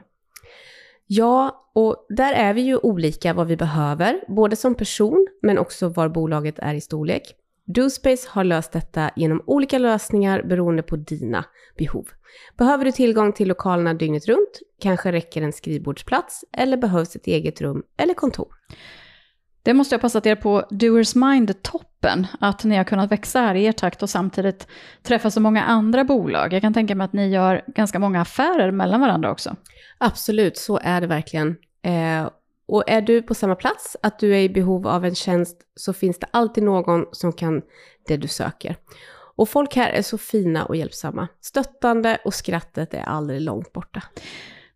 Ja, 1.06 1.68
och 1.74 2.06
där 2.08 2.32
är 2.32 2.54
vi 2.54 2.60
ju 2.60 2.76
olika 2.76 3.34
vad 3.34 3.46
vi 3.46 3.56
behöver, 3.56 4.24
både 4.28 4.56
som 4.56 4.74
person 4.74 5.26
men 5.42 5.58
också 5.58 5.88
var 5.88 6.08
bolaget 6.08 6.58
är 6.58 6.74
i 6.74 6.80
storlek. 6.80 7.36
DoSpace 7.64 8.28
har 8.30 8.44
löst 8.44 8.72
detta 8.72 9.10
genom 9.16 9.42
olika 9.46 9.78
lösningar 9.78 10.42
beroende 10.42 10.82
på 10.82 10.96
dina 10.96 11.44
behov. 11.78 12.08
Behöver 12.56 12.84
du 12.84 12.92
tillgång 12.92 13.32
till 13.32 13.48
lokalerna 13.48 13.94
dygnet 13.94 14.28
runt? 14.28 14.60
Kanske 14.80 15.12
räcker 15.12 15.42
en 15.42 15.52
skrivbordsplats 15.52 16.44
eller 16.52 16.76
behövs 16.76 17.16
ett 17.16 17.26
eget 17.26 17.60
rum 17.60 17.82
eller 17.96 18.14
kontor? 18.14 18.48
Det 19.62 19.74
måste 19.74 19.94
jag 19.94 19.98
ha 19.98 20.02
passat 20.02 20.26
er 20.26 20.34
på 20.34 20.64
Doers 20.70 21.14
Mind 21.14 21.62
toppen, 21.62 22.26
att 22.40 22.64
ni 22.64 22.76
har 22.76 22.84
kunnat 22.84 23.12
växa 23.12 23.40
här 23.40 23.54
i 23.54 23.64
er 23.64 23.72
takt 23.72 24.02
och 24.02 24.10
samtidigt 24.10 24.66
träffa 25.02 25.30
så 25.30 25.40
många 25.40 25.62
andra 25.62 26.04
bolag. 26.04 26.52
Jag 26.52 26.62
kan 26.62 26.74
tänka 26.74 26.94
mig 26.94 27.04
att 27.04 27.12
ni 27.12 27.28
gör 27.28 27.64
ganska 27.66 27.98
många 27.98 28.20
affärer 28.20 28.70
mellan 28.70 29.00
varandra 29.00 29.30
också. 29.30 29.56
Absolut, 29.98 30.56
så 30.56 30.78
är 30.82 31.00
det 31.00 31.06
verkligen. 31.06 31.56
Eh, 31.82 32.30
och 32.66 32.84
är 32.86 33.00
du 33.00 33.22
på 33.22 33.34
samma 33.34 33.54
plats, 33.54 33.96
att 34.02 34.18
du 34.18 34.36
är 34.36 34.40
i 34.40 34.48
behov 34.48 34.86
av 34.86 35.04
en 35.04 35.14
tjänst, 35.14 35.56
så 35.76 35.92
finns 35.92 36.18
det 36.18 36.26
alltid 36.30 36.64
någon 36.64 37.06
som 37.12 37.32
kan 37.32 37.62
det 38.06 38.16
du 38.16 38.28
söker. 38.28 38.76
Och 39.36 39.48
folk 39.48 39.76
här 39.76 39.90
är 39.90 40.02
så 40.02 40.18
fina 40.18 40.64
och 40.64 40.76
hjälpsamma. 40.76 41.28
Stöttande 41.40 42.18
och 42.24 42.34
skrattet 42.34 42.94
är 42.94 43.02
aldrig 43.02 43.40
långt 43.40 43.72
borta. 43.72 44.02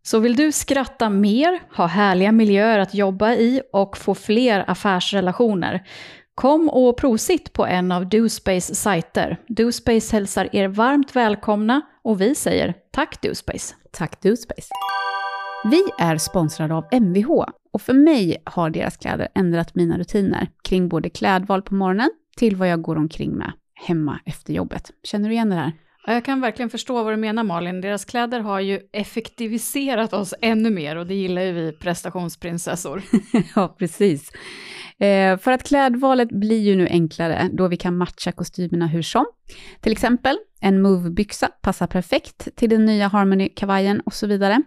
Så 0.07 0.19
vill 0.19 0.37
du 0.37 0.53
skratta 0.53 1.11
mer, 1.11 1.61
ha 1.77 1.87
härliga 1.87 2.33
miljöer 2.33 2.79
att 2.79 2.95
jobba 2.95 3.33
i 3.33 3.63
och 3.73 3.97
få 3.97 4.15
fler 4.15 4.65
affärsrelationer? 4.71 5.87
Kom 6.35 6.69
och 6.69 6.97
provsitt 6.97 7.53
på 7.53 7.67
en 7.67 7.93
av 7.93 8.09
DoSpace 8.09 8.75
sajter. 8.75 9.39
DoSpace 9.49 10.17
hälsar 10.17 10.49
er 10.53 10.69
varmt 10.69 11.17
välkomna 11.17 11.81
och 12.03 12.21
vi 12.21 12.35
säger 12.35 12.75
tack 12.91 13.23
DoSpace. 13.23 13.75
Tack 13.93 14.23
DoSpace. 14.23 14.69
Vi 15.71 15.83
är 15.99 16.19
sponsrade 16.19 16.75
av 16.75 16.85
Mvh 16.93 17.45
och 17.73 17.83
för 17.83 17.95
mig 17.95 18.43
har 18.45 18.71
deras 18.71 18.97
kläder 18.97 19.29
ändrat 19.35 19.75
mina 19.75 19.99
rutiner 19.99 20.49
kring 20.63 20.89
både 20.89 21.11
klädval 21.11 21.63
på 21.63 21.75
morgonen 21.75 22.11
till 22.37 22.57
vad 22.57 22.69
jag 22.69 22.83
går 22.83 22.97
omkring 22.97 23.31
med 23.31 23.53
hemma 23.75 24.21
efter 24.25 24.53
jobbet. 24.53 24.91
Känner 25.03 25.29
du 25.29 25.35
igen 25.35 25.51
det 25.51 25.57
här? 25.57 25.73
Jag 26.09 26.25
kan 26.25 26.41
verkligen 26.41 26.71
förstå 26.71 27.03
vad 27.03 27.13
du 27.13 27.17
menar 27.17 27.45
Malin. 27.45 27.81
Deras 27.81 28.05
kläder 28.05 28.41
har 28.41 28.61
ju 28.61 28.81
effektiviserat 28.93 30.13
oss 30.13 30.35
ännu 30.41 30.71
mer 30.71 30.97
och 30.97 31.07
det 31.07 31.15
gillar 31.15 31.43
ju 31.43 31.53
vi 31.53 31.73
prestationsprinsessor. 31.73 33.03
ja, 33.55 33.77
precis. 33.79 34.33
Eh, 34.99 35.39
för 35.39 35.53
att 35.53 35.63
klädvalet 35.63 36.29
blir 36.29 36.61
ju 36.61 36.77
nu 36.77 36.89
enklare 36.89 37.49
då 37.53 37.69
vi 37.69 37.77
kan 37.77 37.97
matcha 37.97 38.33
kostymerna 38.33 38.87
hur 38.87 39.03
som. 39.03 39.27
Till 39.81 39.93
exempel, 39.93 40.37
en 40.61 40.87
Move-byxa 40.87 41.49
passar 41.63 41.87
perfekt 41.87 42.49
till 42.57 42.71
den 42.71 42.85
nya 42.85 43.09
Harmony-kavajen 43.09 44.01
och 44.01 44.15
så 44.15 44.27
vidare. 44.27 44.63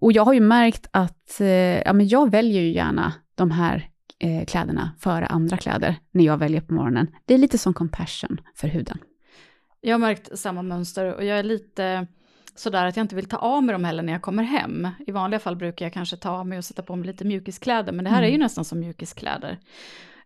och 0.00 0.12
jag 0.12 0.24
har 0.24 0.32
ju 0.32 0.40
märkt 0.40 0.86
att 0.90 1.40
eh, 1.40 1.46
ja, 1.80 1.92
men 1.92 2.08
jag 2.08 2.30
väljer 2.30 2.62
ju 2.62 2.72
gärna 2.72 3.12
de 3.34 3.50
här 3.50 3.88
eh, 4.18 4.44
kläderna 4.44 4.90
före 4.98 5.26
andra 5.26 5.56
kläder 5.56 5.96
när 6.12 6.24
jag 6.24 6.36
väljer 6.36 6.60
på 6.60 6.74
morgonen. 6.74 7.06
Det 7.26 7.34
är 7.34 7.38
lite 7.38 7.58
som 7.58 7.74
compassion 7.74 8.40
för 8.56 8.68
huden. 8.68 8.98
Jag 9.84 9.94
har 9.94 9.98
märkt 9.98 10.38
samma 10.38 10.62
mönster 10.62 11.14
och 11.14 11.24
jag 11.24 11.38
är 11.38 11.42
lite 11.42 12.06
sådär 12.54 12.86
att 12.86 12.96
jag 12.96 13.04
inte 13.04 13.16
vill 13.16 13.28
ta 13.28 13.36
av 13.36 13.62
mig 13.62 13.72
dem 13.72 13.84
heller 13.84 14.02
när 14.02 14.12
jag 14.12 14.22
kommer 14.22 14.42
hem. 14.42 14.88
I 15.06 15.10
vanliga 15.10 15.40
fall 15.40 15.56
brukar 15.56 15.86
jag 15.86 15.92
kanske 15.92 16.16
ta 16.16 16.30
av 16.30 16.46
mig 16.46 16.58
och 16.58 16.64
sätta 16.64 16.82
på 16.82 16.96
mig 16.96 17.06
lite 17.06 17.24
mjukiskläder, 17.24 17.92
men 17.92 18.04
det 18.04 18.10
här 18.10 18.18
mm. 18.18 18.24
är 18.24 18.30
ju 18.30 18.34
mm. 18.34 18.44
nästan 18.44 18.64
som 18.64 18.80
mjukiskläder. 18.80 19.58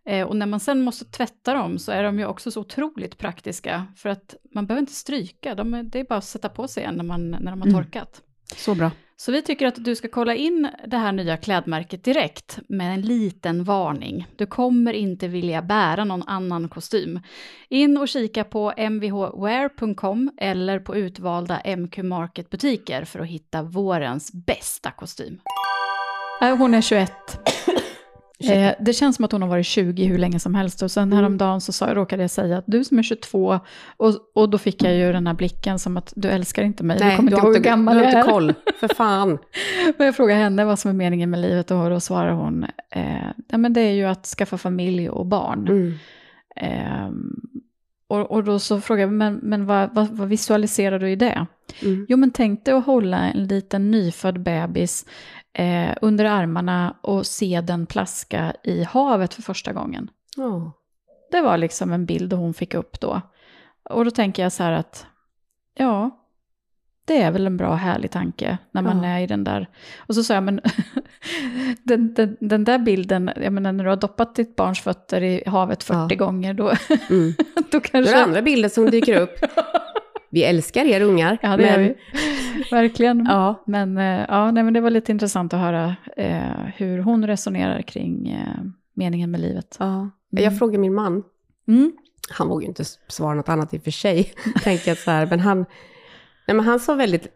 Eh, 0.05 0.27
och 0.27 0.35
när 0.35 0.45
man 0.45 0.59
sen 0.59 0.81
måste 0.81 1.05
tvätta 1.05 1.53
dem 1.53 1.79
så 1.79 1.91
är 1.91 2.03
de 2.03 2.19
ju 2.19 2.25
också 2.25 2.51
så 2.51 2.61
otroligt 2.61 3.17
praktiska, 3.17 3.85
för 3.95 4.09
att 4.09 4.35
man 4.51 4.67
behöver 4.67 4.79
inte 4.79 4.93
stryka, 4.93 5.55
de, 5.55 5.89
det 5.89 5.99
är 5.99 6.03
bara 6.03 6.17
att 6.17 6.25
sätta 6.25 6.49
på 6.49 6.67
sig 6.67 6.83
igen 6.83 6.95
när, 6.95 7.03
man, 7.03 7.31
när 7.31 7.51
de 7.51 7.61
har 7.61 7.67
mm. 7.67 7.73
torkat. 7.73 8.21
Så 8.55 8.75
bra. 8.75 8.91
Så 9.19 9.31
vi 9.31 9.41
tycker 9.41 9.67
att 9.67 9.83
du 9.83 9.95
ska 9.95 10.07
kolla 10.07 10.35
in 10.35 10.69
det 10.87 10.97
här 10.97 11.11
nya 11.11 11.37
klädmärket 11.37 12.03
direkt 12.03 12.59
med 12.69 12.93
en 12.93 13.01
liten 13.01 13.63
varning. 13.63 14.27
Du 14.35 14.45
kommer 14.45 14.93
inte 14.93 15.27
vilja 15.27 15.61
bära 15.61 16.03
någon 16.03 16.23
annan 16.23 16.69
kostym. 16.69 17.19
In 17.69 17.97
och 17.97 18.07
kika 18.07 18.43
på 18.43 18.73
mvhwear.com 18.89 20.31
eller 20.37 20.79
på 20.79 20.95
utvalda 20.95 21.61
MQ 21.77 21.97
Market-butiker 21.97 23.05
för 23.05 23.19
att 23.19 23.27
hitta 23.27 23.61
vårens 23.61 24.31
bästa 24.33 24.91
kostym. 24.91 25.39
Äh, 26.41 26.57
hon 26.57 26.73
är 26.73 26.81
21. 26.81 27.11
Eh, 28.39 28.73
det 28.79 28.93
känns 28.93 29.15
som 29.15 29.25
att 29.25 29.31
hon 29.31 29.41
har 29.41 29.49
varit 29.49 29.65
20 29.65 30.05
hur 30.05 30.17
länge 30.17 30.39
som 30.39 30.55
helst. 30.55 30.81
Och 30.81 30.91
sen 30.91 31.03
mm. 31.03 31.17
häromdagen 31.17 31.61
så 31.61 31.71
sa, 31.71 31.93
råkade 31.93 32.23
jag 32.23 32.31
säga 32.31 32.57
att 32.57 32.63
du 32.67 32.83
som 32.83 32.99
är 32.99 33.03
22, 33.03 33.59
och, 33.97 34.13
och 34.33 34.49
då 34.49 34.57
fick 34.57 34.83
jag 34.83 34.95
ju 34.95 35.11
den 35.11 35.27
här 35.27 35.33
blicken 35.33 35.79
som 35.79 35.97
att 35.97 36.13
du 36.15 36.29
älskar 36.29 36.63
inte 36.63 36.83
mig. 36.83 36.97
Nej, 36.99 37.09
du 37.09 37.15
kommer 37.15 37.31
inte 37.31 37.45
ihåg 37.45 37.55
hur 37.55 37.63
gammal 37.63 37.97
jag 37.97 38.05
är. 38.05 38.09
Du 38.11 38.15
har 38.15 38.21
inte 38.21 38.31
koll, 38.31 38.53
för 38.79 38.95
fan. 38.95 39.37
men 39.97 40.05
jag 40.05 40.15
frågar 40.15 40.35
henne 40.35 40.65
vad 40.65 40.79
som 40.79 40.91
är 40.91 40.95
meningen 40.95 41.29
med 41.29 41.39
livet 41.39 41.71
och 41.71 41.89
då 41.89 41.99
svarar 41.99 42.31
hon, 42.31 42.65
eh, 42.91 43.27
ja, 43.47 43.57
men 43.57 43.73
det 43.73 43.81
är 43.81 43.93
ju 43.93 44.05
att 44.05 44.25
skaffa 44.25 44.57
familj 44.57 45.09
och 45.09 45.25
barn. 45.25 45.67
Mm. 45.67 45.93
Eh, 46.55 47.09
och, 48.09 48.31
och, 48.31 48.43
då 48.43 48.59
så 48.59 48.81
frågar 48.81 49.01
jag, 49.01 49.11
men, 49.11 49.39
men 49.43 49.65
vad, 49.65 49.95
vad, 49.95 50.07
vad 50.07 50.27
visualiserar 50.27 50.99
du 50.99 51.11
i 51.11 51.15
det? 51.15 51.45
Mm. 51.81 52.05
Jo 52.09 52.17
men 52.17 52.31
tänk 52.31 52.65
dig 52.65 52.73
att 52.73 52.85
hålla 52.85 53.17
en 53.17 53.43
liten 53.43 53.91
nyfödd 53.91 54.39
bebis 54.39 55.05
eh, 55.57 55.95
under 56.01 56.25
armarna 56.25 56.95
och 57.01 57.25
se 57.25 57.61
den 57.61 57.85
plaska 57.85 58.53
i 58.63 58.83
havet 58.83 59.33
för 59.33 59.41
första 59.41 59.73
gången. 59.73 60.09
Oh. 60.37 60.69
Det 61.31 61.41
var 61.41 61.57
liksom 61.57 61.93
en 61.93 62.05
bild 62.05 62.33
hon 62.33 62.53
fick 62.53 62.73
upp 62.73 62.99
då. 62.99 63.21
Och 63.89 64.05
då 64.05 64.11
tänker 64.11 64.43
jag 64.43 64.51
så 64.51 64.63
här 64.63 64.71
att, 64.71 65.05
ja, 65.75 66.23
det 67.05 67.21
är 67.21 67.31
väl 67.31 67.47
en 67.47 67.57
bra 67.57 67.75
härlig 67.75 68.11
tanke 68.11 68.57
när 68.71 68.81
man 68.81 69.03
ja. 69.03 69.09
är 69.09 69.19
i 69.19 69.27
den 69.27 69.43
där. 69.43 69.69
Och 69.97 70.15
så 70.15 70.23
sa 70.23 70.33
jag, 70.33 70.43
men 70.43 70.61
den, 71.83 72.13
den, 72.13 72.37
den, 72.39 72.63
där 72.63 72.79
bilden, 72.79 73.31
jag 73.35 73.53
menar 73.53 73.71
när 73.71 73.83
du 73.83 73.89
har 73.89 73.97
doppat 73.97 74.35
ditt 74.35 74.55
barns 74.55 74.81
fötter 74.81 75.23
i 75.23 75.43
havet 75.45 75.83
40 75.83 75.95
ja. 76.09 76.15
gånger, 76.15 76.53
då, 76.53 76.71
mm. 77.09 77.33
då 77.71 77.79
kanske... 77.79 78.01
Då 78.01 78.07
är 78.09 78.13
det 78.13 78.23
andra 78.23 78.41
bilder 78.41 78.69
som 78.69 78.91
dyker 78.91 79.21
upp. 79.21 79.39
Vi 80.29 80.43
älskar 80.43 80.85
er 80.85 81.01
ungar. 81.01 81.37
Ja, 81.41 81.57
det 81.57 81.63
men... 81.63 81.83
gör 81.83 81.89
vi. 81.89 81.95
Verkligen. 82.71 83.25
ja. 83.29 83.63
Men, 83.65 83.97
eh, 83.97 84.25
ja, 84.27 84.51
nej, 84.51 84.63
men 84.63 84.73
det 84.73 84.81
var 84.81 84.89
lite 84.89 85.11
intressant 85.11 85.53
att 85.53 85.59
höra 85.59 85.95
eh, 86.17 86.65
hur 86.75 86.99
hon 86.99 87.27
resonerar 87.27 87.81
kring 87.81 88.29
eh, 88.29 88.63
meningen 88.93 89.31
med 89.31 89.39
livet. 89.39 89.75
Ja. 89.79 89.93
Mm. 89.95 90.43
Jag 90.43 90.57
frågade 90.57 90.77
min 90.77 90.93
man. 90.93 91.23
Mm. 91.67 91.91
Han 92.29 92.47
vågar 92.47 92.61
ju 92.61 92.67
inte 92.67 92.85
svara 93.07 93.33
något 93.33 93.49
annat 93.49 93.73
i 93.73 93.77
och 93.77 93.83
för 93.83 93.91
sig, 93.91 94.33
tänker 94.63 94.91
jag 94.91 94.97
så 94.97 95.11
här. 95.11 95.25
Men 95.25 95.39
han, 95.39 95.57
nej, 96.47 96.55
men 96.55 96.59
han 96.59 96.79
sa 96.79 96.95
väldigt 96.95 97.27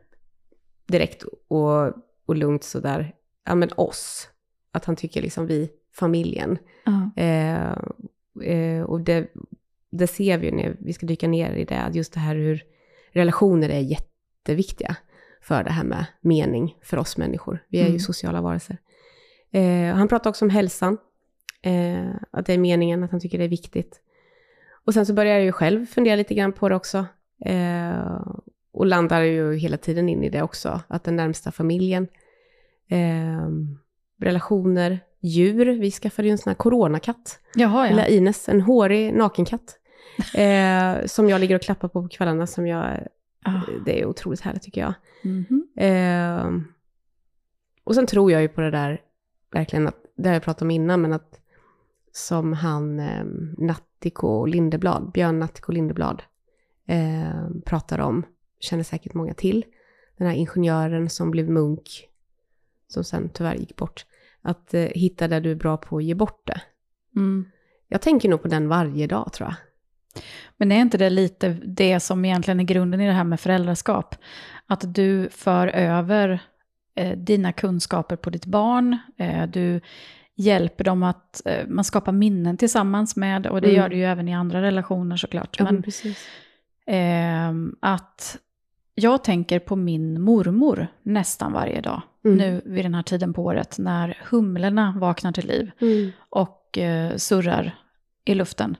direkt 0.88 1.24
och, 1.48 1.94
och 2.26 2.36
lugnt 2.36 2.64
sådär, 2.64 3.14
ja 3.46 3.56
men 3.56 3.70
oss. 3.76 4.28
Att 4.72 4.86
han 4.86 4.96
tycker 4.96 5.22
liksom 5.22 5.48
vi, 5.48 5.70
familjen. 5.96 6.58
Uh. 6.88 7.26
Eh, 7.26 7.72
eh, 8.44 8.84
och 8.84 9.02
det, 9.02 9.28
det 9.92 10.08
ser 10.08 10.38
vi 10.38 10.46
ju 10.46 10.56
när 10.56 10.76
vi 10.80 10.94
ska 10.94 11.06
dyka 11.06 11.28
ner 11.28 11.54
i 11.54 11.66
det, 11.66 11.92
just 11.94 12.14
det 12.14 12.20
här 12.20 12.36
hur 12.36 12.64
relationer 13.12 13.70
är 13.70 13.80
jätteviktiga 13.80 14.95
för 15.41 15.64
det 15.64 15.72
här 15.72 15.84
med 15.84 16.05
mening 16.22 16.78
för 16.82 16.97
oss 16.97 17.18
människor. 17.18 17.64
Vi 17.68 17.78
är 17.78 17.82
mm. 17.82 17.93
ju 17.93 17.99
sociala 17.99 18.41
varelser. 18.41 18.78
Eh, 19.51 19.95
han 19.95 20.07
pratar 20.07 20.30
också 20.30 20.45
om 20.45 20.49
hälsan, 20.49 20.97
eh, 21.62 22.16
att 22.32 22.45
det 22.45 22.53
är 22.53 22.57
meningen, 22.57 23.03
att 23.03 23.12
han 23.12 23.20
tycker 23.20 23.38
det 23.38 23.43
är 23.43 23.49
viktigt. 23.49 24.01
Och 24.86 24.93
sen 24.93 25.05
så 25.05 25.14
börjar 25.14 25.34
jag 25.34 25.43
ju 25.43 25.51
själv 25.51 25.86
fundera 25.86 26.16
lite 26.16 26.34
grann 26.34 26.53
på 26.53 26.70
det 26.70 26.76
också. 26.76 27.05
Eh, 27.45 28.22
och 28.74 28.86
landar 28.86 29.22
ju 29.22 29.55
hela 29.55 29.78
tiden 29.78 30.09
in 30.09 30.24
i 30.24 30.30
det 30.30 30.41
också, 30.41 30.82
att 30.88 31.03
den 31.03 31.16
närmsta 31.16 31.51
familjen, 31.51 32.07
eh, 32.89 33.49
relationer, 34.20 34.99
djur. 35.20 35.66
Vi 35.66 35.91
skaffade 35.91 36.28
ju 36.28 36.32
en 36.32 36.38
sån 36.38 36.49
här 36.49 36.55
coronakatt. 36.55 37.39
Jaha, 37.55 37.88
ja. 37.88 37.91
Eller 37.91 38.12
Ines, 38.12 38.49
en 38.49 38.62
hårig 38.62 39.14
nakenkatt. 39.14 39.78
Eh, 40.34 41.06
som 41.06 41.30
jag 41.30 41.41
ligger 41.41 41.56
och 41.56 41.62
klappar 41.62 41.88
på 41.88 42.02
på 42.02 42.08
kvällarna, 42.08 42.47
som 42.47 42.68
jag, 42.68 43.08
ah. 43.45 43.62
det 43.86 44.02
är 44.02 44.06
otroligt 44.06 44.41
härligt 44.41 44.64
tycker 44.64 44.82
jag. 44.82 44.93
Mm 45.24 45.45
-hmm. 45.49 45.62
eh, 45.76 46.62
och 47.84 47.95
sen 47.95 48.08
tror 48.08 48.32
jag 48.32 48.41
ju 48.41 48.47
på 48.47 48.62
det 48.62 48.72
där, 48.72 49.02
verkligen, 49.52 49.88
att, 49.88 49.97
det 50.16 50.30
har 50.30 50.34
jag 50.34 50.43
pratat 50.43 50.62
om 50.62 50.72
innan, 50.72 51.02
men 51.02 51.14
att 51.14 51.39
som 52.12 52.54
han 52.54 52.99
eh, 52.99 53.26
Nattiko 53.58 54.45
Lindeblad, 54.45 55.12
Björn 55.12 55.39
Nattiko 55.39 55.72
Lindeblad, 55.72 56.24
eh, 56.88 57.49
pratar 57.66 57.99
om, 57.99 58.26
känner 58.60 58.84
säkert 58.84 59.14
många 59.14 59.34
till, 59.34 59.66
den 60.18 60.28
här 60.28 60.36
ingenjören 60.36 61.10
som 61.10 61.32
blev 61.32 61.49
munk, 61.49 62.08
som 62.88 63.04
sen 63.04 63.30
tyvärr 63.34 63.56
gick 63.56 63.76
bort, 63.76 64.06
att 64.41 64.74
eh, 64.74 64.82
hitta 64.82 65.28
där 65.28 65.41
du 65.41 65.52
är 65.52 65.56
bra 65.56 65.78
på 65.78 65.97
att 65.97 66.04
ge 66.04 66.14
bort 66.14 66.47
det. 66.47 66.62
Mm. 67.16 67.45
Jag 67.88 68.02
tänker 68.02 68.30
nog 68.30 68.41
på 68.41 68.47
den 68.47 68.68
varje 68.68 69.08
dag 69.08 69.34
tror 69.34 69.49
jag. 69.49 69.56
Men 70.57 70.72
är 70.72 70.82
inte 70.82 70.97
det 70.97 71.09
lite 71.09 71.49
det 71.64 71.99
som 71.99 72.26
egentligen 72.26 72.59
är 72.59 72.64
grunden 72.64 73.01
i 73.01 73.07
det 73.07 73.14
här 73.14 73.24
med 73.24 73.39
föräldraskap? 73.39 74.16
Att 74.68 74.93
du 74.95 75.30
för 75.32 75.68
över 75.68 76.39
eh, 76.95 77.18
dina 77.18 77.51
kunskaper 77.51 78.16
på 78.16 78.30
ditt 78.30 78.45
barn, 78.45 78.97
eh, 79.18 79.47
du 79.47 79.82
hjälper 80.36 80.84
dem 80.84 81.03
att, 81.03 81.41
eh, 81.45 81.68
man 81.68 81.84
skapar 81.84 82.12
minnen 82.12 82.57
tillsammans 82.57 83.16
med, 83.16 83.47
och 83.47 83.62
det 83.62 83.68
mm. 83.68 83.82
gör 83.82 83.89
du 83.89 83.95
ju 83.95 84.05
även 84.05 84.28
i 84.28 84.36
andra 84.36 84.62
relationer 84.62 85.18
såklart. 85.18 85.55
Ja, 85.59 85.64
men, 85.64 85.84
precis. 85.84 86.28
Ehm, 86.86 87.76
att 87.80 88.38
jag 88.95 89.24
tänker 89.24 89.59
på 89.59 89.76
min 89.76 90.22
mormor 90.22 90.88
nästan 91.03 91.53
varje 91.53 91.82
dag, 91.82 92.01
mm. 92.26 92.38
nu 92.38 92.62
vid 92.66 92.86
den 92.86 92.95
här 92.95 93.03
tiden 93.03 93.34
på 93.34 93.43
året, 93.43 93.76
när 93.80 94.18
humlorna 94.30 94.97
vaknar 94.99 95.32
till 95.32 95.47
liv 95.47 95.72
mm. 95.82 96.12
och 96.30 96.78
eh, 96.78 97.16
surrar 97.16 97.76
i 98.26 98.36
luften. 98.36 98.78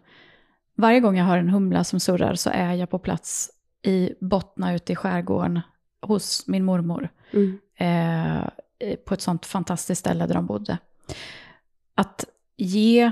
Varje 0.82 1.00
gång 1.00 1.18
jag 1.18 1.26
hör 1.26 1.38
en 1.38 1.50
humla 1.50 1.84
som 1.84 2.00
surrar 2.00 2.36
så 2.36 2.50
är 2.50 2.74
jag 2.74 2.90
på 2.90 3.00
plats 3.00 3.52
i 3.82 4.14
Bottna 4.20 4.76
ute 4.76 4.94
i 4.94 4.96
skärgården 4.96 5.60
hos 6.02 6.48
min 6.48 6.66
mormor. 6.66 7.10
Mm. 7.32 7.60
Eh, 7.76 8.96
på 9.06 9.14
ett 9.14 9.22
sånt 9.22 9.46
fantastiskt 9.46 10.00
ställe 10.00 10.28
där 10.28 10.34
de 10.34 10.46
bodde. 10.46 10.78
Att 11.96 12.26
ge 12.58 13.12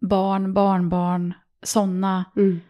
barn, 0.00 0.54
barnbarn, 0.54 1.34
sådana... 1.62 2.24
Mm. 2.36 2.60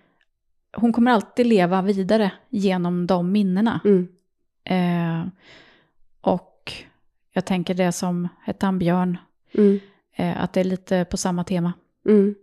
Hon 0.77 0.93
kommer 0.93 1.11
alltid 1.11 1.47
leva 1.47 1.83
vidare 1.83 2.33
genom 2.49 3.07
de 3.07 3.33
minnena. 3.33 3.81
Mm. 3.85 4.09
Eh, 4.65 5.29
och 6.21 6.73
jag 7.33 7.45
tänker 7.45 7.75
det 7.75 7.93
som 7.93 8.29
hette 8.43 8.67
han 8.67 8.79
Björn, 8.79 9.19
mm. 9.53 9.81
eh, 10.17 10.43
att 10.43 10.53
det 10.53 10.61
är 10.61 10.65
lite 10.65 11.05
på 11.05 11.17
samma 11.17 11.45
tema. 11.45 11.73
Mm. 12.09 12.35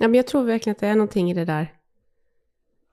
Ja, 0.00 0.08
men 0.08 0.14
jag 0.14 0.26
tror 0.26 0.44
verkligen 0.44 0.74
att 0.74 0.80
det 0.80 0.86
är 0.86 0.94
någonting 0.94 1.30
i 1.30 1.34
det 1.34 1.44
där. 1.44 1.72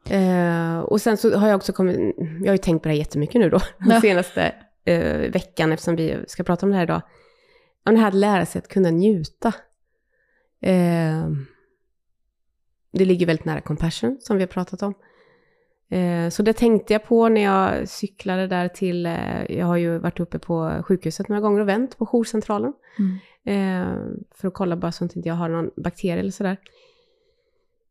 Eh, 0.10 0.80
och 0.80 1.02
sen 1.02 1.18
så 1.18 1.38
har 1.38 1.48
jag 1.48 1.56
också 1.56 1.74
kommit, 1.74 2.16
jag 2.18 2.48
har 2.48 2.54
ju 2.54 2.58
tänkt 2.58 2.84
på 2.84 2.90
det 2.90 2.94
här 2.94 3.00
jättemycket 3.00 3.42
nu 3.42 3.50
då, 3.50 3.60
den 3.80 3.90
ja. 3.90 4.02
senaste 4.02 4.56
eh, 4.86 5.32
veckan, 5.32 5.72
eftersom 5.72 5.96
vi 5.96 6.18
ska 6.28 6.44
prata 6.44 6.66
om 6.66 6.70
det 6.70 6.76
här 6.76 6.84
idag. 6.84 7.02
Om 7.86 7.94
det 7.94 8.00
här 8.00 8.08
att 8.08 8.14
lära 8.14 8.46
sig 8.46 8.60
att 8.60 8.68
kunna 8.68 8.90
njuta. 8.90 9.54
Eh, 10.62 11.30
det 12.92 13.06
ligger 13.06 13.26
väldigt 13.26 13.46
nära 13.46 13.62
compassion, 13.62 14.18
som 14.22 14.38
vi 14.38 14.44
har 14.44 14.48
pratat 14.48 14.82
om. 14.82 14.94
Eh, 15.90 16.30
så 16.30 16.44
det 16.44 16.54
tänkte 16.54 16.94
jag 16.94 17.06
på 17.06 17.30
när 17.30 17.42
jag 17.42 17.90
cyklade 17.90 18.48
där 18.48 18.68
till, 18.68 19.06
eh, 19.06 19.44
jag 19.50 19.66
har 19.66 19.78
ju 19.78 19.98
varit 19.98 20.20
uppe 20.20 20.40
på 20.40 20.84
sjukhuset 20.88 21.28
några 21.28 21.42
gånger 21.42 21.62
och 21.62 21.68
vänt 21.68 21.98
på 21.98 22.06
jourcentralen. 22.06 22.74
Mm. 23.00 23.20
Eh, 23.44 24.18
för 24.32 24.48
att 24.48 24.54
kolla 24.54 24.76
bara 24.76 24.92
så 24.92 25.06
att 25.06 25.16
jag 25.16 25.20
inte 25.20 25.32
har 25.32 25.50
någon 25.50 25.72
bakterie 25.76 26.20
eller 26.20 26.32
sådär 26.32 26.58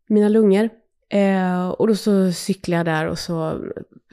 mina 0.08 0.28
lungor. 0.28 0.68
Eh, 1.08 1.68
och 1.68 1.88
då 1.88 1.94
så 1.94 2.32
cyklar 2.32 2.76
jag 2.76 2.86
där 2.86 3.06
och 3.06 3.18
så, 3.18 3.64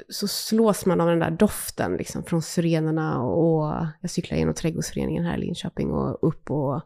så 0.09 0.27
slås 0.27 0.85
man 0.85 1.01
av 1.01 1.07
den 1.07 1.19
där 1.19 1.31
doften 1.31 1.97
liksom, 1.97 2.23
från 2.23 2.41
syrenerna. 2.41 3.21
Och, 3.21 3.85
jag 4.01 4.09
cyklar 4.09 4.37
genom 4.37 4.53
trädgårdsföreningen 4.53 5.25
här 5.25 5.37
i 5.37 5.41
Linköping 5.41 5.91
och 5.91 6.27
upp 6.27 6.51
och, 6.51 6.81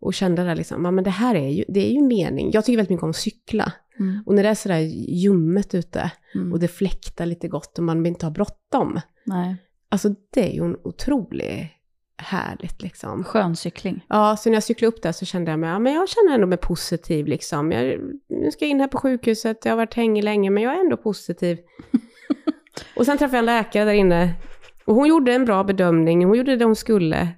och 0.00 0.14
kände 0.14 0.44
där 0.44 0.56
liksom, 0.56 0.82
men 0.82 1.04
det 1.04 1.10
här 1.10 1.34
är 1.34 1.48
ju, 1.48 1.64
det 1.68 1.88
är 1.88 1.92
ju 1.92 2.02
mening. 2.02 2.50
Jag 2.52 2.64
tycker 2.64 2.76
väldigt 2.76 2.90
mycket 2.90 3.04
om 3.04 3.10
att 3.10 3.16
cykla. 3.16 3.72
Mm. 3.98 4.22
Och 4.26 4.34
när 4.34 4.42
det 4.42 4.48
är 4.48 4.54
sådär 4.54 4.78
ljummet 5.08 5.74
ute 5.74 6.12
mm. 6.34 6.52
och 6.52 6.58
det 6.58 6.68
fläktar 6.68 7.26
lite 7.26 7.48
gott 7.48 7.78
och 7.78 7.84
man 7.84 8.06
inte 8.06 8.26
har 8.26 8.30
bråttom. 8.30 9.00
Nej. 9.24 9.56
Alltså 9.88 10.14
det 10.30 10.50
är 10.50 10.54
ju 10.54 10.64
en 10.64 10.76
otrolig 10.84 11.79
härligt 12.22 12.82
liksom. 12.82 13.24
Skön 13.24 13.56
cykling. 13.56 14.04
Ja, 14.08 14.36
så 14.36 14.48
när 14.48 14.56
jag 14.56 14.62
cyklade 14.62 14.88
upp 14.88 15.02
där 15.02 15.12
så 15.12 15.24
kände 15.24 15.50
jag 15.50 15.60
mig, 15.60 15.70
ja 15.70 15.78
men 15.78 15.94
jag 15.94 16.08
känner 16.08 16.34
ändå 16.34 16.46
mig 16.46 16.58
positiv 16.58 17.26
liksom. 17.26 17.72
Jag, 17.72 18.00
nu 18.28 18.50
ska 18.50 18.64
jag 18.64 18.70
in 18.70 18.80
här 18.80 18.88
på 18.88 18.98
sjukhuset, 18.98 19.64
jag 19.64 19.72
har 19.72 19.76
varit 19.76 19.94
hängig 19.94 20.24
länge, 20.24 20.50
men 20.50 20.62
jag 20.62 20.74
är 20.74 20.80
ändå 20.80 20.96
positiv. 20.96 21.58
och 22.96 23.06
sen 23.06 23.18
träffade 23.18 23.36
jag 23.36 23.38
en 23.38 23.46
läkare 23.46 23.84
där 23.84 23.92
inne. 23.92 24.34
Och 24.84 24.94
hon 24.94 25.08
gjorde 25.08 25.32
en 25.32 25.44
bra 25.44 25.64
bedömning, 25.64 26.24
hon 26.24 26.36
gjorde 26.36 26.56
det 26.56 26.64
hon 26.64 26.76
skulle. 26.76 27.28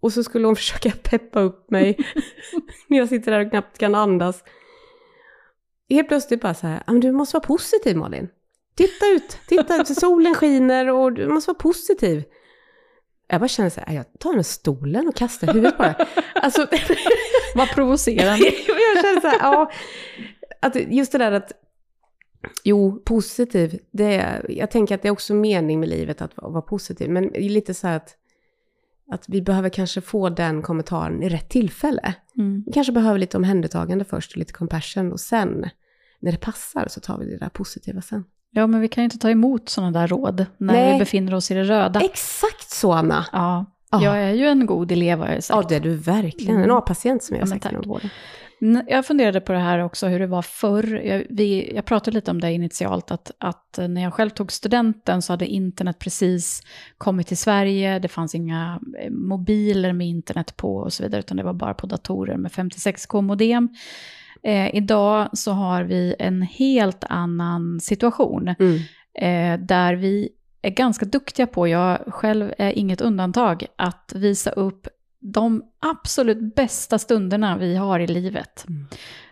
Och 0.00 0.12
så 0.12 0.24
skulle 0.24 0.46
hon 0.46 0.56
försöka 0.62 0.90
peppa 0.90 1.40
upp 1.40 1.70
mig 1.70 1.98
när 2.88 2.98
jag 2.98 3.08
sitter 3.08 3.32
där 3.32 3.44
och 3.44 3.50
knappt 3.50 3.78
kan 3.78 3.94
andas. 3.94 4.44
Helt 5.88 6.08
plötsligt 6.08 6.40
bara 6.40 6.54
så 6.54 6.66
här, 6.66 6.82
men 6.86 7.00
du 7.00 7.12
måste 7.12 7.36
vara 7.36 7.46
positiv 7.46 7.96
Malin. 7.96 8.28
Titta 8.76 9.06
ut, 9.06 9.38
titta 9.48 9.80
ut, 9.80 9.98
solen 9.98 10.34
skiner 10.34 10.90
och 10.90 11.12
du 11.12 11.28
måste 11.28 11.48
vara 11.48 11.58
positiv. 11.58 12.24
Jag 13.26 13.40
bara 13.40 13.48
känner 13.48 13.70
så 13.70 13.80
här, 13.80 13.94
jag 13.94 14.18
tar 14.18 14.34
den 14.34 14.44
stolen 14.44 15.08
och 15.08 15.16
kastar 15.16 15.46
huvudet 15.46 15.76
på 15.76 15.82
det. 15.82 16.06
Alltså, 16.34 16.66
Vad 17.54 17.68
provocerande. 17.68 18.44
jag 18.66 19.04
känner 19.04 19.20
så 19.20 19.26
här, 19.26 19.38
ja, 19.40 19.70
att 20.60 20.76
just 20.76 21.12
det 21.12 21.18
där 21.18 21.32
att, 21.32 21.52
jo, 22.64 23.02
positiv, 23.04 23.78
det 23.90 24.16
är, 24.16 24.46
jag 24.50 24.70
tänker 24.70 24.94
att 24.94 25.02
det 25.02 25.08
är 25.08 25.12
också 25.12 25.34
mening 25.34 25.80
med 25.80 25.88
livet 25.88 26.22
att 26.22 26.36
vara, 26.36 26.50
vara 26.50 26.62
positiv, 26.62 27.10
men 27.10 27.32
det 27.32 27.44
är 27.44 27.48
lite 27.48 27.74
så 27.74 27.86
här 27.86 27.96
att, 27.96 28.16
att 29.10 29.28
vi 29.28 29.42
behöver 29.42 29.68
kanske 29.68 30.00
få 30.00 30.28
den 30.28 30.62
kommentaren 30.62 31.22
i 31.22 31.28
rätt 31.28 31.48
tillfälle. 31.48 32.14
Mm. 32.36 32.62
Vi 32.66 32.72
kanske 32.72 32.92
behöver 32.92 33.18
lite 33.18 33.36
omhändertagande 33.36 34.04
först 34.04 34.32
och 34.32 34.36
lite 34.36 34.52
compassion 34.52 35.12
och 35.12 35.20
sen, 35.20 35.68
när 36.20 36.32
det 36.32 36.38
passar, 36.38 36.88
så 36.88 37.00
tar 37.00 37.18
vi 37.18 37.30
det 37.30 37.38
där 37.38 37.48
positiva 37.48 38.02
sen. 38.02 38.24
Ja, 38.54 38.66
men 38.66 38.80
vi 38.80 38.88
kan 38.88 39.02
ju 39.02 39.04
inte 39.04 39.18
ta 39.18 39.30
emot 39.30 39.68
sådana 39.68 40.00
där 40.00 40.08
råd 40.08 40.46
när 40.58 40.74
Nej. 40.74 40.92
vi 40.92 40.98
befinner 40.98 41.34
oss 41.34 41.50
i 41.50 41.54
det 41.54 41.64
röda. 41.64 42.00
Exakt 42.00 42.70
så, 42.70 42.92
Anna! 42.92 43.26
Ja, 43.32 43.64
Ja. 43.90 44.04
jag 44.04 44.18
är 44.22 44.30
ju 44.32 44.46
en 44.46 44.66
god 44.66 44.92
elev 44.92 45.18
har 45.18 45.28
jag 45.28 45.44
sagt. 45.44 45.56
Ja, 45.62 45.68
det 45.68 45.76
är 45.76 45.80
du 45.80 45.96
verkligen. 45.96 46.56
En 46.56 46.62
Mm. 46.64 46.76
A-patient 46.76 47.22
som 47.22 47.36
jag 47.36 47.40
Ja, 47.40 47.44
har 47.46 47.48
men 47.50 47.60
sagt 47.60 47.72
inom 47.72 47.88
vården. 47.88 48.10
Jag 48.88 49.06
funderade 49.06 49.40
på 49.40 49.52
det 49.52 49.58
här 49.58 49.78
också, 49.78 50.06
hur 50.06 50.18
det 50.20 50.26
var 50.26 50.42
förr. 50.42 51.00
Jag, 51.04 51.24
vi, 51.30 51.72
jag 51.74 51.84
pratade 51.84 52.14
lite 52.14 52.30
om 52.30 52.40
det 52.40 52.52
initialt, 52.52 53.10
att, 53.10 53.30
att 53.38 53.78
när 53.88 54.02
jag 54.02 54.14
själv 54.14 54.30
tog 54.30 54.52
studenten 54.52 55.22
så 55.22 55.32
hade 55.32 55.46
internet 55.46 55.98
precis 55.98 56.62
kommit 56.98 57.26
till 57.26 57.36
Sverige. 57.36 57.98
Det 57.98 58.08
fanns 58.08 58.34
inga 58.34 58.80
eh, 59.02 59.10
mobiler 59.10 59.92
med 59.92 60.06
internet 60.06 60.56
på 60.56 60.76
och 60.76 60.92
så 60.92 61.02
vidare, 61.02 61.18
utan 61.18 61.36
det 61.36 61.42
var 61.42 61.52
bara 61.52 61.74
på 61.74 61.86
datorer 61.86 62.36
med 62.36 62.50
56k-modem. 62.52 63.68
Eh, 64.44 64.74
idag 64.76 65.28
så 65.32 65.52
har 65.52 65.82
vi 65.82 66.14
en 66.18 66.42
helt 66.42 67.04
annan 67.08 67.80
situation, 67.80 68.54
Mm. 68.58 68.76
eh, 69.14 69.66
där 69.66 69.94
vi 69.94 70.28
är 70.62 70.70
ganska 70.70 71.04
duktiga 71.06 71.46
på, 71.46 71.68
jag 71.68 71.98
själv 72.06 72.52
är 72.58 72.70
inget 72.70 73.00
undantag, 73.00 73.66
att 73.76 74.12
visa 74.16 74.50
upp 74.50 74.88
de 75.20 75.62
absolut 75.80 76.54
bästa 76.54 76.98
stunderna 76.98 77.56
vi 77.56 77.76
har 77.76 78.00
i 78.00 78.06
livet. 78.06 78.64
Mm. 78.68 78.86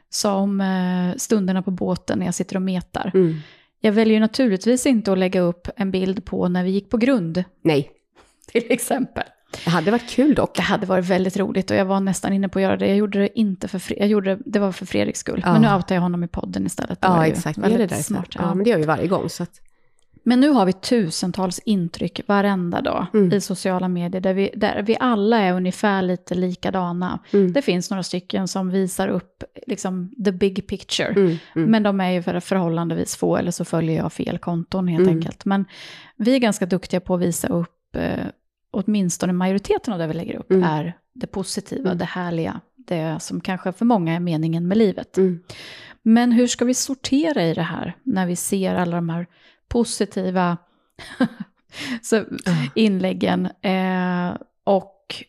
Som 0.09 0.61
eh, 0.61 1.17
stunderna 1.17 1.63
på 1.63 1.71
båten 1.71 2.19
när 2.19 2.27
jag 2.27 2.35
sitter 2.35 2.57
och 2.57 2.63
metar. 2.63 3.11
Mm. 3.15 3.37
Jag 3.81 3.93
väljer 3.93 4.21
naturligtvis 4.21 4.87
inte 4.87 5.13
att 5.13 5.19
lägga 5.19 5.41
upp 5.41 5.69
en 5.77 5.91
bild 5.91 6.25
på 6.25 6.49
när 6.49 6.65
vi 6.65 6.71
gick 6.71 6.91
på 6.91 6.97
grund, 6.97 7.45
Nej, 7.63 7.91
till 8.53 8.67
exempel. 8.73 9.25
Det 9.65 9.71
hade 9.71 9.91
varit 9.91 10.09
kul 10.11 10.35
dock. 10.35 10.57
Det 10.57 10.63
hade 10.63 10.87
varit 10.87 11.05
väldigt 11.05 11.37
roligt 11.37 11.71
och 11.71 11.77
jag 11.77 11.85
var 11.85 12.01
nästan 12.01 12.33
inne 12.33 12.49
på 12.49 12.59
att 12.59 12.63
göra 12.63 12.77
det. 12.77 12.87
Jag 12.87 12.97
gjorde 12.97 13.19
det 13.19 13.39
inte 13.39 13.69
för 13.69 13.79
Fre- 13.79 13.97
jag 13.99 14.09
gjorde 14.09 14.35
det, 14.37 14.43
det 14.47 14.59
var 14.59 14.73
för 14.73 14.87
Fredriks 14.87 15.21
skull. 15.21 15.41
Ja. 15.45 15.53
Men 15.53 15.63
nu 15.63 15.75
outar 15.75 15.95
jag 15.95 16.03
honom 16.03 16.25
i 16.25 16.29
podden 16.29 16.67
istället. 16.67 17.01
Det 17.01 17.07
Ja, 17.07 17.27
exakt. 17.27 17.59
Gör 17.59 17.79
det 17.79 17.87
där 17.87 17.97
smart. 17.97 18.27
Ja. 18.35 18.55
Men 18.55 18.65
det 18.65 18.71
gör 18.71 18.79
vi 18.79 18.85
varje 18.85 19.07
gång. 19.07 19.29
Så 19.29 19.43
att, 19.43 19.51
Men 20.25 20.41
nu 20.41 20.49
har 20.49 20.67
vi 20.67 20.73
tusentals 20.73 21.59
intryck 21.59 22.21
varenda 22.27 22.81
dag 22.81 23.07
Mm. 23.15 23.33
i 23.33 23.41
sociala 23.41 23.89
medier 23.89 24.21
där 24.21 24.35
vi, 24.35 24.51
där 24.57 24.83
vi 24.83 24.97
alla 25.01 25.39
är 25.39 25.53
ungefär 25.53 26.03
lite 26.03 26.35
likadana. 26.35 27.19
mm. 27.33 27.53
Det 27.53 27.63
finns 27.63 27.91
några 27.91 28.03
stycken 28.03 28.49
som 28.49 28.71
visar 28.71 29.09
upp 29.09 29.45
liksom, 29.67 30.11
the 30.25 30.33
big 30.33 30.67
picture. 30.67 31.09
Mm. 31.09 31.37
Mm. 31.57 31.71
Men 31.71 31.83
de 31.83 32.01
är 32.01 32.11
ju 32.11 32.23
för 32.23 32.41
förhållandevis 32.41 33.17
få, 33.17 33.37
eller 33.37 33.51
så 33.51 33.65
följer 33.65 33.97
jag 33.97 34.13
fel 34.13 34.39
konton 34.39 34.89
helt 34.89 35.03
Mm. 35.03 35.17
enkelt. 35.17 35.45
Men 35.45 35.65
vi 36.17 36.35
är 36.35 36.39
ganska 36.39 36.67
duktiga 36.67 37.01
på 37.01 37.15
att 37.15 37.21
visa 37.21 37.49
upp, 37.49 37.97
eh, 37.97 38.27
åtminstone 38.73 39.33
majoriteten 39.33 39.93
av 39.93 39.99
det 39.99 40.07
vi 40.07 40.15
lägger 40.15 40.37
upp, 40.37 40.51
Mm. 40.51 40.63
är 40.65 40.99
det 41.13 41.27
positiva, 41.27 41.85
Mm. 41.89 41.99
det 41.99 42.05
härliga, 42.05 42.61
det 42.77 43.23
som 43.23 43.41
kanske 43.41 43.73
för 43.73 43.85
många 43.85 44.15
är 44.15 44.21
meningen 44.21 44.69
med 44.69 44.79
livet. 44.79 45.17
Mm. 45.17 45.43
Men 46.03 46.33
hur 46.33 46.47
ska 46.47 46.65
vi 46.65 46.75
sortera 46.75 47.43
i 47.45 47.55
det 47.55 47.63
här 47.63 47.97
när 48.03 48.27
vi 48.27 48.37
ser 48.37 48.75
alla 48.75 48.97
de 48.97 49.09
här 49.09 49.27
positiva 49.69 50.57
så, 52.03 52.25
inläggen 52.75 53.47
eh, 53.61 54.37
och 54.65 55.25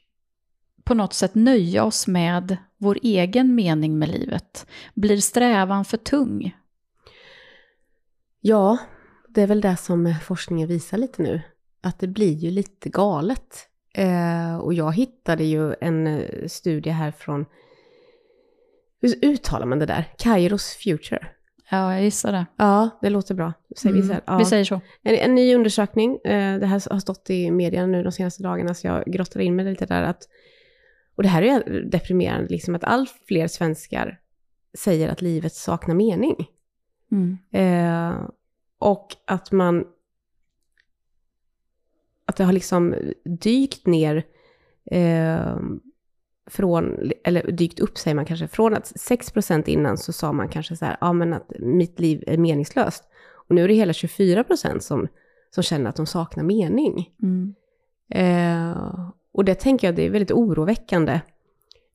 på 0.84 0.94
något 0.94 1.14
sätt 1.14 1.36
nöja 1.36 1.84
oss 1.84 2.08
med 2.08 2.58
vår 2.78 2.98
egen 3.04 3.56
mening 3.56 4.00
med 4.00 4.10
livet? 4.10 4.68
Blir 4.94 5.18
strävan 5.18 5.86
för 5.86 5.98
tung? 5.98 6.56
Ja, 8.42 8.78
det 9.28 9.42
är 9.42 9.48
väl 9.48 9.62
det 9.62 9.78
som 9.78 10.16
forskningen 10.24 10.68
visar 10.68 10.98
lite 10.98 11.22
nu. 11.22 11.42
Att 11.84 12.00
det 12.00 12.08
blir 12.08 12.34
ju 12.34 12.52
lite 12.52 12.90
galet. 12.90 13.70
Eh, 13.94 14.56
och 14.56 14.74
jag 14.74 14.96
hittade 14.96 15.44
ju 15.44 15.76
en 15.82 16.08
eh, 16.08 16.48
studie 16.48 16.90
här 16.90 17.12
från, 17.12 17.46
hur 19.02 19.26
uttalar 19.26 19.66
man 19.66 19.80
det 19.80 19.86
där? 19.86 20.14
Kairos 20.18 20.66
Future. 20.84 21.28
Ja, 21.72 21.94
jag 21.94 22.04
gissar 22.04 22.32
det. 22.32 22.46
Ja, 22.56 22.90
det 23.02 23.10
låter 23.10 23.36
bra. 23.36 23.54
Säger 23.78 23.96
vi. 23.96 24.02
Mm, 24.02 24.18
Ja. 24.26 24.38
vi 24.38 24.46
säger 24.46 24.64
så. 24.64 24.82
En, 25.02 25.16
en 25.16 25.36
ny 25.36 25.56
undersökning, 25.56 26.16
eh, 26.16 26.60
det 26.60 26.66
här 26.66 26.92
har 26.94 27.00
stått 27.00 27.30
i 27.30 27.52
media 27.52 27.86
nu 27.86 28.04
de 28.04 28.12
senaste 28.12 28.44
dagarna, 28.44 28.74
så 28.74 28.88
jag 28.88 29.04
grottar 29.06 29.40
in 29.40 29.56
mig 29.56 29.66
lite 29.66 29.86
där. 29.86 30.04
Att, 30.04 30.28
och 31.16 31.24
det 31.24 31.30
här 31.30 31.42
är 31.42 31.82
deprimerande, 31.82 32.48
liksom 32.50 32.76
att 32.76 32.84
allt 32.84 33.10
fler 33.28 33.48
svenskar 33.48 34.20
säger 34.78 35.10
att 35.10 35.22
livet 35.22 35.54
saknar 35.54 35.96
mening. 35.96 36.48
Mm. 37.12 37.38
Eh, 37.52 38.20
och 38.80 39.08
att 39.28 39.52
man... 39.52 39.86
Att 42.34 42.38
det 42.38 42.44
har 42.44 42.54
liksom 42.54 42.96
dykt 43.26 43.88
ner 43.88 44.24
eh, 44.92 45.58
från, 46.48 47.12
eller 47.24 47.52
dykt 47.52 47.80
upp 47.80 47.98
säger 47.98 48.16
man 48.16 48.26
kanske, 48.26 48.48
från 48.48 48.74
att 48.74 48.86
6% 48.86 49.70
innan 49.70 49.98
så 49.98 50.14
sa 50.14 50.32
man 50.32 50.50
kanske 50.50 50.76
så 50.76 50.86
här, 50.86 50.98
ja 51.02 51.14
men 51.14 51.34
att 51.34 51.52
mitt 51.60 52.00
liv 52.00 52.24
är 52.28 52.38
meningslöst. 52.38 53.04
Och 53.48 53.56
nu 53.56 53.64
är 53.64 53.68
det 53.68 53.74
hela 53.74 53.92
24% 53.92 54.80
som, 54.80 55.08
som 55.52 55.64
känner 55.64 55.90
att 55.90 55.96
de 55.96 56.06
saknar 56.06 56.44
mening. 56.44 57.10
Mm. 57.22 57.56
Eh, 58.10 59.10
och 59.32 59.46
det 59.46 59.56
tänker 59.56 59.88
jag, 59.88 59.96
det 59.96 60.06
är 60.06 60.10
väldigt 60.10 60.32
oroväckande. 60.32 61.22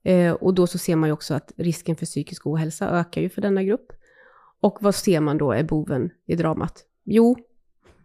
Eh, 0.03 0.33
och 0.33 0.55
då 0.55 0.67
så 0.67 0.79
ser 0.79 0.97
man 0.97 1.09
ju 1.09 1.13
också 1.13 1.35
att 1.35 1.53
risken 1.57 1.97
för 1.97 2.07
psykisk 2.07 2.47
ohälsa 2.47 2.89
ökar 2.89 3.21
ju 3.21 3.29
för 3.29 3.41
denna 3.41 3.63
grupp. 3.63 3.93
Och 4.61 4.79
vad 4.81 4.95
ser 4.95 5.21
man 5.21 5.39
då 5.39 5.53
är 5.53 5.63
boven 5.63 6.11
i 6.27 6.37
dramat? 6.37 6.85
Jo, 7.05 7.37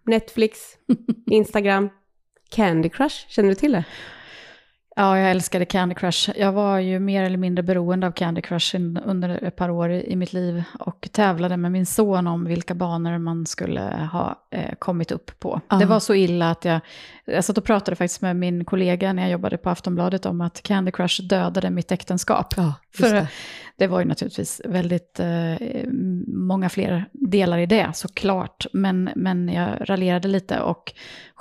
Netflix, 0.03 0.59
Instagram, 1.25 1.89
Candy 2.53 2.89
Crush, 2.89 3.27
känner 3.27 3.49
du 3.49 3.55
till 3.55 3.71
det? 3.71 3.83
Ja, 4.95 5.19
jag 5.19 5.31
älskade 5.31 5.65
Candy 5.65 5.95
Crush. 5.95 6.29
Jag 6.35 6.51
var 6.51 6.79
ju 6.79 6.99
mer 6.99 7.23
eller 7.23 7.37
mindre 7.37 7.63
beroende 7.63 8.07
av 8.07 8.11
Candy 8.11 8.41
Crush 8.41 8.75
under 9.05 9.43
ett 9.43 9.55
par 9.55 9.69
år 9.69 9.91
i 9.91 10.15
mitt 10.15 10.33
liv 10.33 10.63
och 10.79 11.09
tävlade 11.11 11.57
med 11.57 11.71
min 11.71 11.85
son 11.85 12.27
om 12.27 12.45
vilka 12.45 12.75
banor 12.75 13.17
man 13.17 13.45
skulle 13.45 14.09
ha 14.11 14.47
eh, 14.51 14.75
kommit 14.79 15.11
upp 15.11 15.39
på. 15.39 15.61
Ja. 15.69 15.75
Det 15.75 15.85
var 15.85 15.99
så 15.99 16.13
illa 16.13 16.51
att 16.51 16.65
jag, 16.65 16.79
jag 17.25 17.45
satt 17.45 17.57
och 17.57 17.63
pratade 17.63 17.95
faktiskt 17.95 18.21
med 18.21 18.35
min 18.35 18.65
kollega 18.65 19.13
när 19.13 19.23
jag 19.23 19.31
jobbade 19.31 19.57
på 19.57 19.69
Aftonbladet 19.69 20.25
om 20.25 20.41
att 20.41 20.63
Candy 20.63 20.91
Crush 20.91 21.21
dödade 21.21 21.69
mitt 21.69 21.91
äktenskap. 21.91 22.53
Ja, 22.57 22.73
För 22.95 23.13
det. 23.13 23.27
det 23.77 23.87
var 23.87 23.99
ju 23.99 24.05
naturligtvis 24.05 24.61
väldigt 24.65 25.19
eh, 25.19 25.87
många 26.27 26.69
fler 26.69 27.05
delar 27.11 27.57
i 27.57 27.65
det 27.65 27.91
såklart. 27.93 28.65
Men, 28.73 29.09
men 29.15 29.49
jag 29.49 29.69
raljerade 29.81 30.27
lite 30.27 30.59
och 30.59 30.93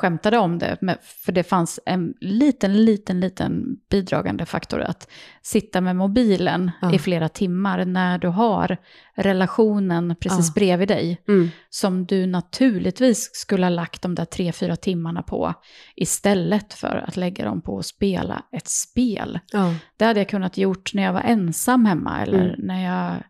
skämtade 0.02 0.38
om 0.38 0.58
det. 0.58 0.76
För 1.24 1.32
det 1.32 1.42
fanns 1.42 1.80
en 1.86 2.14
liten, 2.20 2.84
liten, 2.84 3.20
liten 3.20 3.76
bidragande 3.90 4.46
faktor 4.46 4.80
att 4.80 5.10
sitta 5.42 5.80
med 5.80 5.96
mobilen 5.96 6.70
Ja. 6.80 6.94
i 6.94 6.98
flera 6.98 7.28
timmar 7.28 7.84
när 7.84 8.18
du 8.18 8.28
har 8.28 8.76
relationen 9.14 10.16
precis 10.20 10.46
Ja. 10.48 10.52
bredvid 10.54 10.88
dig. 10.88 11.22
Mm. 11.28 11.50
Som 11.70 12.06
du 12.06 12.26
naturligtvis 12.26 13.30
skulle 13.34 13.64
ha 13.66 13.70
lagt 13.70 14.02
de 14.02 14.14
där 14.14 14.24
tre, 14.24 14.52
fyra 14.52 14.76
timmarna 14.76 15.22
på 15.22 15.54
istället 15.96 16.74
för 16.74 17.04
att 17.08 17.16
lägga 17.16 17.44
dem 17.44 17.62
på 17.62 17.78
att 17.78 17.86
spela 17.86 18.42
ett 18.52 18.68
spel. 18.68 19.38
Ja. 19.52 19.74
Det 19.96 20.04
hade 20.04 20.20
jag 20.20 20.28
kunnat 20.28 20.56
gjort 20.58 20.94
när 20.94 21.02
jag 21.02 21.12
var 21.12 21.20
ensam 21.20 21.84
hemma 21.84 22.22
eller 22.22 22.44
Mm. 22.48 22.66
när 22.66 22.84
jag, 22.84 23.22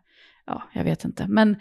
ja, 0.45 0.63
jag 0.73 0.83
vet 0.83 1.05
inte. 1.05 1.27
Men 1.27 1.55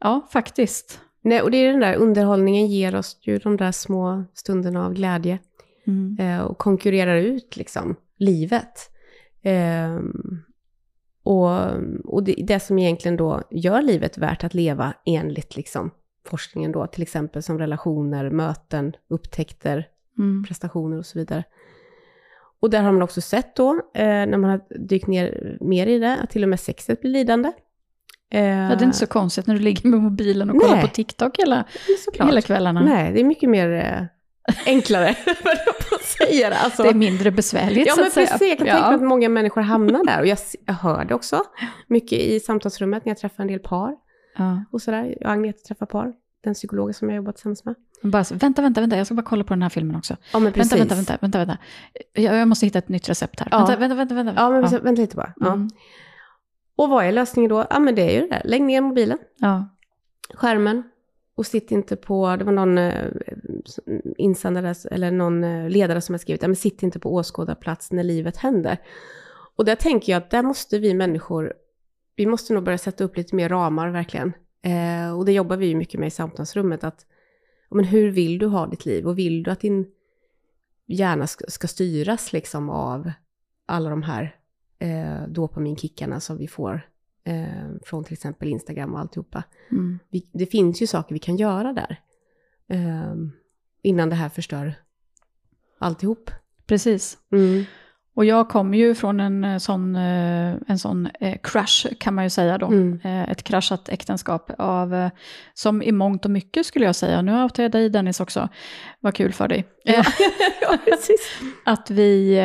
ja, 0.00 0.28
faktiskt. 0.32 1.00
Nej, 1.22 1.42
och 1.42 1.50
det 1.50 1.56
är 1.56 1.70
den 1.70 1.80
där 1.80 1.96
underhållningen 1.96 2.66
ger 2.66 2.94
oss 2.94 3.18
ju 3.20 3.38
de 3.38 3.56
där 3.56 3.72
små 3.72 4.24
stunderna 4.34 4.86
av 4.86 4.94
glädje. 4.94 5.38
Mm. 5.86 6.16
eh, 6.20 6.40
och 6.40 6.58
konkurrerar 6.58 7.16
ut 7.16 7.56
liksom 7.56 7.96
livet. 8.16 8.90
Ehm, 9.42 10.42
och 11.22 11.50
och 12.04 12.24
det, 12.24 12.34
det 12.46 12.60
som 12.60 12.78
egentligen 12.78 13.16
då 13.16 13.42
gör 13.50 13.82
livet 13.82 14.18
värt 14.18 14.44
att 14.44 14.54
leva 14.54 14.94
enligt 15.06 15.56
liksom 15.56 15.90
forskningen 16.26 16.72
då, 16.72 16.86
till 16.86 17.02
exempel 17.02 17.42
som 17.42 17.58
relationer, 17.58 18.30
möten, 18.30 18.92
upptäckter, 19.08 19.88
Mm. 20.18 20.44
prestationer 20.48 20.98
och 20.98 21.06
så 21.06 21.18
vidare. 21.18 21.44
Och 22.60 22.70
där 22.70 22.82
har 22.82 22.92
man 22.92 23.02
också 23.02 23.20
sett 23.20 23.56
då, 23.56 23.70
eh, 23.94 24.04
när 24.04 24.38
man 24.38 24.50
har 24.50 24.60
dykt 24.88 25.06
ner 25.06 25.56
mer 25.60 25.86
i 25.86 25.98
det, 25.98 26.18
att 26.22 26.30
till 26.30 26.42
och 26.42 26.48
med 26.48 26.60
sexet 26.60 27.00
blir 27.00 27.10
lidande. 27.10 27.52
Eh, 28.34 28.44
Ja, 28.44 28.68
det 28.68 28.82
är 28.82 28.84
inte 28.84 28.98
så 28.98 29.06
konstigt 29.06 29.46
när 29.46 29.54
du 29.54 29.60
ligger 29.60 29.88
med 29.88 30.00
mobilen 30.00 30.50
och 30.50 30.60
kollar 30.60 30.74
Nej. 30.74 30.82
på 30.82 30.88
TikTok 30.94 31.38
hela, 31.38 31.64
hela 32.14 32.40
kvällarna. 32.40 32.80
Nej, 32.80 33.12
det 33.12 33.20
är 33.20 33.24
mycket 33.24 33.48
mer 33.50 33.72
eh, 33.72 34.06
enklare, 34.66 35.14
vad 35.44 35.54
jag 36.30 36.52
det. 36.52 36.58
Alltså, 36.58 36.82
Det 36.82 36.88
är 36.88 36.94
mindre 36.94 37.30
besvärligt 37.30 37.86
ja, 37.86 37.92
så 37.94 38.00
men 38.00 38.06
att 38.06 38.12
säga. 38.12 38.26
precis. 38.26 38.48
Jag 38.48 38.58
kan 38.58 38.66
Ja. 38.66 38.72
tänka 38.74 38.88
mig 38.88 38.96
att 38.96 39.02
många 39.02 39.28
människor 39.28 39.60
hamnar 39.60 40.04
där. 40.04 40.20
Och 40.20 40.26
jag, 40.26 40.38
jag 40.66 40.74
hör 40.74 41.04
det 41.04 41.14
också 41.14 41.42
mycket 41.86 42.18
i 42.18 42.40
samtalsrummet 42.40 43.04
när 43.04 43.10
jag 43.10 43.18
träffar 43.18 43.42
en 43.42 43.48
del 43.48 43.58
par. 43.58 43.94
Ja. 44.38 44.64
Och 44.72 44.82
sådär. 44.82 45.14
Jag 45.20 45.26
och 45.26 45.32
Agneta 45.32 45.58
träffar 45.68 45.86
par. 45.86 46.12
Den 46.44 46.54
psykologen 46.54 46.94
som 46.94 47.08
jag 47.10 47.16
jobbat 47.16 47.36
tillsammans 47.36 47.64
med. 47.64 47.74
Bara, 48.02 48.24
så, 48.24 48.34
vänta, 48.34 48.62
vänta, 48.62 48.80
vänta, 48.80 48.96
jag 48.96 49.06
ska 49.06 49.14
bara 49.14 49.22
kolla 49.22 49.44
på 49.44 49.54
den 49.54 49.62
här 49.62 49.68
filmen 49.68 49.96
också. 49.96 50.16
Ja, 50.32 50.38
men 50.38 50.52
precis. 50.52 50.72
Vänta, 50.80 50.94
vänta, 50.94 51.12
vänta, 51.20 51.38
vänta, 51.38 51.38
vänta. 51.38 51.58
Jag, 52.22 52.36
jag 52.36 52.48
måste 52.48 52.66
hitta 52.66 52.78
ett 52.78 52.88
nytt 52.88 53.08
recept 53.08 53.40
här. 53.40 53.48
Ja. 53.50 53.58
Vänta, 53.58 53.76
vänta, 53.76 53.94
vänta. 53.94 54.14
vänta. 54.14 54.32
Ja, 54.42 54.50
men 54.50 54.62
vänta 54.84 55.00
lite 55.02 55.16
bara. 55.16 55.32
Ja. 55.36 55.46
Mm. 55.52 55.70
Och 56.76 56.88
vad 56.88 57.04
är 57.04 57.12
lösningen 57.12 57.48
då? 57.48 57.66
Ja, 57.70 57.78
men 57.78 57.94
det 57.94 58.02
är 58.02 58.12
ju 58.14 58.20
det 58.20 58.28
där. 58.28 58.42
Lägg 58.44 58.62
ner 58.62 58.80
mobilen. 58.80 59.18
ja. 59.36 59.68
skärmen 60.34 60.82
och 61.34 61.46
sitt 61.46 61.70
inte 61.70 61.96
på, 61.96 62.36
det 62.36 62.44
var 62.44 62.52
någon 62.52 62.78
eh, 62.78 63.10
insändare 64.16 64.74
eller 64.90 65.10
någon 65.10 65.44
eh, 65.44 65.68
ledare 65.68 66.00
som 66.00 66.12
har 66.12 66.18
skrivit, 66.18 66.42
ja, 66.42 66.48
men 66.48 66.56
sitt 66.56 66.82
inte 66.82 66.98
på 66.98 67.14
åskådarplats 67.14 67.92
när 67.92 68.02
livet 68.02 68.36
händer. 68.36 68.78
Och 69.56 69.64
där 69.64 69.74
tänker 69.74 70.12
jag 70.12 70.22
att 70.22 70.30
där 70.30 70.42
måste 70.42 70.78
vi 70.78 70.94
människor, 70.94 71.54
vi 72.16 72.26
måste 72.26 72.52
nog 72.54 72.64
börja 72.64 72.78
sätta 72.78 73.04
upp 73.04 73.16
lite 73.16 73.36
mer 73.36 73.48
ramar 73.48 73.90
verkligen. 73.90 74.32
Eh, 74.62 75.18
och 75.18 75.24
det 75.24 75.32
jobbar 75.32 75.56
vi 75.56 75.66
ju 75.66 75.76
mycket 75.76 76.00
med 76.00 76.06
i 76.06 76.10
samtalsrummet, 76.10 76.84
att 76.84 77.06
men 77.70 77.84
hur 77.84 78.10
vill 78.10 78.38
du 78.38 78.46
ha 78.46 78.66
ditt 78.66 78.86
liv 78.86 79.06
och 79.06 79.18
vill 79.18 79.42
du 79.42 79.50
att 79.50 79.60
din 79.60 79.86
hjärna 80.86 81.26
ska, 81.26 81.44
ska 81.48 81.68
styras 81.68 82.32
liksom 82.32 82.70
av 82.70 83.12
alla 83.66 83.90
de 83.90 84.02
här 84.02 84.36
eh, 84.82 85.22
dopaminkickarna 85.28 86.20
som 86.20 86.36
vi 86.38 86.48
får 86.48 86.88
eh, 87.24 87.68
från 87.84 88.04
till 88.04 88.12
exempel 88.12 88.48
Instagram 88.48 88.94
och 88.94 89.00
alltihopa 89.00 89.44
Mm. 89.70 89.98
vi, 90.10 90.26
det 90.32 90.46
finns 90.46 90.82
ju 90.82 90.86
saker 90.86 91.14
vi 91.14 91.18
kan 91.18 91.36
göra 91.36 91.72
där. 91.72 92.00
eh, 92.68 93.14
innan 93.82 94.08
det 94.08 94.14
här 94.16 94.28
förstör 94.28 94.74
alltihop. 95.78 96.30
Precis. 96.66 97.18
Mm. 97.32 97.64
Och 98.14 98.24
jag 98.24 98.48
kommer 98.48 98.78
ju 98.78 98.94
från 98.94 99.20
en 99.20 99.44
eh, 99.44 99.58
sån, 99.58 99.96
eh, 99.96 100.54
en 100.66 100.78
sån 100.78 101.08
eh, 101.20 101.38
crash 101.42 101.86
kan 101.98 102.14
man 102.14 102.24
ju 102.24 102.30
säga 102.30 102.58
då. 102.58 102.66
Mm. 102.66 103.00
Ett 103.28 103.42
kraschat 103.42 103.88
äktenskap 103.88 104.50
av, 104.58 105.10
som 105.54 105.82
i 105.82 105.92
mångt 105.92 106.24
och 106.24 106.30
mycket 106.30 106.66
skulle 106.66 106.84
jag 106.84 106.96
säga, 106.96 107.22
nu 107.22 107.42
outar 107.42 107.62
jag 107.62 107.72
dig 107.72 107.88
Dennis 107.88 108.20
också, 108.20 108.48
vad 109.00 109.14
kul 109.14 109.32
för 109.32 109.48
dig. 109.48 109.64
Ja. 109.84 110.04
Att 111.64 111.90
vi, 111.90 112.40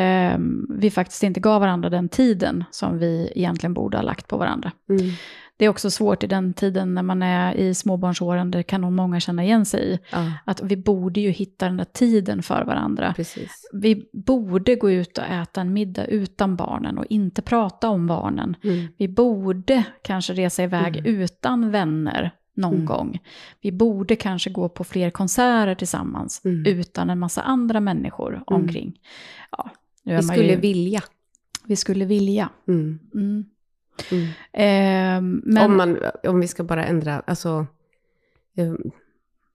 vi 0.68 0.90
faktiskt 0.90 1.22
inte 1.22 1.40
gav 1.40 1.60
varandra 1.60 1.90
den 1.90 2.08
tiden 2.08 2.64
som 2.70 2.98
vi 2.98 3.32
egentligen 3.34 3.74
borde 3.74 3.96
ha 3.96 4.02
lagt 4.02 4.28
på 4.28 4.36
varandra. 4.36 4.72
Mm. 4.90 5.10
Det 5.58 5.64
är 5.64 5.68
också 5.68 5.90
svårt 5.90 6.24
i 6.24 6.26
den 6.26 6.54
tiden 6.54 6.94
när 6.94 7.02
man 7.02 7.22
är 7.22 7.54
i 7.54 7.74
småbarnsåren, 7.74 8.50
det 8.50 8.62
kan 8.62 8.80
nog 8.80 8.92
många 8.92 9.20
känna 9.20 9.44
igen 9.44 9.64
sig 9.66 9.92
i. 9.94 9.98
Ja, 10.12 10.32
Att 10.44 10.62
vi 10.62 10.76
borde 10.76 11.20
ju 11.20 11.30
hitta 11.30 11.66
den 11.66 11.76
där 11.76 11.84
tiden 11.84 12.42
för 12.42 12.64
varandra. 12.64 13.12
precis. 13.16 13.68
Vi 13.72 14.08
borde 14.12 14.74
gå 14.74 14.90
ut 14.90 15.18
och 15.18 15.24
äta 15.24 15.60
en 15.60 15.72
middag 15.72 16.04
utan 16.06 16.56
barnen 16.56 16.98
och 16.98 17.04
inte 17.10 17.42
prata 17.42 17.88
om 17.88 18.06
barnen. 18.06 18.56
Mm. 18.64 18.86
Vi 18.96 19.08
borde 19.08 19.84
kanske 20.02 20.32
resa 20.32 20.62
iväg 20.62 20.96
Mm. 20.96 21.04
utan 21.22 21.70
vänner 21.70 22.30
någon 22.54 22.74
Mm. 22.74 22.86
gång. 22.86 23.18
Vi 23.60 23.72
borde 23.72 24.16
kanske 24.16 24.50
gå 24.50 24.68
på 24.68 24.84
fler 24.84 25.10
konserter 25.10 25.74
tillsammans 25.74 26.40
Mm. 26.44 26.66
utan 26.66 27.10
en 27.10 27.18
massa 27.18 27.42
andra 27.42 27.80
människor 27.80 28.42
omkring. 28.46 28.98
Ja, 29.50 29.70
Vi 30.04 30.22
skulle 30.22 30.48
ju, 30.52 30.56
vilja. 30.56 31.00
vi 31.66 31.76
skulle 31.76 32.04
vilja. 32.04 32.48
Mm. 32.68 33.44
Mm. 34.10 34.26
Ehm, 34.52 35.42
men 35.44 35.64
Om, 35.64 35.76
man, 35.76 35.98
om 36.26 36.40
vi 36.40 36.48
ska 36.48 36.64
bara 36.64 36.84
ändra, 36.84 37.22
alltså... 37.26 37.66
eh, 38.58 38.72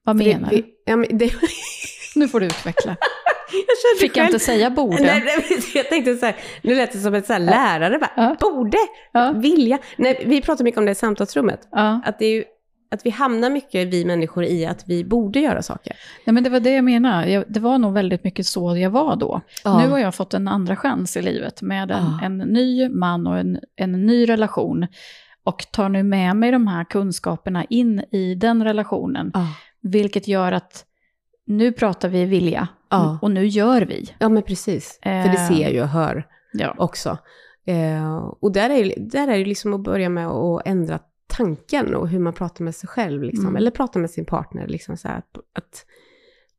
vad 0.03 0.15
menar 0.15 0.49
det, 0.49 0.55
du? 0.55 0.63
ja, 0.85 0.95
men 0.95 1.17
det, 1.17 1.33
Nu 2.15 2.27
får 2.27 2.39
du 2.39 2.45
utveckla. 2.45 2.95
jag 3.51 3.99
Fick 3.99 4.17
jag 4.17 4.23
själv- 4.23 4.33
inte 4.33 4.45
säga 4.45 4.69
borde? 4.69 5.03
Nej, 5.03 5.23
nej, 5.25 5.59
jag 5.73 5.89
tänkte 5.89 6.15
så 6.15 6.25
här, 6.25 6.35
nu 6.61 6.75
lät 6.75 6.91
det 6.91 6.97
som 6.99 7.13
ett 7.13 7.27
så 7.27 7.37
lärare 7.37 7.99
bara, 7.99 8.11
Ja. 8.15 8.35
borde, 8.39 8.77
Ja. 9.11 9.31
vilja. 9.31 9.79
Nej, 9.97 10.23
vi 10.25 10.41
pratar 10.41 10.63
mycket 10.63 10.77
om 10.79 10.85
det 10.85 10.91
i 10.91 10.95
samtalsrummet. 10.95 11.67
Ja. 11.71 12.01
Att, 12.05 12.19
det 12.19 12.25
är 12.25 12.31
ju, 12.31 12.43
att 12.93 13.05
vi 13.05 13.09
hamnar 13.09 13.49
mycket, 13.49 13.87
vi 13.87 14.05
människor, 14.05 14.43
i 14.43 14.65
att 14.65 14.83
vi 14.87 15.03
borde 15.05 15.39
göra 15.39 15.61
saker. 15.61 15.95
Nej, 16.25 16.33
men 16.33 16.43
det 16.43 16.49
var 16.49 16.59
det 16.59 16.73
jag 16.75 16.83
menade. 16.83 17.29
Jag, 17.31 17.43
det 17.47 17.59
var 17.59 17.77
nog 17.77 17.93
väldigt 17.93 18.23
mycket 18.23 18.45
så 18.45 18.77
jag 18.77 18.89
var 18.89 19.15
då. 19.15 19.41
Nu 19.65 19.89
har 19.89 19.99
jag 19.99 20.15
fått 20.15 20.33
en 20.33 20.47
andra 20.47 20.75
chans 20.75 21.17
i 21.17 21.21
livet 21.21 21.61
med 21.61 21.91
en, 21.91 22.03
Ja. 22.03 22.19
en 22.25 22.37
ny 22.37 22.89
man 22.89 23.27
och 23.27 23.37
en, 23.39 23.59
en 23.75 24.05
ny 24.05 24.29
relation. 24.29 24.87
Och 25.43 25.65
tar 25.71 25.89
nu 25.89 26.03
med 26.03 26.35
mig 26.35 26.51
de 26.51 26.67
här 26.67 26.83
kunskaperna 26.83 27.63
in 27.65 28.03
i 28.11 28.35
den 28.35 28.63
relationen. 28.63 29.31
Ja. 29.33 29.47
Vilket 29.81 30.27
gör 30.27 30.51
att 30.51 30.85
nu 31.45 31.71
pratar 31.71 32.09
vi 32.09 32.25
vilja 32.25 32.67
Ja. 32.89 33.19
och 33.21 33.31
nu 33.31 33.45
gör 33.47 33.81
vi. 33.81 34.09
Ja, 34.19 34.29
men 34.29 34.43
precis. 34.43 34.99
För 35.03 35.09
det 35.09 35.15
Eh. 35.39 35.47
ser 35.47 35.61
jag 35.61 35.73
ju 35.73 35.81
och 35.81 35.87
hör 35.87 36.27
Ja. 36.53 36.75
också. 36.77 37.17
Eh, 37.65 38.15
och 38.41 38.51
där 38.51 38.69
är, 38.69 38.93
där 38.99 39.27
är 39.27 39.37
det 39.39 39.45
liksom 39.45 39.73
att 39.73 39.83
börja 39.83 40.09
med 40.09 40.27
att 40.27 40.61
ändra 40.65 40.99
tanken 41.33 41.95
och 41.95 42.09
hur 42.09 42.19
man 42.19 42.33
pratar 42.33 42.63
med 42.65 42.75
sig 42.75 42.89
själv, 42.89 43.23
liksom. 43.23 43.45
Mm. 43.45 43.55
eller 43.55 43.71
pratar 43.71 43.99
med 43.99 44.09
sin 44.09 44.25
partner. 44.25 44.67
Liksom 44.67 44.97
så 44.97 45.07
här, 45.07 45.21
att, 45.53 45.85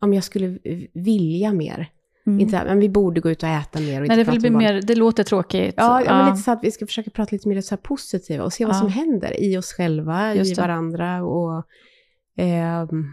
om 0.00 0.14
jag 0.14 0.24
skulle 0.24 0.58
vilja 0.94 1.52
mer, 1.52 1.90
Mm. 2.26 2.40
inte 2.40 2.56
här, 2.56 2.64
men 2.66 2.80
vi 2.80 2.88
borde 2.88 3.20
gå 3.20 3.30
ut 3.30 3.42
och 3.42 3.48
äta 3.48 3.80
mer 3.80 4.02
och 4.02 4.08
Nej, 4.08 4.16
det, 4.16 4.24
vill 4.30 4.40
bli 4.40 4.50
mer, 4.50 4.82
det 4.82 4.94
låter 4.94 5.24
tråkigt. 5.24 5.74
Ja, 5.76 6.02
ja, 6.04 6.16
men 6.18 6.30
lite 6.30 6.42
så 6.42 6.50
att 6.50 6.58
vi 6.62 6.70
ska 6.70 6.86
försöka 6.86 7.10
prata 7.10 7.28
lite 7.32 7.48
mer 7.48 7.60
så 7.60 7.74
här 7.74 7.82
positiva 7.82 8.44
och 8.44 8.52
se 8.52 8.64
vad 8.64 8.74
Ja. 8.74 8.78
som 8.78 8.88
händer 8.88 9.40
i 9.42 9.56
oss 9.58 9.72
själva, 9.72 10.34
Just 10.34 10.50
i 10.52 10.54
det. 10.54 10.60
varandra 10.60 11.24
och 11.24 11.64
ehm, 12.36 13.04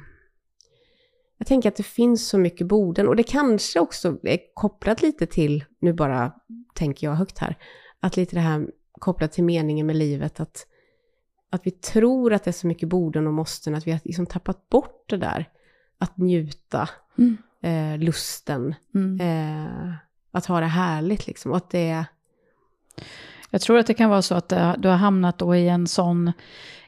jag 1.38 1.48
tänker 1.48 1.70
att 1.70 1.76
det 1.76 1.84
finns 1.84 2.28
så 2.30 2.38
mycket 2.38 2.68
borden 2.68 3.08
och 3.08 3.16
det 3.16 3.24
kanske 3.24 3.80
också 3.80 4.18
är 4.24 4.38
kopplat 4.54 5.02
lite 5.02 5.26
till, 5.26 5.64
nu 5.82 5.94
bara 5.94 6.32
tänker 6.76 7.08
jag 7.08 7.14
högt 7.16 7.38
här, 7.38 7.56
att 8.00 8.18
lite 8.18 8.36
det 8.36 8.40
här 8.40 8.68
kopplat 8.92 9.32
till 9.32 9.44
meningen 9.44 9.88
med 9.88 9.96
livet, 9.96 10.40
att, 10.40 10.68
att 11.54 11.68
vi 11.68 11.72
tror 11.72 12.34
att 12.34 12.44
det 12.44 12.50
är 12.50 12.54
så 12.54 12.68
mycket 12.68 12.90
borden 12.90 13.28
och 13.28 13.34
måsten, 13.34 13.76
att 13.76 13.88
vi 13.88 13.92
har 13.92 14.00
liksom 14.04 14.26
tappat 14.26 14.70
bort 14.70 15.04
det 15.10 15.18
där, 15.18 15.50
att 15.98 16.18
njuta, 16.18 16.90
Mm. 17.18 17.38
eh, 17.62 18.00
lusten, 18.06 18.76
Mm. 18.96 19.22
eh, 19.22 19.94
att 20.32 20.46
ha 20.46 20.60
det 20.60 20.66
härligt 20.66 21.28
liksom, 21.28 21.52
och 21.52 21.58
att 21.58 21.70
det 21.70 21.90
är 21.90 22.06
Jag 23.50 23.62
tror 23.62 23.78
att 23.78 23.88
det 23.88 23.94
kan 23.94 24.10
vara 24.10 24.22
så 24.22 24.36
att 24.36 24.50
du 24.78 24.88
har 24.90 24.96
hamnat 24.96 25.38
då 25.38 25.56
i, 25.56 25.68
en 25.70 25.88
sån, 25.88 26.32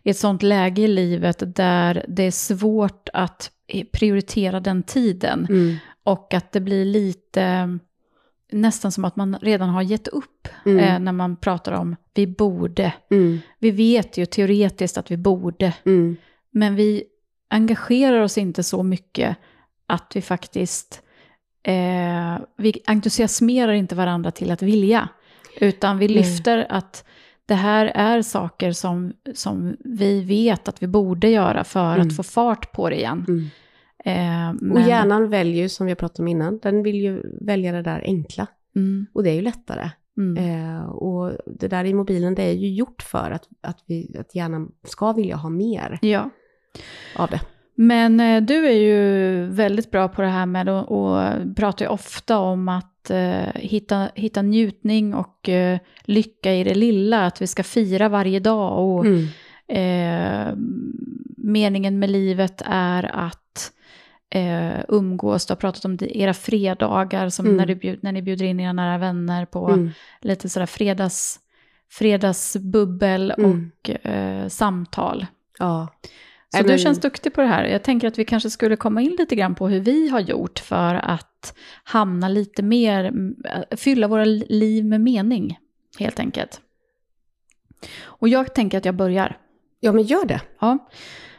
i 0.03 0.09
ett 0.09 0.17
sånt 0.17 0.43
läge 0.43 0.81
i 0.81 0.87
livet 0.87 1.55
där 1.55 2.05
det 2.07 2.23
är 2.23 2.31
svårt 2.31 3.09
att 3.13 3.51
prioritera 3.91 4.59
den 4.59 4.83
tiden. 4.83 5.45
mm, 5.49 5.75
Och 6.03 6.33
att 6.33 6.51
det 6.51 6.59
blir 6.59 6.85
lite 6.85 7.77
nästan 8.53 8.91
som 8.91 9.05
att 9.05 9.15
man 9.15 9.37
redan 9.41 9.69
har 9.69 9.81
gett 9.81 10.07
upp 10.07 10.47
Mm. 10.65 10.79
eh, 10.79 10.99
när 10.99 11.11
man 11.11 11.35
pratar 11.35 11.71
om 11.71 11.95
vi 12.13 12.27
borde. 12.27 12.93
mm, 13.11 13.39
Vi 13.59 13.71
vet 13.71 14.17
ju 14.17 14.25
teoretiskt 14.25 14.97
att 14.97 15.11
vi 15.11 15.17
borde, 15.17 15.73
mm. 15.85 16.15
men 16.51 16.75
vi 16.75 17.03
engagerar 17.49 18.21
oss 18.21 18.37
inte 18.37 18.63
så 18.63 18.83
mycket 18.83 19.37
att 19.87 20.11
vi 20.15 20.21
faktiskt, 20.21 21.01
eh, 21.63 22.37
vi 22.57 22.73
entusiasmerar 22.85 23.73
inte 23.73 23.95
varandra 23.95 24.31
till 24.31 24.51
att 24.51 24.61
vilja, 24.61 25.09
utan 25.59 25.97
vi 25.97 26.07
lyfter 26.07 26.65
att 26.69 27.05
det 27.45 27.55
här 27.55 27.85
är 27.85 28.21
saker 28.21 28.71
som, 28.71 29.13
som 29.33 29.77
vi 29.79 30.21
vet 30.21 30.67
att 30.67 30.83
vi 30.83 30.87
borde 30.87 31.29
göra 31.29 31.63
för 31.63 31.95
Mm. 31.95 32.07
att 32.07 32.15
få 32.15 32.23
fart 32.23 32.71
på 32.71 32.89
det 32.89 32.95
igen. 32.95 33.49
Eh, 34.05 34.49
Och 34.49 34.55
men- 34.61 34.87
hjärnan 34.87 35.29
väljer 35.29 35.61
ju, 35.61 35.69
som 35.69 35.85
vi 35.85 35.91
har 35.91 35.95
pratat 35.95 36.19
om 36.19 36.27
innan, 36.27 36.59
den 36.59 36.83
vill 36.83 36.95
ju 37.01 37.21
välja 37.41 37.71
det 37.71 37.81
där 37.81 38.01
enkla. 38.05 38.47
Mm, 38.75 39.05
Och 39.13 39.23
det 39.23 39.29
är 39.29 39.33
ju 39.35 39.41
lättare. 39.41 39.89
mm. 40.17 40.37
Eh, 40.77 40.85
och 40.85 41.31
det 41.45 41.67
där 41.67 41.85
i 41.85 41.93
mobilen, 41.93 42.35
det 42.35 42.43
är 42.43 42.51
ju 42.53 42.69
gjort 42.73 43.01
för 43.01 43.31
att, 43.31 43.47
att, 43.61 43.83
vi, 43.85 44.15
att 44.19 44.35
hjärnan 44.35 44.71
ska 44.83 45.13
vilja 45.13 45.35
ha 45.35 45.49
mer 45.49 45.99
Ja. 46.01 46.29
av 47.15 47.29
det. 47.29 47.39
Men 47.75 48.19
eh, 48.19 48.41
du 48.41 48.67
är 48.67 48.71
ju 48.77 49.45
väldigt 49.47 49.91
bra 49.91 50.07
på 50.07 50.21
det 50.21 50.27
här 50.27 50.45
med 50.45 50.69
att 50.69 50.87
och 50.87 51.21
pratar 51.55 51.85
ju 51.85 51.89
ofta 51.91 52.37
om 52.39 52.69
att 52.69 53.09
eh, 53.09 53.53
hitta, 53.55 54.09
hitta 54.15 54.41
njutning 54.41 55.13
och 55.13 55.49
eh, 55.49 55.79
lycka 56.03 56.53
i 56.53 56.63
det 56.63 56.73
lilla, 56.75 57.25
att 57.25 57.41
vi 57.41 57.47
ska 57.47 57.63
fira 57.63 58.09
varje 58.09 58.39
dag 58.39 58.79
och 58.89 59.05
Mm. 59.05 59.27
eh, 59.67 60.53
meningen 61.37 61.99
med 61.99 62.09
livet 62.09 62.61
är 62.65 63.15
att 63.15 63.71
eh, 64.35 64.79
umgås. 64.87 65.45
Du 65.45 65.51
har 65.51 65.55
pratat 65.55 65.85
om 65.85 65.97
era 66.01 66.33
fredagar, 66.33 67.29
som 67.29 67.45
Mm. 67.45 67.57
när, 67.57 67.65
du 67.65 67.75
bjud, 67.75 67.99
när 68.03 68.11
ni 68.11 68.21
bjuder 68.21 68.45
in 68.45 68.59
era 68.59 68.73
nära 68.73 68.97
vänner 68.97 69.45
på 69.45 69.67
Mm. 69.69 69.91
lite 70.21 70.49
sådär 70.49 70.65
fredags, 70.65 71.39
fredagsbubbel 71.91 73.33
Mm. 73.37 73.51
och 73.51 74.05
eh, 74.05 74.47
samtal. 74.47 75.25
Ja. 75.59 75.87
Så 76.55 76.63
Nej, 76.63 76.71
du 76.71 76.77
känns 76.83 76.99
duktig 77.01 77.33
på 77.33 77.41
det 77.41 77.47
här. 77.47 77.63
Jag 77.65 77.83
tänker 77.83 78.07
att 78.07 78.19
vi 78.19 78.25
kanske 78.25 78.49
skulle 78.49 78.75
komma 78.75 79.01
in 79.01 79.15
lite 79.19 79.35
grann 79.35 79.55
på 79.55 79.67
hur 79.67 79.79
vi 79.79 80.09
har 80.09 80.19
gjort 80.19 80.59
för 80.59 80.95
att 80.95 81.55
hamna 81.83 82.27
lite 82.27 82.63
mer, 82.63 83.03
mm, 83.05 83.35
fylla 83.77 84.07
våra 84.07 84.25
liv 84.25 84.85
med 84.85 85.01
mening, 85.01 85.57
helt 85.99 86.19
enkelt. 86.19 86.61
Och 88.03 88.29
jag 88.29 88.55
tänker 88.55 88.77
att 88.77 88.85
jag 88.85 88.95
börjar. 88.95 89.37
Ja, 89.79 89.91
men 89.91 90.03
gör 90.03 90.25
det. 90.25 90.41
Ja, 90.59 90.89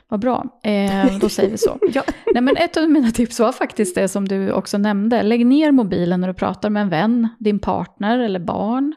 vad 0.08 0.20
bra. 0.20 0.60
Eh, 0.62 1.18
då 1.20 1.28
säger 1.28 1.50
vi 1.50 1.58
så. 1.58 1.78
Ja. 1.94 2.02
Nej, 2.34 2.42
men 2.42 2.56
ett 2.56 2.76
av 2.76 2.90
mina 2.90 3.10
tips 3.10 3.40
var 3.40 3.52
faktiskt 3.52 3.94
det 3.94 4.08
som 4.08 4.28
du 4.28 4.52
också 4.52 4.78
nämnde. 4.78 5.22
Lägg 5.22 5.46
ner 5.46 5.72
mobilen 5.72 6.20
när 6.20 6.28
du 6.28 6.34
pratar 6.34 6.70
med 6.70 6.82
en 6.82 6.88
vän, 6.88 7.28
din 7.38 7.58
partner 7.58 8.18
eller 8.18 8.40
barn. 8.40 8.94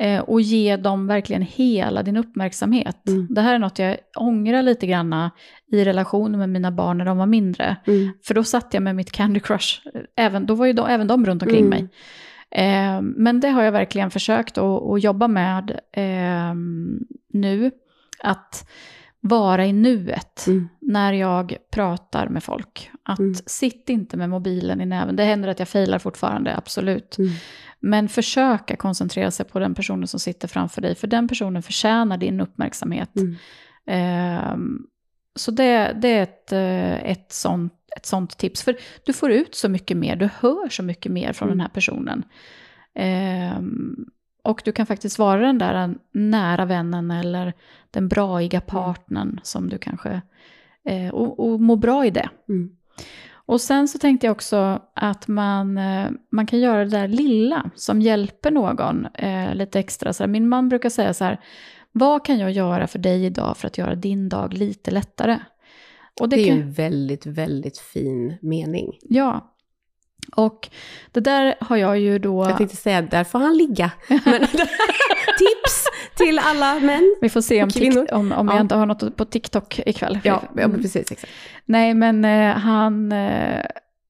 Eh, 0.00 0.20
och 0.20 0.40
ge 0.40 0.76
dem 0.76 1.06
verkligen 1.06 1.42
hela 1.42 2.02
din 2.02 2.16
uppmärksamhet. 2.16 3.08
Mm. 3.08 3.26
Det 3.30 3.40
här 3.40 3.54
är 3.54 3.58
något 3.58 3.78
jag 3.78 3.96
ångrar 4.16 4.62
lite 4.62 4.86
grann 4.86 5.30
i 5.72 5.84
relationen 5.84 6.38
med 6.38 6.48
mina 6.48 6.70
barn 6.70 6.98
när 6.98 7.04
de 7.04 7.18
var 7.18 7.26
mindre. 7.26 7.76
Mm. 7.86 8.10
För 8.24 8.34
då 8.34 8.44
satt 8.44 8.74
jag 8.74 8.82
med 8.82 8.96
mitt 8.96 9.12
Candy 9.12 9.40
Crush, 9.40 9.80
även, 10.16 10.46
då 10.46 10.54
var 10.54 10.66
ju 10.66 10.72
de, 10.72 10.86
även 10.86 11.06
de 11.06 11.26
runt 11.26 11.42
omkring 11.42 11.66
Mm. 11.66 11.70
mig. 11.70 11.88
Eh, 12.50 13.00
men 13.02 13.40
det 13.40 13.48
har 13.48 13.62
jag 13.62 13.72
verkligen 13.72 14.10
försökt 14.10 14.58
att, 14.58 14.82
att 14.82 15.02
jobba 15.04 15.28
med 15.28 15.70
eh, 15.92 16.54
nu. 17.32 17.70
Att 18.22 18.68
vara 19.20 19.66
i 19.66 19.72
nuet 19.72 20.44
Mm. 20.46 20.68
när 20.80 21.12
jag 21.12 21.56
pratar 21.72 22.28
med 22.28 22.44
folk. 22.44 22.90
Att 23.02 23.18
Mm. 23.18 23.34
sitt 23.46 23.88
inte 23.88 24.16
med 24.16 24.30
mobilen 24.30 24.80
i 24.80 24.86
näven. 24.86 25.16
Det 25.16 25.24
händer 25.24 25.48
att 25.48 25.58
jag 25.58 25.68
failar 25.68 25.98
fortfarande, 25.98 26.56
absolut. 26.56 27.18
Mm. 27.18 27.30
Men 27.80 28.08
försöka 28.08 28.76
koncentrera 28.76 29.30
sig 29.30 29.46
på 29.46 29.58
den 29.58 29.74
personen 29.74 30.08
som 30.08 30.20
sitter 30.20 30.48
framför 30.48 30.80
dig. 30.82 30.94
För 30.94 31.06
den 31.06 31.28
personen 31.28 31.62
förtjänar 31.62 32.16
din 32.18 32.40
uppmärksamhet. 32.40 33.16
Mm. 33.16 33.34
Ehm, 33.86 34.78
så 35.36 35.50
det, 35.50 35.92
det 36.02 36.08
är 36.08 36.22
ett, 36.22 36.52
eh, 36.52 37.10
ett, 37.10 37.32
sånt, 37.32 37.72
ett 37.96 38.06
sånt 38.06 38.38
tips. 38.38 38.62
För 38.62 38.76
du 39.04 39.12
får 39.12 39.30
ut 39.32 39.54
så 39.54 39.68
mycket 39.68 39.96
mer, 39.96 40.16
du 40.16 40.28
hör 40.40 40.68
så 40.68 40.82
mycket 40.82 41.12
mer 41.12 41.32
från 41.32 41.48
Mm. 41.48 41.58
den 41.58 41.60
här 41.60 41.68
personen. 41.74 42.22
Ehm, 42.94 43.96
och 44.48 44.62
du 44.64 44.72
kan 44.72 44.86
faktiskt 44.86 45.18
vara 45.18 45.40
den 45.40 45.58
där 45.58 45.94
nära 46.12 46.64
vännen 46.64 47.10
eller 47.10 47.52
den 47.90 48.08
braiga 48.08 48.60
partnern 48.60 49.40
som 49.42 49.68
du 49.68 49.78
kanske... 49.78 50.22
Eh, 50.84 51.08
och, 51.08 51.40
och 51.40 51.60
må 51.60 51.76
bra 51.76 52.06
i 52.06 52.10
det. 52.10 52.28
Mm. 52.48 52.70
Och 53.30 53.60
sen 53.60 53.88
så 53.88 53.98
tänkte 53.98 54.26
jag 54.26 54.32
också 54.32 54.82
att 54.94 55.28
man, 55.28 55.78
eh, 55.78 56.10
man 56.30 56.46
kan 56.46 56.60
göra 56.60 56.84
det 56.84 56.90
där 56.90 57.08
lilla 57.08 57.70
som 57.74 58.00
hjälper 58.00 58.50
någon 58.50 59.06
eh, 59.06 59.54
lite 59.54 59.78
extra. 59.78 60.12
Så 60.12 60.22
här, 60.22 60.28
min 60.28 60.48
man 60.48 60.68
brukar 60.68 60.90
säga 60.90 61.14
så 61.14 61.24
här, 61.24 61.40
vad 61.92 62.24
kan 62.24 62.38
jag 62.38 62.50
göra 62.50 62.86
för 62.86 62.98
dig 62.98 63.24
idag 63.24 63.56
för 63.56 63.66
att 63.66 63.78
göra 63.78 63.94
din 63.94 64.28
dag 64.28 64.54
lite 64.54 64.90
lättare? 64.90 65.38
Och 66.20 66.28
Det 66.28 66.36
är 66.36 66.40
ju 66.40 66.46
kan, 66.46 66.60
en 66.60 66.72
väldigt, 66.72 67.26
väldigt 67.26 67.78
fin 67.78 68.36
mening. 68.42 68.98
Ja. 69.02 69.54
Och 70.36 70.68
det 71.12 71.20
där 71.20 71.54
har 71.60 71.76
jag 71.76 71.98
ju 71.98 72.18
då... 72.18 72.44
Jag 72.48 72.56
tänkte 72.56 72.76
säga, 72.76 73.02
där 73.02 73.24
får 73.24 73.38
han 73.38 73.56
ligga. 73.56 73.90
Men, 74.08 74.20
tips 75.38 75.84
till 76.16 76.38
alla 76.38 76.80
män. 76.80 77.16
Vi 77.20 77.28
får 77.28 77.40
se 77.40 77.62
om, 77.62 77.70
tic, 77.70 77.96
om, 78.12 78.32
om 78.32 78.48
Ja. 78.48 78.54
jag 78.54 78.60
inte 78.60 78.74
har 78.74 78.86
något 78.86 79.16
på 79.16 79.24
TikTok 79.24 79.78
ikväll. 79.86 80.18
Ja, 80.24 80.42
ja 80.56 80.62
Mm. 80.62 80.82
precis. 80.82 81.12
Exakt. 81.12 81.32
Nej, 81.64 81.94
men 81.94 82.24
eh, 82.24 82.54
han... 82.56 83.12
Eh, 83.12 83.64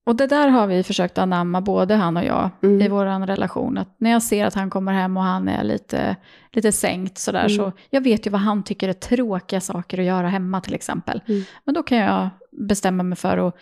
och 0.07 0.16
det 0.16 0.27
där 0.27 0.49
har 0.49 0.66
vi 0.66 0.83
försökt 0.83 1.19
anamma, 1.19 1.61
både 1.61 1.95
han 1.95 2.16
och 2.16 2.25
jag, 2.25 2.51
Mm. 2.62 2.81
i 2.83 2.89
vår 2.89 3.27
relation. 3.27 3.79
Att 3.79 3.95
när 3.99 4.11
jag 4.11 4.23
ser 4.23 4.47
att 4.47 4.55
han 4.55 4.71
kommer 4.71 4.93
hem 4.93 5.16
och 5.16 5.23
han 5.23 5.49
är 5.49 5.64
lite, 5.64 6.16
lite 6.53 6.73
sänkt 6.73 7.19
sådär, 7.19 7.45
Mm. 7.45 7.57
så 7.57 7.73
jag 7.91 8.01
vet 8.01 8.27
ju 8.27 8.31
vad 8.31 8.41
han 8.41 8.62
tycker 8.62 8.89
är 8.89 8.93
tråkiga 8.93 9.61
saker 9.61 9.99
att 9.99 10.05
göra 10.05 10.29
hemma 10.29 10.61
till 10.61 10.75
exempel. 10.75 11.21
Mm. 11.29 11.43
Men 11.64 11.75
då 11.75 11.83
kan 11.83 11.99
jag 11.99 12.29
bestämma 12.53 13.03
mig 13.03 13.16
för 13.19 13.39
att 13.49 13.55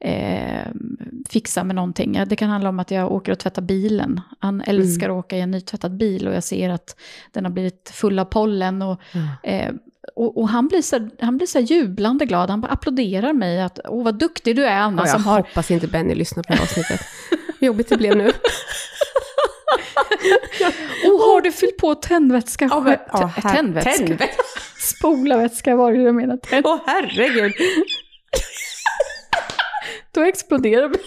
eh, 0.00 0.66
fixa 1.28 1.64
med 1.64 1.76
någonting. 1.76 2.24
Det 2.26 2.36
kan 2.36 2.50
handla 2.50 2.68
om 2.68 2.80
att 2.80 2.90
jag 2.90 3.12
åker 3.12 3.32
och 3.32 3.38
tvättar 3.38 3.62
bilen. 3.62 4.20
Han 4.38 4.60
älskar 4.60 5.06
Mm. 5.06 5.18
att 5.18 5.24
åka 5.24 5.36
i 5.36 5.40
en 5.40 5.50
nytvättad 5.50 5.96
bil 5.96 6.28
och 6.28 6.34
jag 6.34 6.44
ser 6.44 6.70
att 6.70 6.96
den 7.32 7.44
har 7.44 7.52
blivit 7.52 7.90
full 7.94 8.18
av 8.18 8.24
pollen. 8.24 8.82
Och, 8.82 9.00
eh, 9.42 9.72
och, 10.16 10.38
och 10.38 10.48
han 10.48 10.68
blir 10.68 10.82
så, 10.82 11.08
han 11.20 11.36
blir 11.36 11.46
så 11.46 11.58
jublande 11.58 12.26
glad, 12.26 12.50
han 12.50 12.60
bara 12.60 12.72
applåderar 12.72 13.32
mig 13.32 13.62
att 13.62 13.78
åh 13.88 14.04
vad 14.04 14.18
duktig 14.18 14.56
du 14.56 14.64
är 14.64 14.76
Anna 14.76 15.02
Ja, 15.02 15.06
jag 15.06 15.14
som 15.14 15.24
har... 15.24 15.40
hoppas 15.40 15.70
inte 15.70 15.86
Benny 15.86 16.14
lyssnar 16.14 16.42
på 16.42 16.52
det 16.52 16.56
här 16.58 16.62
avsnittet. 16.64 17.00
Jobbigt 17.60 17.88
det 17.88 17.96
blev 17.96 18.16
nu. 18.16 18.32
Och 21.04 21.18
har 21.20 21.40
du 21.40 21.52
fyllt 21.52 21.76
på 21.76 21.94
tändvätska? 21.94 22.64
Ja, 22.70 22.80
men- 22.80 22.96
ja, 23.12 23.26
här- 23.36 23.54
tändvätska? 23.54 23.92
tändvätska. 24.06 24.42
Spolarvätska 24.98 25.76
var 25.76 25.92
det 25.92 25.98
jag 26.02 26.14
menade. 26.14 26.40
Åh 26.64 26.78
herregud. 26.86 27.52
Då 30.10 30.22
exploderar 30.22 30.88
bilen. 30.88 31.00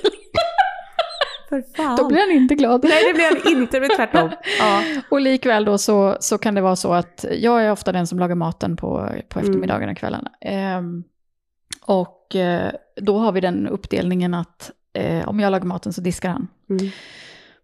För 1.49 1.63
fan. 1.75 1.97
Då 1.97 2.07
blir 2.07 2.19
han 2.19 2.31
inte 2.31 2.55
glad. 2.55 2.83
Nej, 2.83 3.03
det 3.07 3.13
blev 3.13 3.43
han 3.43 3.61
inte, 3.61 3.79
men 3.79 3.89
tvärtom. 3.89 4.31
Ja. 4.59 4.83
Och 5.09 5.21
likväl 5.21 5.65
då 5.65 5.77
så, 5.77 6.17
så 6.19 6.37
kan 6.37 6.55
det 6.55 6.61
vara 6.61 6.75
så 6.75 6.93
att 6.93 7.25
jag 7.31 7.63
är 7.63 7.71
ofta 7.71 7.91
den 7.91 8.07
som 8.07 8.19
lagar 8.19 8.35
maten 8.35 8.77
på, 8.77 9.09
på 9.29 9.39
eftermiddagarna 9.39 9.91
och 9.91 9.97
kvällarna. 9.97 10.31
Ehm, 10.41 11.03
och 11.85 12.35
eh, 12.35 12.71
då 12.95 13.17
har 13.17 13.31
vi 13.31 13.41
den 13.41 13.67
uppdelningen 13.67 14.33
att 14.33 14.71
eh, 14.93 15.29
om 15.29 15.39
jag 15.39 15.51
lagar 15.51 15.65
maten 15.65 15.93
så 15.93 16.01
diskar 16.01 16.29
han. 16.29 16.47
Mm. 16.69 16.91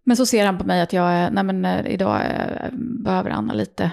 Men 0.04 0.16
så 0.16 0.26
ser 0.26 0.46
han 0.46 0.58
på 0.58 0.64
mig 0.64 0.80
att 0.80 0.92
jag 0.92 1.12
är, 1.12 1.30
nej 1.30 1.44
men 1.44 1.64
eh, 1.64 1.92
idag 1.92 2.20
eh, 2.20 2.68
behöver 2.72 3.30
Anna 3.30 3.52
lite, 3.52 3.90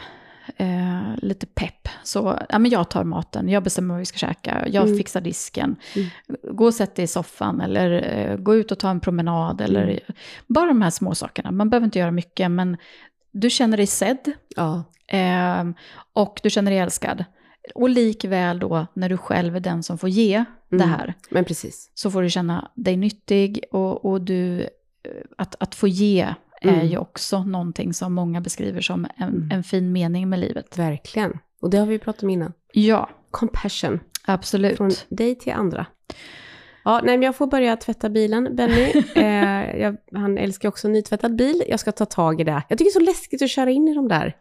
eh, 0.57 1.01
lite 1.17 1.45
pepp. 1.45 1.87
Så 2.03 2.39
ja, 2.49 2.59
men 2.59 2.71
jag 2.71 2.89
tar 2.89 3.03
maten, 3.03 3.49
jag 3.49 3.63
bestämmer 3.63 3.93
vad 3.93 3.99
vi 3.99 4.05
ska 4.05 4.17
käka, 4.17 4.67
jag 4.67 4.85
Mm. 4.85 4.97
fixar 4.97 5.21
disken. 5.21 5.75
Mm. 5.95 6.07
Gå 6.55 6.65
och 6.65 6.73
sätt 6.73 6.95
dig 6.95 7.03
i 7.03 7.07
soffan 7.07 7.61
eller 7.61 8.17
eh, 8.17 8.37
gå 8.37 8.55
ut 8.55 8.71
och 8.71 8.79
ta 8.79 8.89
en 8.89 8.99
promenad. 8.99 9.61
Eller, 9.61 9.83
Mm. 9.83 9.99
Bara 10.47 10.67
de 10.67 10.81
här 10.81 10.89
små 10.89 11.15
sakerna, 11.15 11.51
man 11.51 11.69
behöver 11.69 11.85
inte 11.85 11.99
göra 11.99 12.11
mycket 12.11 12.51
men 12.51 12.77
du 13.31 13.49
känner 13.49 13.77
dig 13.77 13.87
sedd 13.87 14.31
Ja. 14.55 14.83
eh, 15.07 15.63
och 16.13 16.39
du 16.43 16.49
känner 16.49 16.71
dig 16.71 16.79
älskad. 16.79 17.25
Och 17.75 17.89
likväl 17.89 18.59
då 18.59 18.87
när 18.93 19.09
du 19.09 19.17
själv 19.17 19.55
är 19.55 19.59
den 19.59 19.83
som 19.83 19.97
får 19.97 20.09
ge 20.09 20.45
det 20.69 20.75
Mm. 20.75 20.89
här 20.89 21.13
Men 21.29 21.45
precis. 21.45 21.91
så 21.93 22.11
får 22.11 22.21
du 22.21 22.29
känna 22.29 22.71
dig 22.75 22.97
nyttig 22.97 23.63
och, 23.71 24.05
och 24.05 24.21
du, 24.21 24.61
eh, 24.61 24.67
att, 25.37 25.55
att 25.59 25.75
få 25.75 25.87
ge 25.87 26.33
är 26.61 26.73
Mm. 26.73 26.87
ju 26.87 26.97
också 26.97 27.43
någonting 27.43 27.93
som 27.93 28.13
många 28.13 28.41
beskriver 28.41 28.81
som 28.81 29.07
en, 29.17 29.27
Mm. 29.29 29.49
en 29.51 29.63
fin 29.63 29.91
mening 29.91 30.29
med 30.29 30.39
livet. 30.39 30.77
Verkligen. 30.77 31.39
Och 31.61 31.69
det 31.69 31.77
har 31.77 31.85
vi 31.85 31.99
pratat 31.99 32.23
om 32.23 32.29
innan. 32.29 32.53
Ja, 32.73 33.09
Compassion. 33.31 33.99
absolut. 34.25 34.77
Från 34.77 34.91
dig 35.09 35.35
till 35.35 35.53
andra. 35.53 35.85
Ja, 36.83 37.01
nej, 37.03 37.17
men 37.17 37.21
jag 37.25 37.35
får 37.35 37.47
börja 37.47 37.77
tvätta 37.77 38.09
bilen, 38.09 38.55
Benny. 38.55 38.91
eh, 39.15 39.77
jag, 39.81 39.97
han 40.13 40.37
älskar 40.37 40.69
också 40.69 40.87
nytvättad 40.87 41.35
bil. 41.35 41.63
Jag 41.67 41.79
ska 41.79 41.91
ta 41.91 42.05
tag 42.05 42.41
i 42.41 42.43
det. 42.43 42.63
Jag 42.69 42.77
tycker 42.77 42.91
det 42.91 42.97
är 42.97 43.05
så 43.05 43.11
läskigt 43.11 43.41
att 43.41 43.49
köra 43.49 43.69
in 43.69 43.87
i 43.87 43.93
de 43.95 44.07
där. 44.07 44.35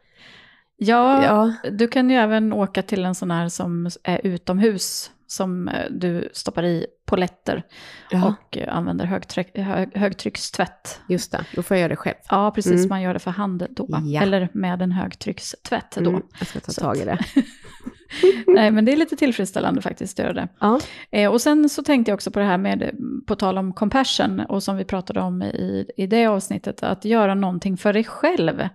Ja, 0.76 1.24
Ja. 1.24 1.70
du 1.70 1.88
kan 1.88 2.10
ju 2.10 2.16
även 2.16 2.52
åka 2.52 2.82
till 2.82 3.04
en 3.04 3.14
sån 3.14 3.30
här 3.30 3.48
som 3.48 3.90
är 4.02 4.20
utomhus, 4.26 5.10
som 5.26 5.68
eh, 5.68 5.90
du 5.90 6.28
stoppar 6.32 6.62
i 6.64 6.86
poletter 7.06 7.62
Ja, 8.10 8.26
och 8.50 8.56
eh, 8.58 8.76
använder 8.76 9.04
högtryck, 9.04 9.58
hög, 9.58 9.96
högtryckstvätt. 9.96 11.00
just 11.08 11.32
det. 11.32 11.44
Då 11.54 11.62
får 11.62 11.76
jag 11.76 11.80
göra 11.80 11.88
det 11.88 11.96
själv. 11.96 12.14
Ja, 12.30 12.50
precis, 12.50 12.72
Mm. 12.72 12.88
man 12.88 13.02
gör 13.02 13.12
det 13.14 13.20
för 13.20 13.30
hand 13.30 13.66
då, 13.70 13.86
Ja. 14.04 14.22
eller 14.22 14.48
med 14.52 14.82
en 14.82 14.92
högtryckstvätt 14.92 15.90
då. 16.00 16.10
Mm, 16.10 16.22
jag 16.38 16.48
ska 16.48 16.60
ta 16.60 16.72
Så 16.72 16.80
tag 16.80 16.96
i 16.96 17.04
det. 17.04 17.18
Nej, 18.46 18.70
men 18.70 18.84
det 18.84 18.92
är 18.92 18.96
lite 18.96 19.16
tillfredsställande 19.16 19.82
faktiskt 19.82 20.18
att 20.20 20.24
göra 20.24 20.32
det. 20.34 20.48
Ja. 20.60 20.80
Eh, 21.10 21.30
och 21.32 21.40
sen 21.40 21.68
så 21.68 21.82
tänkte 21.82 22.10
jag 22.10 22.14
också 22.14 22.30
på 22.30 22.38
det 22.38 22.44
här 22.44 22.58
med, 22.58 22.90
på 23.26 23.34
tal 23.36 23.58
om 23.58 23.72
compassion, 23.72 24.40
och 24.40 24.62
som 24.62 24.76
vi 24.76 24.84
pratade 24.84 25.20
om 25.20 25.42
i, 25.42 25.86
i 25.96 26.06
det 26.06 26.26
avsnittet, 26.26 26.82
att 26.82 27.04
göra 27.04 27.34
någonting 27.34 27.76
för 27.76 27.92
dig 27.92 28.04
själv. 28.04 28.68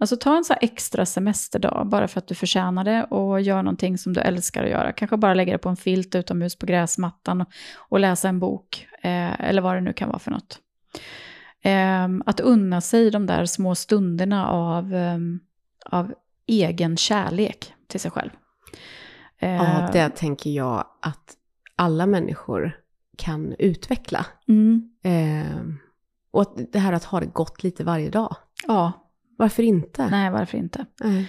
Alltså 0.00 0.16
ta 0.16 0.36
en 0.36 0.44
så 0.44 0.54
extra 0.60 1.06
semesterdag, 1.06 1.86
bara 1.86 2.08
för 2.08 2.18
att 2.18 2.26
du 2.26 2.34
förtjänar 2.34 2.84
det, 2.84 3.04
och 3.04 3.40
gör 3.40 3.62
någonting 3.62 3.98
som 3.98 4.12
du 4.12 4.20
älskar 4.20 4.64
att 4.64 4.70
göra. 4.70 4.92
Kanske 4.92 5.16
bara 5.16 5.34
lägga 5.34 5.52
det 5.52 5.58
på 5.58 5.68
en 5.68 5.76
filt 5.76 6.14
utomhus 6.14 6.56
på 6.56 6.66
gräsmattan 6.66 7.44
och, 7.88 8.00
läsa 8.00 8.28
en 8.28 8.40
bok, 8.40 8.86
eh, 9.02 9.40
eller 9.40 9.62
vad 9.62 9.74
det 9.74 9.80
nu 9.80 9.92
kan 9.92 10.08
vara 10.08 10.18
för 10.18 10.30
något. 10.30 10.58
Eh, 11.62 12.08
att 12.26 12.40
unna 12.40 12.80
sig 12.80 13.10
de 13.10 13.26
där 13.26 13.44
små 13.44 13.74
stunderna 13.74 14.48
av, 14.48 14.94
eh, 14.94 15.18
av 15.84 16.14
egen 16.46 16.96
kärlek 16.96 17.74
till 17.86 18.00
sig 18.00 18.10
själv. 18.10 18.30
Ja, 19.38 19.90
det 19.92 20.08
tänker 20.08 20.50
jag 20.50 20.84
att 21.02 21.36
alla 21.76 22.06
människor 22.06 22.76
kan 23.16 23.54
utveckla. 23.58 24.26
mm, 24.48 24.90
Eh, 25.02 25.62
och 26.30 26.56
det 26.72 26.78
här 26.78 26.92
att 26.92 27.04
ha 27.04 27.20
det 27.20 27.26
gott 27.26 27.62
lite 27.62 27.84
varje 27.84 28.10
dag. 28.10 28.36
ja, 28.66 29.09
Varför 29.40 29.62
inte? 29.62 30.08
nej 30.10 30.30
varför 30.30 30.58
inte. 30.58 30.86
Nej. 31.00 31.26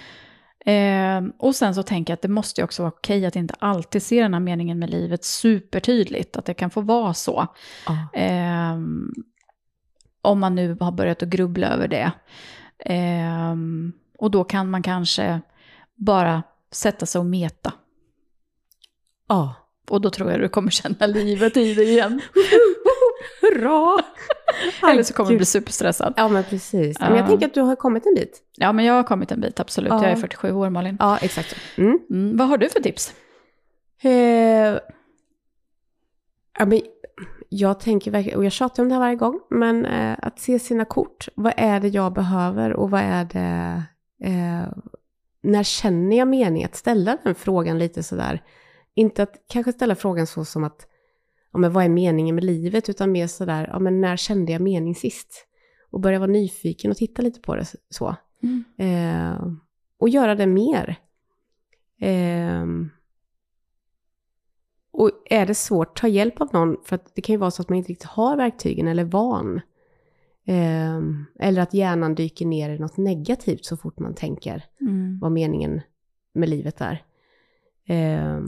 Eh, 0.66 1.22
och 1.38 1.54
sen 1.54 1.74
så 1.74 1.82
tänker 1.82 2.10
jag 2.12 2.16
att 2.16 2.22
det 2.22 2.28
måste 2.28 2.60
ju 2.60 2.64
också 2.64 2.82
vara 2.82 2.92
okej 2.96 3.26
att 3.26 3.36
inte 3.36 3.54
alltid 3.58 4.02
se 4.02 4.22
den 4.22 4.34
här 4.34 4.40
meningen 4.40 4.78
med 4.78 4.90
livet 4.90 5.24
supertydligt, 5.24 6.36
att 6.36 6.44
det 6.44 6.54
kan 6.54 6.70
få 6.70 6.80
vara 6.80 7.14
så. 7.14 7.46
Eh, 8.12 8.78
om 10.22 10.40
man 10.40 10.54
nu 10.54 10.76
har 10.80 10.92
börjat 10.92 11.22
att 11.22 11.28
grubbla 11.28 11.66
över 11.68 11.88
det. 11.88 12.12
Eh, 12.78 13.56
och 14.18 14.30
då 14.30 14.44
kan 14.44 14.70
man 14.70 14.82
kanske 14.82 15.40
bara 15.94 16.42
sätta 16.70 17.06
sig 17.06 17.18
och 17.18 17.26
meta. 17.26 17.72
ja. 19.28 19.54
Och 19.90 20.00
då 20.00 20.10
tror 20.10 20.30
jag 20.30 20.40
du 20.40 20.48
kommer 20.48 20.70
känna 20.70 21.06
livet 21.06 21.56
i 21.56 21.74
dig 21.74 21.90
igen. 21.90 22.20
Hurra! 23.40 24.02
Eller 24.90 25.02
så 25.02 25.14
kommer 25.14 25.30
du 25.30 25.36
bli 25.36 25.46
superstressad. 25.46 26.14
Ja, 26.16 26.28
men 26.28 26.44
precis. 26.44 27.00
Men 27.00 27.16
jag 27.16 27.26
tänker 27.26 27.46
att 27.46 27.54
du 27.54 27.60
har 27.60 27.76
kommit 27.76 28.06
en 28.06 28.14
bit. 28.14 28.42
Ja, 28.56 28.72
men 28.72 28.84
jag 28.84 28.94
har 28.94 29.02
kommit 29.02 29.32
en 29.32 29.40
bit, 29.40 29.60
absolut. 29.60 29.90
Ja. 29.90 30.02
Jag 30.02 30.12
är 30.12 30.16
47 30.16 30.52
år, 30.52 30.70
Malin. 30.70 30.96
Ja, 31.00 31.18
exakt. 31.18 31.56
Mm. 31.76 31.98
Mm, 32.10 32.36
vad 32.36 32.48
har 32.48 32.58
du 32.58 32.68
för 32.68 32.80
tips? 32.80 33.14
Eh, 34.02 34.10
ja, 36.58 36.66
men 36.66 36.80
jag 37.48 37.80
tänker 37.80 38.10
verkligen, 38.10 38.38
och 38.38 38.44
jag 38.44 38.52
tjatar 38.52 38.82
om 38.82 38.88
det 38.88 38.94
här 38.94 39.00
varje 39.00 39.16
gång, 39.16 39.40
men 39.50 39.86
eh, 39.86 40.16
att 40.22 40.38
se 40.40 40.58
sina 40.58 40.84
kort. 40.84 41.28
Vad 41.34 41.52
är 41.56 41.80
det 41.80 41.88
jag 41.88 42.12
behöver 42.12 42.72
och 42.72 42.90
vad 42.90 43.00
är 43.00 43.24
det... 43.24 43.82
Eh, 44.24 44.72
när 45.42 45.62
känner 45.62 46.18
jag 46.18 46.28
mening 46.28 46.64
att 46.64 46.76
ställa 46.76 47.18
den 47.24 47.34
frågan 47.34 47.78
lite 47.78 48.02
sådär? 48.02 48.42
Inte 48.94 49.22
att 49.22 49.34
kanske 49.48 49.72
ställa 49.72 49.94
frågan 49.94 50.26
så 50.26 50.44
som 50.44 50.64
att, 50.64 50.86
ja 51.52 51.58
men 51.58 51.72
vad 51.72 51.84
är 51.84 51.88
meningen 51.88 52.34
med 52.34 52.44
livet? 52.44 52.88
Utan 52.88 53.12
mer 53.12 53.26
sådär, 53.26 53.68
ja 53.72 53.78
men 53.78 54.00
när 54.00 54.16
kände 54.16 54.52
jag 54.52 54.60
mening 54.60 54.94
sist? 54.94 55.46
Och 55.90 56.00
börja 56.00 56.18
vara 56.18 56.30
nyfiken 56.30 56.90
och 56.90 56.96
titta 56.96 57.22
lite 57.22 57.40
på 57.40 57.56
det 57.56 57.66
så. 57.90 58.16
Mm. 58.42 58.64
Eh, 58.78 59.46
och 59.98 60.08
göra 60.08 60.34
det 60.34 60.46
mer. 60.46 60.96
Eh, 62.00 62.66
och 64.92 65.10
är 65.30 65.46
det 65.46 65.54
svårt, 65.54 66.00
ta 66.00 66.08
hjälp 66.08 66.40
av 66.40 66.48
någon, 66.52 66.76
för 66.84 66.96
att 66.96 67.14
det 67.14 67.22
kan 67.22 67.32
ju 67.32 67.38
vara 67.38 67.50
så 67.50 67.62
att 67.62 67.68
man 67.68 67.78
inte 67.78 67.90
riktigt 67.90 68.08
har 68.08 68.36
verktygen 68.36 68.88
eller 68.88 69.04
van. 69.04 69.60
Eh, 70.46 71.00
eller 71.38 71.62
att 71.62 71.74
hjärnan 71.74 72.14
dyker 72.14 72.46
ner 72.46 72.70
i 72.70 72.78
något 72.78 72.96
negativt 72.96 73.64
så 73.64 73.76
fort 73.76 73.98
man 73.98 74.14
tänker 74.14 74.64
Mm. 74.80 75.18
vad 75.20 75.32
meningen 75.32 75.80
med 76.34 76.48
livet 76.48 76.80
är. 76.80 77.02
Eh, 77.86 78.40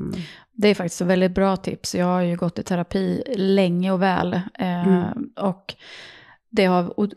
Det 0.57 0.69
är 0.69 0.75
faktiskt 0.75 1.01
ett 1.01 1.07
väldigt 1.07 1.35
bra 1.35 1.57
tips. 1.57 1.95
Jag 1.95 2.07
har 2.07 2.21
ju 2.21 2.37
gått 2.37 2.59
i 2.59 2.63
terapi 2.63 3.23
länge 3.37 3.93
och 3.93 4.03
väl. 4.03 4.35
Eh, 4.35 4.89
Mm. 4.89 5.31
Och 5.37 5.75
det, 6.51 6.65
har, 6.65 6.99
och 7.01 7.09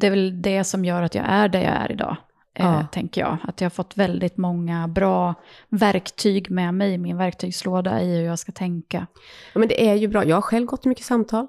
det 0.00 0.06
är 0.06 0.10
väl 0.10 0.42
det 0.42 0.64
som 0.64 0.84
gör 0.84 1.02
att 1.02 1.14
jag 1.14 1.24
är 1.28 1.48
där 1.48 1.60
jag 1.60 1.72
är 1.72 1.92
idag. 1.92 2.16
Eh, 2.54 2.66
Ja. 2.66 2.86
Tänker 2.92 3.20
jag. 3.20 3.38
Att 3.42 3.60
jag 3.60 3.64
har 3.64 3.70
fått 3.70 3.96
väldigt 3.96 4.36
många 4.36 4.88
bra 4.88 5.34
verktyg 5.68 6.50
med 6.50 6.74
mig 6.74 6.92
i 6.92 6.98
min 6.98 7.16
verktygslåda 7.16 8.02
i 8.02 8.16
hur 8.16 8.22
jag 8.24 8.38
ska 8.38 8.52
tänka. 8.52 9.06
ja, 9.52 9.58
men 9.58 9.68
det 9.68 9.88
är 9.88 9.94
ju 9.94 10.08
bra. 10.08 10.24
Jag 10.24 10.36
har 10.36 10.42
själv 10.42 10.66
gått 10.66 10.86
i 10.86 10.88
mycket 10.88 11.04
samtal 11.04 11.46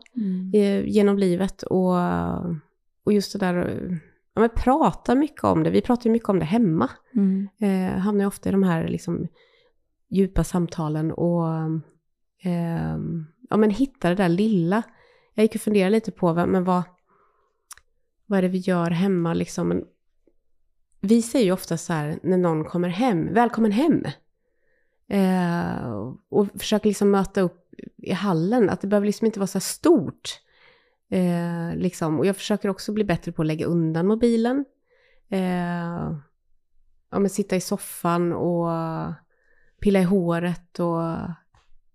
eh, 0.53 0.85
genom 0.87 1.17
livet 1.17 1.61
och, 1.63 1.95
och 3.03 3.13
just 3.13 3.33
det 3.33 3.39
där, 3.39 3.79
ja 4.33 4.41
men 4.41 4.49
prata 4.55 5.15
mycket 5.15 5.43
om 5.43 5.63
det. 5.63 5.69
Vi 5.69 5.81
pratar 5.81 6.05
ju 6.05 6.11
mycket 6.11 6.29
om 6.29 6.39
det 6.39 6.45
hemma. 6.45 6.89
Mm. 7.15 7.47
eh, 7.61 7.99
hamnar 7.99 8.21
ju 8.23 8.27
ofta 8.27 8.49
i 8.49 8.51
de 8.51 8.63
här 8.63 8.87
liksom, 8.87 9.27
djupa 10.09 10.43
samtalen 10.43 11.11
och 11.11 11.47
eh, 12.43 12.97
ja, 13.49 13.57
men 13.57 13.69
hitta 13.69 14.09
det 14.09 14.15
där 14.15 14.29
lilla. 14.29 14.83
Jag 15.33 15.43
gick 15.43 15.55
och 15.55 15.61
funderade 15.61 15.89
lite 15.89 16.11
på 16.11 16.33
vad, 16.33 16.49
men 16.49 16.63
vad, 16.63 16.83
vad 18.25 18.37
är 18.37 18.41
det 18.41 18.47
vi 18.47 18.57
gör 18.57 18.91
hemma 18.91 19.33
liksom. 19.33 19.67
Men 19.67 19.83
vi 21.01 21.21
säger 21.21 21.45
ju 21.45 21.51
ofta 21.51 21.77
så 21.77 21.93
här 21.93 22.19
när 22.23 22.37
någon 22.37 22.65
kommer 22.65 22.89
hem, 22.89 23.33
välkommen 23.33 23.71
hem. 23.71 24.03
Eh, 25.09 25.91
och 26.29 26.47
försöker 26.59 26.87
liksom 26.87 27.11
möta 27.11 27.41
upp 27.41 27.73
i 27.97 28.11
hallen, 28.11 28.69
att 28.69 28.81
det 28.81 28.87
behöver 28.87 29.07
liksom 29.07 29.25
inte 29.25 29.39
vara 29.39 29.47
så 29.47 29.57
här 29.57 29.61
stort. 29.61 30.41
Eh, 31.09 31.75
liksom. 31.75 32.19
Och 32.19 32.25
jag 32.25 32.35
försöker 32.35 32.69
också 32.69 32.93
bli 32.93 33.03
bättre 33.03 33.31
på 33.31 33.41
att 33.41 33.47
lägga 33.47 33.65
undan 33.65 34.07
mobilen. 34.07 34.65
Eh, 35.29 36.11
ja, 37.11 37.19
men 37.19 37.29
sitta 37.29 37.55
i 37.55 37.61
soffan 37.61 38.33
och 38.33 38.69
pilla 39.81 39.99
i 39.99 40.03
håret 40.03 40.79
och 40.79 41.01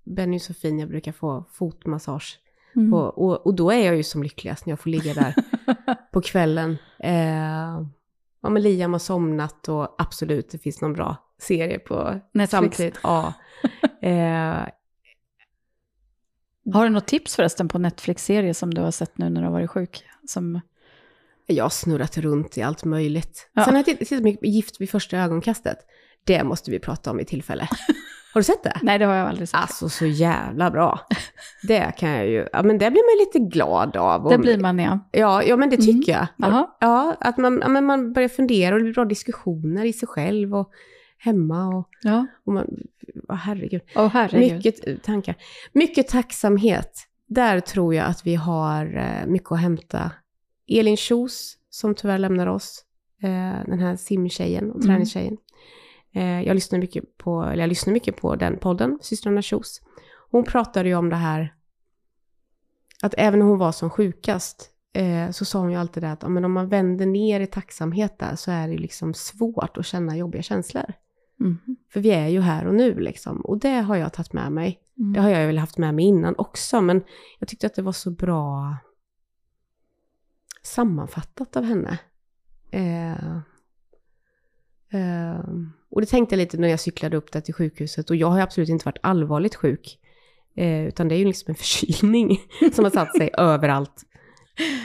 Benny 0.05 0.35
är 0.37 0.41
så 0.41 0.55
fin, 0.55 0.79
jag 0.79 0.89
brukar 0.89 1.13
få 1.13 1.45
fotmassage. 1.53 2.39
Mm. 2.77 2.95
Och, 2.95 3.19
och, 3.25 3.47
och 3.47 3.55
då 3.55 3.71
är 3.71 3.87
jag 3.87 3.97
ju 3.97 4.03
som 4.03 4.23
lyckligast 4.23 4.67
när 4.67 4.71
jag 4.73 4.81
får 4.81 4.91
ligga 4.91 5.15
där 5.15 5.35
på 6.13 6.21
kvällen. 6.21 6.77
Eh, 6.99 7.83
ja, 8.43 8.51
men 8.51 8.63
Liam 8.63 8.93
har 8.93 8.99
somnat 8.99 9.69
och 9.69 9.95
absolut, 9.99 10.51
det 10.51 10.59
finns 10.59 10.81
någon 10.81 10.93
bra 10.93 11.17
serie 11.39 11.79
på 11.79 12.21
Netflix. 12.33 12.51
samtidigt. 12.51 12.99
Ja. 13.03 13.33
Eh, 14.03 14.67
Har 16.75 16.85
du 16.85 16.89
något 16.91 17.07
tips 17.07 17.37
förresten 17.37 17.69
på 17.69 17.79
Netflix-serie 17.79 18.55
som 18.55 18.75
du 18.75 18.81
har 18.81 18.91
sett 18.91 19.19
nu 19.19 19.29
när 19.31 19.41
du 19.41 19.47
har 19.47 19.53
varit 19.53 19.71
sjuk? 19.71 20.05
Som... 20.29 20.61
jag 21.47 21.65
har 21.65 21.71
snurrat 21.71 22.19
runt 22.19 22.59
i 22.59 22.63
allt 22.63 22.85
möjligt. 22.85 23.51
Ja. 23.53 23.65
Sen 23.65 23.75
har 23.75 23.79
jag 23.79 23.85
titt- 23.87 23.99
tittat 23.99 24.23
mycket 24.23 24.41
på 24.41 24.47
Gift 24.47 24.81
vid 24.81 24.91
första 24.91 25.19
ögonkastet. 25.19 25.79
Det 26.25 26.45
måste 26.45 26.71
vi 26.71 26.79
prata 26.79 27.11
om 27.11 27.21
i 27.21 27.25
tillfälle. 27.25 27.69
Har 28.35 28.41
du 28.41 28.45
sett 28.45 28.63
det? 28.63 28.79
Nej, 28.83 28.99
det 28.99 29.05
har 29.05 29.15
jag 29.15 29.29
aldrig 29.29 29.49
sett. 29.49 29.61
Alltså 29.61 29.89
så 29.89 30.07
jävla 30.07 30.71
bra. 30.71 31.01
Det 31.63 31.93
kan 31.99 32.11
jag 32.11 32.27
ju, 32.27 32.47
ja 32.53 32.63
men 32.63 32.79
det 32.79 32.91
blir 32.91 33.03
man 33.17 33.27
lite 33.27 33.57
glad 33.57 33.97
av. 33.97 34.29
det 34.29 34.39
blir 34.39 34.59
man, 34.59 34.79
ja. 34.79 34.99
Ja, 35.13 35.43
ja 35.43 35.57
men 35.57 35.71
det 35.71 35.77
tycker 35.77 36.13
jag. 36.13 36.27
Jaha. 36.37 36.67
Ja, 36.81 37.17
att 37.21 37.39
man, 37.39 37.59
ja, 37.63 37.69
men 37.69 37.85
man 37.85 38.13
börjar 38.13 38.29
fundera 38.29 38.75
och 38.75 38.79
det 38.81 38.85
blir 38.85 38.95
bra 38.95 39.05
diskussioner 39.05 39.85
i 39.85 39.93
sig 39.93 40.09
själv 40.09 40.55
och 40.55 40.71
hemma 41.19 41.69
och, 41.69 41.89
Ja, 42.03 42.27
och 42.47 42.53
man, 42.53 42.67
oh, 43.29 43.35
herregud. 43.37 43.81
åh 43.97 44.09
herregud. 44.09 44.53
Mycket 44.57 45.03
tankar. 45.03 45.35
Mycket 45.73 46.09
tacksamhet. 46.09 46.93
Där 47.29 47.61
tror 47.61 47.95
jag 47.95 48.07
att 48.07 48.27
vi 48.27 48.35
har 48.35 48.97
eh, 48.97 49.27
mycket 49.27 49.53
att 49.53 49.61
hämta. 49.61 50.11
Elin 50.69 50.97
Kjos, 50.97 51.57
som 51.71 51.95
tyvärr 51.95 52.19
lämnar 52.19 52.47
oss, 52.47 52.85
eh, 53.23 53.67
den 53.67 53.79
här 53.79 53.97
simtjejen 53.97 54.71
och 54.71 54.77
Mm. 54.77 54.87
träningstjejen. 54.87 55.33
Eh, 55.33 55.39
jag 56.21 56.55
lyssnar 56.55 56.79
mycket 56.79 57.19
på, 57.19 57.43
eller 57.43 57.63
jag 57.63 57.69
lyssnar 57.69 57.93
mycket 57.93 58.17
på 58.17 58.37
den 58.37 58.59
podden, 58.59 58.99
systrarna 59.03 59.43
Kjos. 59.43 59.83
Hon 60.31 60.45
pratade 60.45 60.89
ju 60.89 60.95
om 60.95 61.09
det 61.09 61.17
här, 61.17 61.55
att 63.03 63.15
även 63.19 63.39
när 63.39 63.47
hon 63.47 63.59
var 63.59 63.73
som 63.73 63.91
sjukast, 63.91 64.71
eh, 64.93 65.31
så 65.31 65.45
sa 65.45 65.59
hon 65.59 65.71
ju 65.71 65.77
alltid 65.77 66.03
det 66.03 66.13
att 66.13 66.31
men 66.31 66.45
om 66.45 66.53
man 66.53 66.69
vänder 66.69 67.07
ner 67.07 67.41
i 67.41 67.47
tacksamhet 67.47 68.19
där 68.19 68.37
så 68.37 68.51
är 68.51 68.69
det 68.69 68.79
liksom 68.79 69.15
svårt 69.15 69.77
att 69.77 69.87
känna 69.87 70.17
jobbiga 70.17 70.43
känslor. 70.43 70.93
Mm. 71.41 71.59
För 71.93 72.01
vi 72.01 72.11
är 72.11 72.29
ju 72.29 72.41
här 72.41 72.67
och 72.67 72.75
nu 72.75 73.01
liksom. 73.01 73.41
Och 73.41 73.59
det 73.59 73.81
har 73.81 73.97
jag 73.97 74.13
tagit 74.13 74.33
med 74.33 74.53
mig. 74.53 74.79
Mm. 74.99 75.13
Det 75.13 75.21
har 75.21 75.31
jag 75.31 75.47
väl 75.47 75.59
haft 75.59 75.79
med 75.79 75.95
mig 75.95 76.05
innan 76.05 76.35
också, 76.39 76.81
men 76.81 77.03
jag 77.39 77.49
tyckte 77.49 77.67
att 77.67 77.75
det 77.75 77.83
var 77.83 77.93
så 77.93 78.11
bra 78.11 78.77
sammanfattat 80.63 81.57
av 81.57 81.65
henne. 81.65 81.99
Eh, 82.71 83.13
eh, 83.13 83.39
och 85.91 86.01
det 86.01 86.07
tänkte 86.07 86.35
jag 86.35 86.39
lite 86.39 86.57
när 86.57 86.69
jag 86.69 86.81
cyklade 86.81 87.17
upp 87.17 87.33
där 87.33 87.41
till 87.41 87.55
sjukhuset. 87.55 88.11
Och 88.11 88.17
jag 88.17 88.27
har 88.27 88.41
absolut 88.41 88.69
inte 88.69 88.85
varit 88.85 88.99
allvarligt 89.01 89.55
sjuk. 89.55 89.99
Eh, 90.57 90.87
utan 90.87 91.09
det 91.09 91.15
är 91.15 91.19
ju 91.19 91.25
liksom 91.25 91.51
en 91.51 91.55
förkylning 91.55 92.41
som 92.73 92.85
har 92.85 92.91
satt 92.91 93.17
sig 93.17 93.31
överallt. 93.39 94.03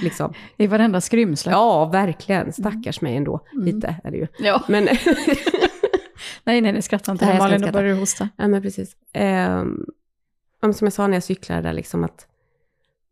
Liksom. 0.04 0.34
I 0.58 0.68
varenda 0.68 1.02
skrymsle. 1.02 1.52
Ja, 1.52 1.86
verkligen. 1.86 2.54
Stackars 2.54 3.02
mig 3.02 3.18
ändå. 3.18 3.40
Mm. 3.54 3.66
Lite 3.66 3.96
är 4.04 4.12
det 4.12 4.18
ju. 4.18 4.28
Ja. 4.40 4.64
Men 4.68 4.84
Nej, 6.44 6.62
nej, 6.62 6.72
nej, 6.72 6.82
skratta 6.82 7.12
inte. 7.12 7.26
Nej, 7.26 7.38
Malin, 7.38 7.62
då 7.62 7.72
börjar 7.72 7.94
du 7.94 8.00
hosta. 8.00 8.30
Ja, 8.38 8.48
men 8.48 8.62
precis. 8.62 8.96
Um, 10.62 10.74
som 10.74 10.86
jag 10.86 10.94
sa 10.94 11.08
när 11.08 11.14
jag 11.14 11.24
cyklade 11.24 11.62
där, 11.62 11.74
liksom 11.74 12.04
att, 12.04 12.28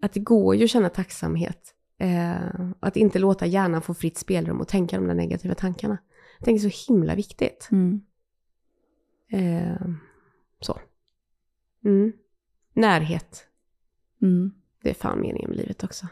att 0.01 0.13
det 0.13 0.19
går 0.19 0.55
ju 0.55 0.63
att 0.63 0.69
känna 0.69 0.89
tacksamhet. 0.89 1.73
Eh, 1.99 2.71
att 2.79 2.95
inte 2.95 3.19
låta 3.19 3.45
hjärnan 3.45 3.81
få 3.81 3.93
fritt 3.93 4.17
spelrum 4.17 4.61
och 4.61 4.67
tänka 4.67 4.95
de 4.95 5.07
där 5.07 5.13
negativa 5.13 5.55
tankarna. 5.55 5.97
Jag 6.39 6.45
tänker 6.45 6.69
så 6.69 6.91
himla 6.93 7.15
viktigt. 7.15 7.69
Mm. 7.71 8.01
Eh, 9.31 9.87
så. 10.59 10.79
Mm. 11.85 12.13
Närhet. 12.73 13.47
Mm. 14.21 14.51
Det 14.83 14.89
är 14.89 14.93
fan 14.93 15.21
meningen 15.21 15.49
med 15.49 15.57
livet 15.57 15.83
också. 15.83 16.07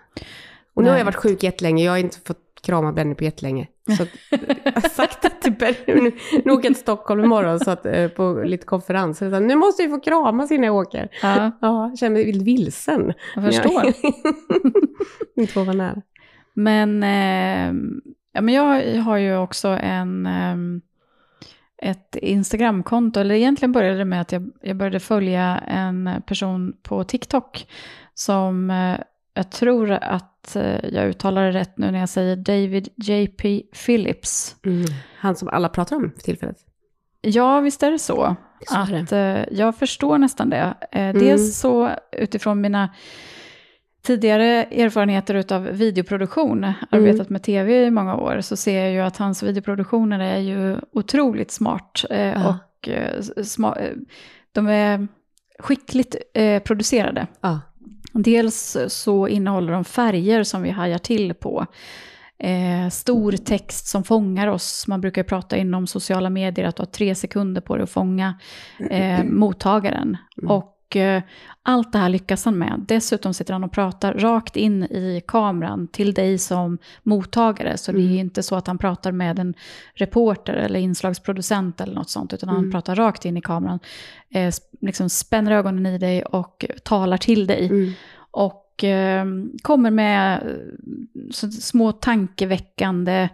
Och 0.73 0.83
nu 0.83 0.89
har 0.89 0.97
jag 0.97 1.05
varit 1.05 1.15
sjuk 1.15 1.43
jättelänge. 1.43 1.83
Jag 1.83 1.91
har 1.91 1.97
inte 1.97 2.19
fått 2.19 2.39
krama 2.61 2.93
Benny 2.93 3.15
på 3.15 3.23
jättelänge. 3.23 3.67
Så 3.97 4.03
att, 4.03 4.09
jag 4.65 4.71
har 4.71 4.89
sagt 4.89 5.21
det 5.21 5.29
till 5.29 5.53
Benny. 5.53 5.77
Nu, 6.01 6.11
nu 6.45 6.51
åker 6.51 6.63
jag 6.69 6.73
till 6.75 6.75
Stockholm 6.75 7.23
imorgon 7.23 7.59
så 7.59 7.71
att, 7.71 7.85
eh, 7.85 8.07
på 8.07 8.43
lite 8.45 8.65
konferenser. 8.65 9.31
Så 9.31 9.39
nu 9.39 9.55
måste 9.55 9.83
vi 9.83 9.89
få 9.89 9.99
kramas 9.99 10.51
innan 10.51 10.65
jag 10.65 10.75
åker. 10.75 11.09
Ja, 11.21 11.51
Ja, 11.61 11.89
jag 11.89 11.97
känner 11.97 12.13
mig 12.15 12.25
lite 12.33 12.45
vilsen. 12.45 13.13
jag 13.35 13.45
förstår. 13.45 13.83
inte 15.35 15.53
få 15.53 15.63
vara 15.63 15.75
nära. 15.77 16.01
Men, 16.53 17.03
eh, 17.03 17.73
ja, 18.33 18.41
men 18.41 18.53
jag 18.53 19.01
har 19.03 19.17
ju 19.17 19.37
också 19.37 19.67
en, 19.67 20.25
eh, 20.25 20.55
ett 21.91 22.15
Instagramkonto, 22.15 23.19
eller 23.19 23.35
egentligen 23.35 23.71
började 23.71 23.97
det 23.97 24.05
med 24.05 24.21
att 24.21 24.31
jag, 24.31 24.51
jag 24.61 24.75
började 24.75 24.99
följa 24.99 25.57
en 25.67 26.09
person 26.25 26.73
på 26.83 27.03
TikTok 27.03 27.67
som 28.13 28.69
eh, 28.69 28.97
jag 29.33 29.51
tror 29.51 29.91
att 29.91 30.55
eh, 30.55 30.85
jag 30.89 31.07
uttalar 31.07 31.45
det 31.45 31.51
rätt 31.51 31.77
nu 31.77 31.91
när 31.91 31.99
jag 31.99 32.09
säger 32.09 32.35
David 32.35 32.89
JP 32.95 33.63
Phillips. 33.85 34.55
Mm. 34.65 34.85
Han 35.19 35.35
som 35.35 35.47
alla 35.47 35.69
pratar 35.69 35.95
om 35.95 36.11
för 36.15 36.21
tillfället. 36.21 36.57
Ja, 37.21 37.59
visst 37.59 37.83
är 37.83 37.91
det 37.91 37.99
så. 37.99 38.35
Är 38.71 38.91
det. 38.91 39.01
att 39.01 39.11
eh, 39.11 39.57
jag 39.57 39.75
förstår 39.77 40.17
nästan 40.17 40.49
det. 40.49 40.73
Eh, 40.91 41.03
Mm. 41.03 41.19
Dels 41.19 41.57
så 41.59 41.89
utifrån 42.11 42.61
mina 42.61 42.89
tidigare 44.05 44.63
erfarenheter 44.63 45.53
av 45.53 45.63
videoproduktion, 45.63 46.63
Mm. 46.63 46.73
arbetat 46.89 47.29
med 47.29 47.43
tv 47.43 47.85
i 47.85 47.91
många 47.91 48.15
år, 48.15 48.41
så 48.41 48.55
ser 48.55 48.83
jag 48.83 48.91
ju 48.91 48.99
att 48.99 49.17
hans 49.17 49.43
videoproduktioner 49.43 50.19
är 50.19 50.37
ju 50.39 50.77
otroligt 50.93 51.51
smart. 51.51 52.05
Eh, 52.09 52.19
Ja. 52.27 52.49
och 52.49 52.89
eh, 52.89 53.19
sma- 53.37 53.81
eh, 53.81 53.91
de 54.51 54.67
är 54.67 55.07
skickligt 55.59 56.15
eh, 56.33 56.59
producerade. 56.63 57.27
Ja. 57.41 57.59
Dels 58.13 58.77
så 58.87 59.27
innehåller 59.27 59.73
de 59.73 59.83
färger 59.83 60.43
som 60.43 60.61
vi 60.61 60.69
hajar 60.69 60.97
till 60.97 61.33
på. 61.33 61.65
Eh, 62.39 62.89
stor 62.89 63.31
text 63.31 63.87
som 63.87 64.03
fångar 64.03 64.47
oss. 64.47 64.87
Man 64.87 65.01
brukar 65.01 65.23
prata 65.23 65.57
inom 65.57 65.87
sociala 65.87 66.29
medier 66.29 66.65
att 66.67 66.75
du 66.75 66.81
har 66.81 66.85
tre 66.87 67.15
sekunder 67.15 67.61
på 67.61 67.75
dig 67.75 67.83
att 67.83 67.89
fånga 67.89 68.39
eh, 68.89 69.23
mottagaren. 69.29 70.17
Mm. 70.37 70.51
Och 70.51 70.72
eh, 70.95 71.21
allt 71.63 71.91
det 71.91 71.97
här 71.99 72.09
lyckas 72.09 72.45
han 72.45 72.57
med. 72.57 72.85
Dessutom 72.87 73.33
sitter 73.33 73.53
han 73.53 73.63
och 73.63 73.71
pratar 73.71 74.13
rakt 74.13 74.55
in 74.55 74.83
i 74.83 75.21
kameran 75.27 75.87
till 75.87 76.13
dig 76.13 76.37
som 76.37 76.77
mottagare. 77.03 77.77
Så 77.77 77.91
det 77.91 77.97
är 78.01 78.05
Mm. 78.05 78.17
inte 78.17 78.43
så 78.43 78.55
att 78.55 78.67
han 78.67 78.77
pratar 78.77 79.11
med 79.11 79.39
en 79.39 79.53
reporter 79.93 80.53
eller 80.53 80.79
inslagsproducent 80.79 81.81
eller 81.81 81.93
något 81.93 82.09
sånt, 82.09 82.33
utan 82.33 82.49
han 82.49 82.57
Mm. 82.57 82.71
pratar 82.71 82.95
rakt 82.95 83.25
in 83.25 83.37
i 83.37 83.41
kameran. 83.41 83.79
Eh, 84.33 84.53
liksom 84.81 85.09
spänner 85.09 85.51
ögonen 85.51 85.85
i 85.85 85.97
dig 85.97 86.23
och 86.23 86.65
talar 86.83 87.17
till 87.17 87.47
dig. 87.47 87.65
Mm. 87.65 87.91
Och 88.31 88.83
eh, 88.83 89.25
kommer 89.61 89.91
med 89.91 90.41
eh, 90.41 91.49
små 91.49 91.91
tankeväckande 91.91 93.29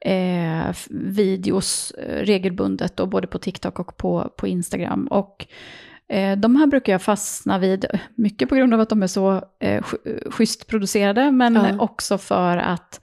eh, 0.00 0.74
videos 0.90 1.90
eh, 1.90 2.24
regelbundet, 2.24 2.96
då, 2.96 3.06
både 3.06 3.26
på 3.26 3.38
TikTok 3.38 3.78
och 3.78 3.96
på, 3.96 4.30
på 4.36 4.46
Instagram. 4.46 5.06
Och 5.10 5.46
de 6.38 6.56
här 6.56 6.66
brukar 6.66 6.92
jag 6.92 7.02
fastna 7.02 7.58
vid, 7.58 7.86
mycket 8.14 8.48
på 8.48 8.54
grund 8.54 8.74
av 8.74 8.80
att 8.80 8.88
de 8.88 9.02
är 9.02 9.06
så 9.06 9.32
eh, 9.60 9.82
sch- 9.82 10.30
schysst 10.30 10.66
producerade, 10.66 11.30
men 11.32 11.54
Ja. 11.54 11.78
också 11.78 12.18
för 12.18 12.56
att 12.56 13.00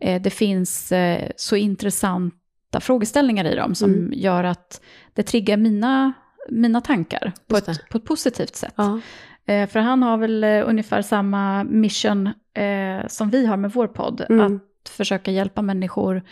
eh, 0.00 0.22
det 0.22 0.30
finns 0.30 0.92
eh, 0.92 1.30
så 1.36 1.56
intressanta 1.56 2.80
frågeställningar 2.80 3.44
i 3.44 3.54
dem 3.54 3.74
som 3.74 3.90
Mm. 3.94 4.12
gör 4.12 4.44
att 4.44 4.80
det 5.14 5.22
triggar 5.22 5.56
mina, 5.56 6.12
mina 6.50 6.80
tankar 6.80 7.32
på 7.48 7.56
ett, 7.56 7.88
på 7.90 7.98
ett 7.98 8.04
positivt 8.04 8.56
sätt. 8.56 8.74
Ja. 8.76 9.00
Eh, 9.46 9.68
för 9.68 9.80
han 9.80 10.02
har 10.02 10.16
väl 10.16 10.44
eh, 10.44 10.62
ungefär 10.68 11.02
samma 11.02 11.64
mission 11.64 12.26
eh, 12.54 13.06
som 13.08 13.30
vi 13.30 13.46
har 13.46 13.56
med 13.56 13.72
vår 13.72 13.86
podd. 13.86 14.26
Mm. 14.28 14.56
Att 14.84 14.88
försöka 14.88 15.30
hjälpa 15.30 15.62
människor 15.62 16.22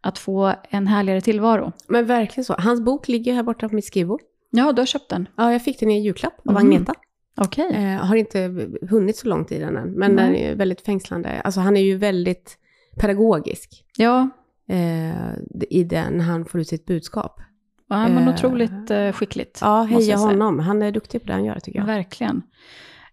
att 0.00 0.18
få 0.18 0.54
en 0.70 0.86
härligare 0.86 1.20
tillvaro. 1.20 1.72
Men 1.88 2.06
verkligen 2.06 2.44
så. 2.44 2.54
Hans 2.58 2.80
bok 2.80 3.08
ligger 3.08 3.34
här 3.34 3.42
borta 3.42 3.68
på 3.68 3.74
mitt 3.74 3.84
skrivbord. 3.84 4.20
Ja, 4.50 4.72
du 4.72 4.80
har 4.80 4.86
köpt 4.86 5.08
den. 5.08 5.28
Ja, 5.36 5.52
jag 5.52 5.64
fick 5.64 5.80
den 5.80 5.90
i 5.90 6.00
julklapp 6.00 6.38
av 6.46 6.56
Mm. 6.56 6.66
Agneta. 6.66 6.94
Okej. 7.40 7.70
Eh, 7.74 8.04
har 8.06 8.16
inte 8.16 8.68
hunnit 8.90 9.16
så 9.16 9.28
långt 9.28 9.52
i 9.52 9.58
den 9.58 9.76
än, 9.76 9.90
men 9.90 10.12
Nej. 10.14 10.24
den 10.24 10.34
är 10.36 10.48
ju 10.48 10.54
väldigt 10.54 10.80
fängslande. 10.80 11.40
Alltså 11.44 11.60
han 11.60 11.76
är 11.76 11.80
ju 11.80 11.96
väldigt 11.96 12.58
pedagogisk 13.00 13.84
Ja, 13.96 14.28
eh, 14.68 15.32
i 15.70 15.84
den 15.84 16.20
han 16.20 16.44
får 16.44 16.60
ut 16.60 16.68
sitt 16.68 16.86
budskap. 16.86 17.40
ja 17.88 18.08
men 18.08 18.28
Eh, 18.28 18.34
otroligt 18.34 18.90
eh, 18.90 19.12
skickligt. 19.12 19.58
Ja, 19.62 19.82
heja 19.82 20.16
honom. 20.16 20.58
Han 20.58 20.82
är 20.82 20.90
duktig 20.92 21.20
på 21.20 21.26
det 21.26 21.32
han 21.32 21.44
gör 21.44 21.58
tycker 21.60 21.78
jag. 21.78 21.86
Verkligen. 21.86 22.42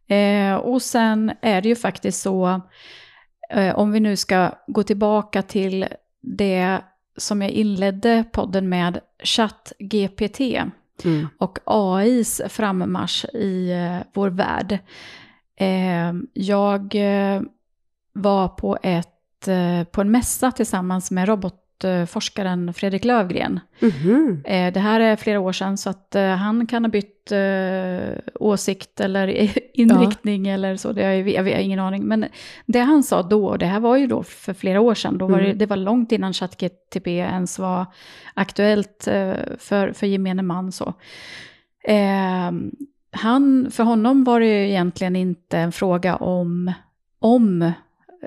Eh, 0.07 0.55
och 0.55 0.81
sen 0.81 1.31
är 1.41 1.61
det 1.61 1.69
ju 1.69 1.75
faktiskt 1.75 2.21
så, 2.21 2.61
eh, 3.49 3.75
om 3.79 3.91
vi 3.91 3.99
nu 3.99 4.15
ska 4.15 4.51
gå 4.67 4.83
tillbaka 4.83 5.41
till 5.41 5.85
det 6.21 6.79
som 7.17 7.41
jag 7.41 7.51
inledde 7.51 8.23
podden 8.31 8.69
med, 8.69 8.99
ChatGPT. 9.23 10.39
Mm. 11.03 11.27
och 11.37 11.59
AIs 11.65 12.41
frammarsch 12.49 13.25
i 13.25 13.71
eh, 13.71 14.07
vår 14.13 14.29
värld. 14.29 14.79
Eh, 15.55 16.13
jag 16.33 16.95
eh, 16.95 17.41
var 18.13 18.47
på, 18.47 18.77
ett, 18.83 19.11
på 19.91 20.01
en 20.01 20.11
mässa 20.11 20.51
tillsammans 20.51 21.11
med 21.11 21.27
robot 21.27 21.64
robotforskaren 21.83 22.73
Fredrik 22.73 23.05
Lövgren. 23.05 23.59
Mhm. 23.79 24.41
Eh, 24.45 24.73
det 24.73 24.79
här 24.79 24.99
är 24.99 25.15
flera 25.15 25.39
år 25.39 25.51
sedan 25.51 25.77
så 25.77 25.89
att 25.89 26.15
eh, 26.15 26.29
han 26.29 26.67
kan 26.67 26.83
ha 26.85 26.91
bytt 26.91 27.31
eh, 27.31 28.17
åsikt 28.35 28.99
eller 28.99 29.27
inriktning 29.73 30.47
eller 30.47 30.75
så, 30.75 30.91
det 30.93 31.03
har 31.03 31.11
jag, 31.11 31.29
jag 31.29 31.43
har 31.43 31.61
ingen 31.61 31.79
aning. 31.79 32.03
Men 32.05 32.25
det 32.65 32.79
han 32.79 33.03
sa 33.03 33.21
då, 33.23 33.47
och 33.47 33.57
det 33.57 33.65
här 33.65 33.79
var 33.79 33.97
ju 33.97 34.07
då 34.07 34.23
för 34.23 34.53
flera 34.53 34.81
år 34.81 34.95
sedan, 34.95 35.17
då 35.17 35.27
var 35.27 35.39
det, 35.39 35.45
Mm. 35.45 35.57
det 35.57 35.65
var 35.65 35.77
långt 35.77 36.11
innan 36.11 36.33
ChatGTP 36.33 37.17
ens 37.17 37.59
var 37.59 37.85
aktuellt 38.33 39.03
för, 39.59 39.93
för 39.93 40.07
gemene 40.07 40.41
man. 40.41 40.71
Så. 40.71 40.93
Eh, 41.87 42.51
han, 43.11 43.67
för 43.71 43.83
honom 43.83 44.23
var 44.23 44.39
det 44.39 44.45
ju 44.45 44.69
egentligen 44.69 45.15
inte 45.15 45.57
en 45.57 45.71
fråga 45.71 46.15
om, 46.15 46.71
om 47.19 47.71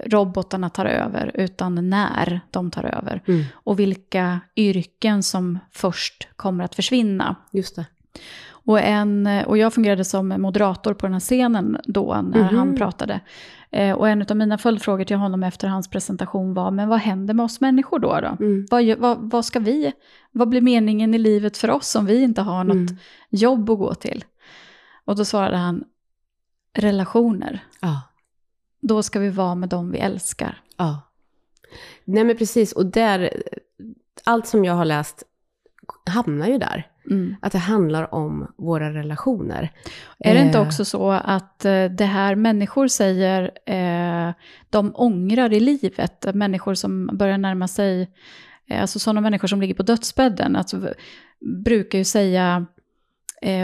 robotarna 0.06 0.70
tar 0.70 0.86
över, 0.86 1.30
utan 1.34 1.90
när 1.90 2.40
de 2.50 2.70
tar 2.70 2.84
över. 2.84 3.22
Mm. 3.26 3.44
Och 3.52 3.78
vilka 3.78 4.40
yrken 4.56 5.22
som 5.22 5.58
först 5.72 6.28
kommer 6.36 6.64
att 6.64 6.74
försvinna. 6.74 7.36
Just 7.52 7.76
det. 7.76 7.86
Och, 8.50 8.80
en, 8.80 9.26
och 9.46 9.58
jag 9.58 9.74
fungerade 9.74 10.04
som 10.04 10.28
moderator 10.28 10.94
på 10.94 11.06
den 11.06 11.12
här 11.12 11.20
scenen 11.20 11.78
då, 11.84 12.20
när 12.32 12.42
Mhm. 12.48 12.56
han 12.56 12.76
pratade. 12.76 13.20
Eh, 13.70 13.92
och 13.96 14.08
en 14.08 14.26
av 14.30 14.36
mina 14.36 14.58
följdfrågor 14.58 15.04
till 15.04 15.16
honom 15.16 15.42
efter 15.42 15.68
hans 15.68 15.90
presentation 15.90 16.54
var, 16.54 16.70
men 16.70 16.88
vad 16.88 16.98
händer 16.98 17.34
med 17.34 17.44
oss 17.44 17.60
människor 17.60 17.98
då? 17.98 18.20
då? 18.20 18.36
Mm. 18.44 18.66
Vad, 18.70 18.98
vad, 18.98 19.30
vad 19.30 19.44
ska 19.44 19.58
vi, 19.60 19.92
vad 20.32 20.48
blir 20.48 20.60
meningen 20.60 21.14
i 21.14 21.18
livet 21.18 21.56
för 21.56 21.70
oss 21.70 21.94
om 21.96 22.06
vi 22.06 22.22
inte 22.22 22.42
har 22.42 22.64
något 22.64 22.74
Mm. 22.74 22.96
jobb 23.30 23.70
att 23.70 23.78
gå 23.78 23.94
till? 23.94 24.24
Och 25.04 25.16
då 25.16 25.24
svarade 25.24 25.56
han, 25.56 25.84
relationer. 26.74 27.64
Ja. 27.80 28.02
Då 28.80 29.02
ska 29.02 29.18
vi 29.18 29.30
vara 29.30 29.54
med 29.54 29.68
dem 29.68 29.90
vi 29.90 29.98
älskar. 29.98 30.62
Ja. 30.76 31.00
Nej 32.04 32.24
men 32.24 32.36
precis, 32.36 32.72
och 32.72 32.86
där, 32.86 33.42
allt 34.24 34.46
som 34.46 34.64
jag 34.64 34.74
har 34.74 34.84
läst 34.84 35.22
hamnar 36.06 36.46
ju 36.46 36.58
där. 36.58 36.86
Mm. 37.10 37.36
Att 37.42 37.52
det 37.52 37.58
handlar 37.58 38.14
om 38.14 38.52
våra 38.56 38.94
relationer. 38.94 39.72
Är 40.18 40.34
det 40.34 40.40
inte 40.40 40.58
Eh, 40.58 40.66
också 40.66 40.84
så 40.84 41.10
att 41.10 41.64
eh, 41.64 41.84
det 41.84 42.04
här 42.04 42.34
människor 42.34 42.88
säger, 42.88 43.50
eh, 43.66 44.34
de 44.70 44.92
ångrar 44.94 45.52
i 45.52 45.60
livet, 45.60 46.34
människor 46.34 46.74
som 46.74 47.10
börjar 47.12 47.38
närma 47.38 47.68
sig, 47.68 48.10
alltså 48.70 48.98
sådana 48.98 49.20
människor 49.20 49.48
som 49.48 49.60
ligger 49.60 49.74
på 49.74 49.82
dödsbädden, 49.82 50.56
alltså, 50.56 50.94
brukar 51.64 51.98
ju 51.98 52.04
säga 52.04 52.66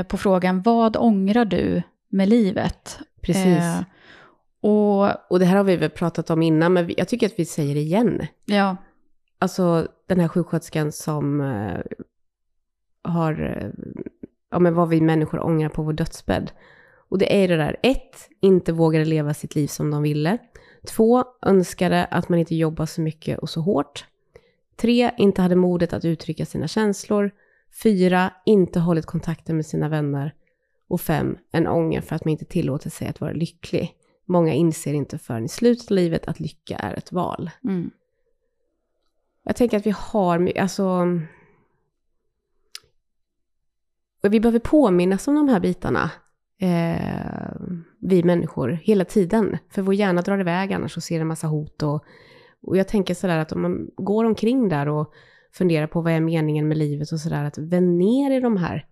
på 0.09 0.17
frågan, 0.17 0.63
vad 0.63 0.97
ångrar 0.97 1.45
du 1.45 1.83
med 2.09 2.29
livet? 2.29 2.99
Precis. 3.21 3.85
Och 4.65 5.31
Och 5.31 5.39
det 5.39 5.45
här 5.45 5.57
har 5.57 5.65
vi 5.65 5.77
väl 5.77 5.91
pratat 5.91 6.31
om 6.31 6.43
innan, 6.43 6.73
men 6.73 6.95
jag 6.97 7.09
tycker 7.09 7.27
att 7.27 7.39
vi 7.39 7.45
säger 7.45 7.75
det 7.75 7.81
igen. 7.81 8.27
ja, 8.45 8.77
Alltså 9.39 9.89
den 10.07 10.21
här 10.21 10.29
sjuksköterskan 10.29 10.93
som 10.93 11.41
eh, 11.41 11.81
har, 13.03 13.43
eh, 13.43 13.71
ja 14.51 14.59
men 14.59 14.75
vad 14.75 14.89
vi 14.89 15.01
människor 15.01 15.45
ångrar 15.45 15.69
på 15.69 15.83
vår 15.83 15.93
dödsbädd. 15.93 16.53
Och 17.09 17.19
det 17.19 17.45
är 17.45 17.49
det 17.49 17.57
där, 17.57 17.77
ett, 17.83 18.29
inte 18.41 18.73
vågade 18.73 19.05
leva 19.05 19.35
sitt 19.35 19.55
liv 19.55 19.67
som 19.67 19.91
de 19.91 20.03
ville. 20.03 20.39
Två, 20.87 21.25
önskade 21.43 22.05
att 22.05 22.29
man 22.29 22.39
inte 22.39 22.55
jobbar 22.55 22.87
så 22.87 23.01
mycket 23.01 23.39
och 23.39 23.51
så 23.51 23.61
hårt. 23.61 24.05
Tre, 24.77 25.11
inte 25.19 25.43
hade 25.43 25.57
modet 25.57 25.93
att 25.93 26.05
uttrycka 26.05 26.47
sina 26.47 26.69
känslor. 26.69 27.31
Fyra, 27.83 28.33
inte 28.47 28.81
hållit 28.81 29.07
kontakten 29.07 29.57
med 29.57 29.67
sina 29.67 29.89
vänner. 29.89 30.35
Och 30.89 31.01
fem, 31.01 31.37
en 31.53 31.67
ånger 31.67 32.01
för 32.01 32.17
att 32.17 32.25
man 32.25 32.33
inte 32.33 32.45
tillåter 32.45 32.91
sig 32.91 33.09
att 33.09 33.21
vara 33.21 33.33
lycklig. 33.33 33.97
Många 34.27 34.53
inser 34.53 34.95
inte 34.95 35.19
förrän 35.19 35.45
i 35.45 35.49
slutet 35.49 35.91
av 35.91 35.95
livet 35.95 36.29
att 36.29 36.41
lycka 36.41 36.77
är 36.77 36.95
ett 36.95 37.13
val. 37.13 37.51
mm, 37.65 37.91
Jag 39.45 39.57
tänker 39.57 39.77
att 39.77 39.87
vi 39.87 39.95
har, 39.97 40.53
alltså... 40.59 41.05
Vi 44.23 44.41
behöver 44.41 44.59
påminnas 44.59 45.29
om 45.29 45.35
de 45.35 45.49
här 45.49 45.61
bitarna, 45.61 46.11
eh, 46.61 47.51
vi 48.01 48.23
människor, 48.23 48.69
hela 48.69 49.05
tiden. 49.05 49.59
För 49.71 49.83
vår 49.83 49.95
hjärna 49.95 50.23
drar 50.23 50.39
iväg 50.39 50.73
annars 50.73 50.97
och 50.97 51.03
ser 51.03 51.21
en 51.21 51.27
massa 51.27 51.47
hot. 51.47 51.83
Och, 51.83 52.05
och 52.63 52.77
jag 52.77 52.89
tänker 52.89 53.15
sådär 53.15 53.39
att 53.39 53.53
om 53.53 53.63
man 53.63 53.91
går 53.97 54.25
omkring 54.25 54.69
där 54.69 54.89
och 54.89 55.13
funderar 55.53 55.87
på 55.87 56.01
vad 56.01 56.13
är 56.13 56.21
meningen 56.21 56.69
med 56.69 56.77
livet 56.77 57.13
och 57.13 57.21
sådär, 57.21 57.45
att 57.45 57.59
vänd 57.59 57.99
ner 57.99 58.31
i 58.31 58.41
de 58.41 58.57
här 58.57 58.87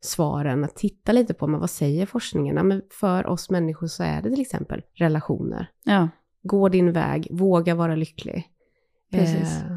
svaren, 0.00 0.64
att 0.64 0.76
titta 0.76 1.12
lite 1.12 1.34
på, 1.34 1.46
men 1.46 1.60
vad 1.60 1.70
säger 1.70 2.06
forskningen? 2.06 2.56
Ja, 2.56 2.62
men 2.62 2.82
för 2.90 3.26
oss 3.26 3.50
människor 3.50 3.86
så 3.86 4.02
är 4.02 4.22
det 4.22 4.30
till 4.30 4.40
exempel 4.40 4.82
relationer. 4.94 5.70
ja. 5.84 6.08
Gå 6.42 6.68
din 6.68 6.92
väg, 6.92 7.28
våga 7.30 7.74
vara 7.74 7.94
lycklig. 7.96 8.48
Precis. 9.10 9.62
Eh, 9.62 9.76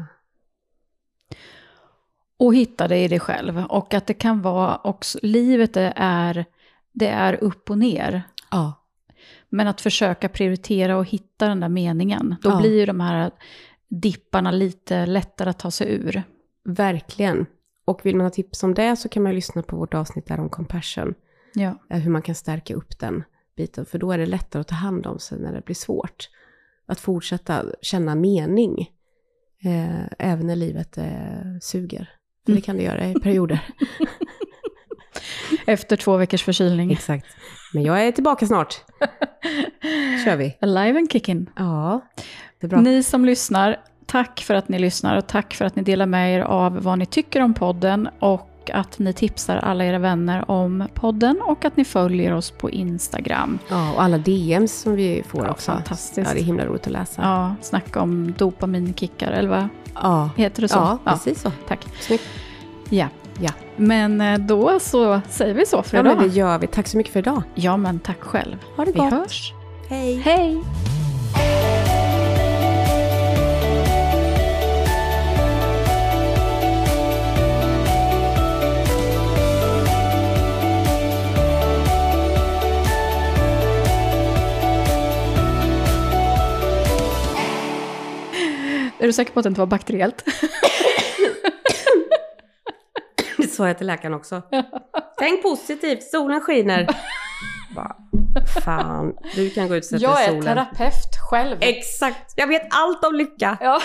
Och 2.36 2.54
hitta 2.54 2.88
det 2.88 2.98
i 2.98 3.08
dig 3.08 3.20
själv. 3.20 3.64
Och 3.68 3.94
att 3.94 4.06
det 4.06 4.14
kan 4.14 4.42
vara 4.42 4.76
också, 4.84 5.18
livet 5.22 5.76
är, 5.96 6.44
det 6.92 7.08
är 7.08 7.44
upp 7.44 7.70
och 7.70 7.78
ner. 7.78 8.22
ja. 8.50 8.72
Men 9.48 9.68
att 9.68 9.80
försöka 9.80 10.28
prioritera 10.28 10.96
och 10.96 11.04
hitta 11.04 11.48
den 11.48 11.60
där 11.60 11.68
meningen. 11.68 12.36
Då 12.42 12.50
Ja. 12.50 12.60
blir 12.60 12.78
ju 12.78 12.86
de 12.86 13.00
här 13.00 13.30
dipparna 13.88 14.50
lite 14.50 15.06
lättare 15.06 15.50
att 15.50 15.58
ta 15.58 15.70
sig 15.70 15.92
ur. 15.94 16.22
Verkligen. 16.64 17.46
Och 17.84 18.06
vill 18.06 18.16
man 18.16 18.26
ha 18.26 18.30
tips 18.30 18.62
om 18.62 18.74
det 18.74 18.96
så 18.96 19.08
kan 19.08 19.22
man 19.22 19.34
lyssna 19.34 19.62
på 19.62 19.76
vårt 19.76 19.94
avsnitt 19.94 20.26
där 20.26 20.40
om 20.40 20.48
compassion. 20.48 21.14
Ja, 21.54 21.78
eh, 21.90 21.98
Hur 21.98 22.10
man 22.10 22.22
kan 22.22 22.34
stärka 22.34 22.74
upp 22.74 22.98
den 22.98 23.24
biten. 23.56 23.86
För 23.86 23.98
då 23.98 24.12
är 24.12 24.18
det 24.18 24.26
lättare 24.26 24.60
att 24.60 24.68
ta 24.68 24.74
hand 24.74 25.06
om 25.06 25.18
sig 25.18 25.38
när 25.38 25.52
det 25.52 25.64
blir 25.64 25.74
svårt. 25.74 26.28
Att 26.86 27.00
fortsätta 27.00 27.64
känna 27.80 28.14
mening. 28.14 28.90
Eh, 29.64 30.06
även 30.18 30.46
när 30.46 30.56
livet 30.56 30.98
eh, 30.98 31.58
suger. 31.60 32.10
För 32.46 32.52
det 32.52 32.60
kan 32.60 32.76
det 32.76 32.82
göra 32.82 33.08
i 33.08 33.14
perioder. 33.14 33.60
Efter 35.66 35.96
två 35.96 36.16
veckors 36.16 36.42
förkylning. 36.42 36.92
Exakt. 36.92 37.26
Men 37.74 37.82
jag 37.82 38.06
är 38.06 38.12
tillbaka 38.12 38.46
snart. 38.46 38.74
kör 40.24 40.36
vi. 40.36 40.58
Alive 40.60 40.98
and 40.98 41.12
kicking. 41.12 41.50
Ja, 41.56 42.00
det 42.60 42.66
är 42.66 42.68
bra. 42.68 42.80
Ni 42.80 43.02
som 43.02 43.24
lyssnar, 43.24 43.80
tack 44.06 44.40
för 44.40 44.54
att 44.54 44.68
ni 44.68 44.78
lyssnar 44.78 45.16
och 45.16 45.26
tack 45.26 45.54
för 45.54 45.64
att 45.64 45.76
ni 45.76 45.82
delar 45.82 46.06
med 46.06 46.34
er 46.34 46.40
av 46.40 46.82
vad 46.82 46.98
ni 46.98 47.06
tycker 47.06 47.40
om 47.40 47.54
podden 47.54 48.08
och 48.18 48.50
att 48.72 48.98
ni 48.98 49.12
tipsar 49.12 49.56
alla 49.56 49.84
era 49.84 49.98
vänner 49.98 50.50
om 50.50 50.88
podden 50.94 51.40
och 51.42 51.64
att 51.64 51.76
ni 51.76 51.84
följer 51.84 52.32
oss 52.34 52.50
på 52.50 52.70
Instagram. 52.70 53.58
Ja, 53.68 53.92
och 53.92 54.02
alla 54.02 54.18
DMs 54.18 54.72
som 54.80 54.94
vi 54.96 55.22
får 55.28 55.44
Ja, 55.44 55.50
också. 55.50 55.72
fantastiskt. 55.72 56.28
Ja, 56.28 56.34
det 56.34 56.40
är 56.40 56.44
himla 56.44 56.64
roligt 56.66 56.86
att 56.86 56.92
läsa. 56.92 57.22
Ja, 57.22 57.54
snacka 57.60 58.00
om 58.00 58.34
dopaminkickar, 58.38 59.32
eller 59.32 59.48
vad 59.48 59.68
Ja, 59.94 60.30
heter 60.36 60.62
det 60.62 60.68
så? 60.68 60.76
ja 60.76 60.98
precis 61.04 61.40
så. 61.42 61.50
Tack. 61.68 61.86
Snyggt. 62.00 62.24
Ja. 62.90 63.06
Ja. 63.40 63.50
Men 63.76 64.20
eh, 64.20 64.38
då 64.38 64.80
så 64.80 65.20
säger 65.28 65.54
vi 65.54 65.66
så 65.66 65.82
för 65.82 65.96
Ja, 65.96 66.00
idag. 66.02 66.16
men 66.16 66.28
det 66.28 66.34
gör 66.34 66.58
vi. 66.58 66.66
Tack 66.66 66.86
så 66.88 66.96
mycket 66.96 67.12
för 67.12 67.20
idag. 67.20 67.42
Ja, 67.54 67.76
men 67.76 67.98
tack 67.98 68.20
själv. 68.20 68.56
Ha 68.76 68.84
det 68.84 68.92
Vi 68.92 68.98
gott. 68.98 69.12
hörs. 69.12 69.52
Hej. 69.88 70.16
Hej! 70.24 70.62
Är 89.04 89.06
du 89.06 89.12
säker 89.12 89.32
på 89.32 89.40
att 89.40 89.44
det 89.44 89.48
inte 89.48 89.60
var 89.60 89.66
bakteriellt? 89.66 90.24
Det 93.36 93.46
sa 93.46 93.66
jag 93.66 93.78
till 93.78 93.86
läkaren 93.86 94.14
också. 94.14 94.42
Tänk 95.18 95.42
positivt, 95.42 96.02
solen 96.02 96.40
skiner. 96.40 96.88
Bara, 97.74 97.96
fan, 98.64 99.16
du 99.34 99.50
kan 99.50 99.68
gå 99.68 99.76
ut 99.76 99.84
och 99.84 99.88
sätta 100.00 100.14
dig 100.14 100.24
i 100.24 100.28
solen. 100.28 100.42
terapeut 100.42 101.16
själv. 101.30 101.58
Exakt, 101.60 102.32
jag 102.36 102.46
vet 102.46 102.62
allt 102.70 103.04
om 103.04 103.14
lycka. 103.14 103.58
Ja. 103.60 103.80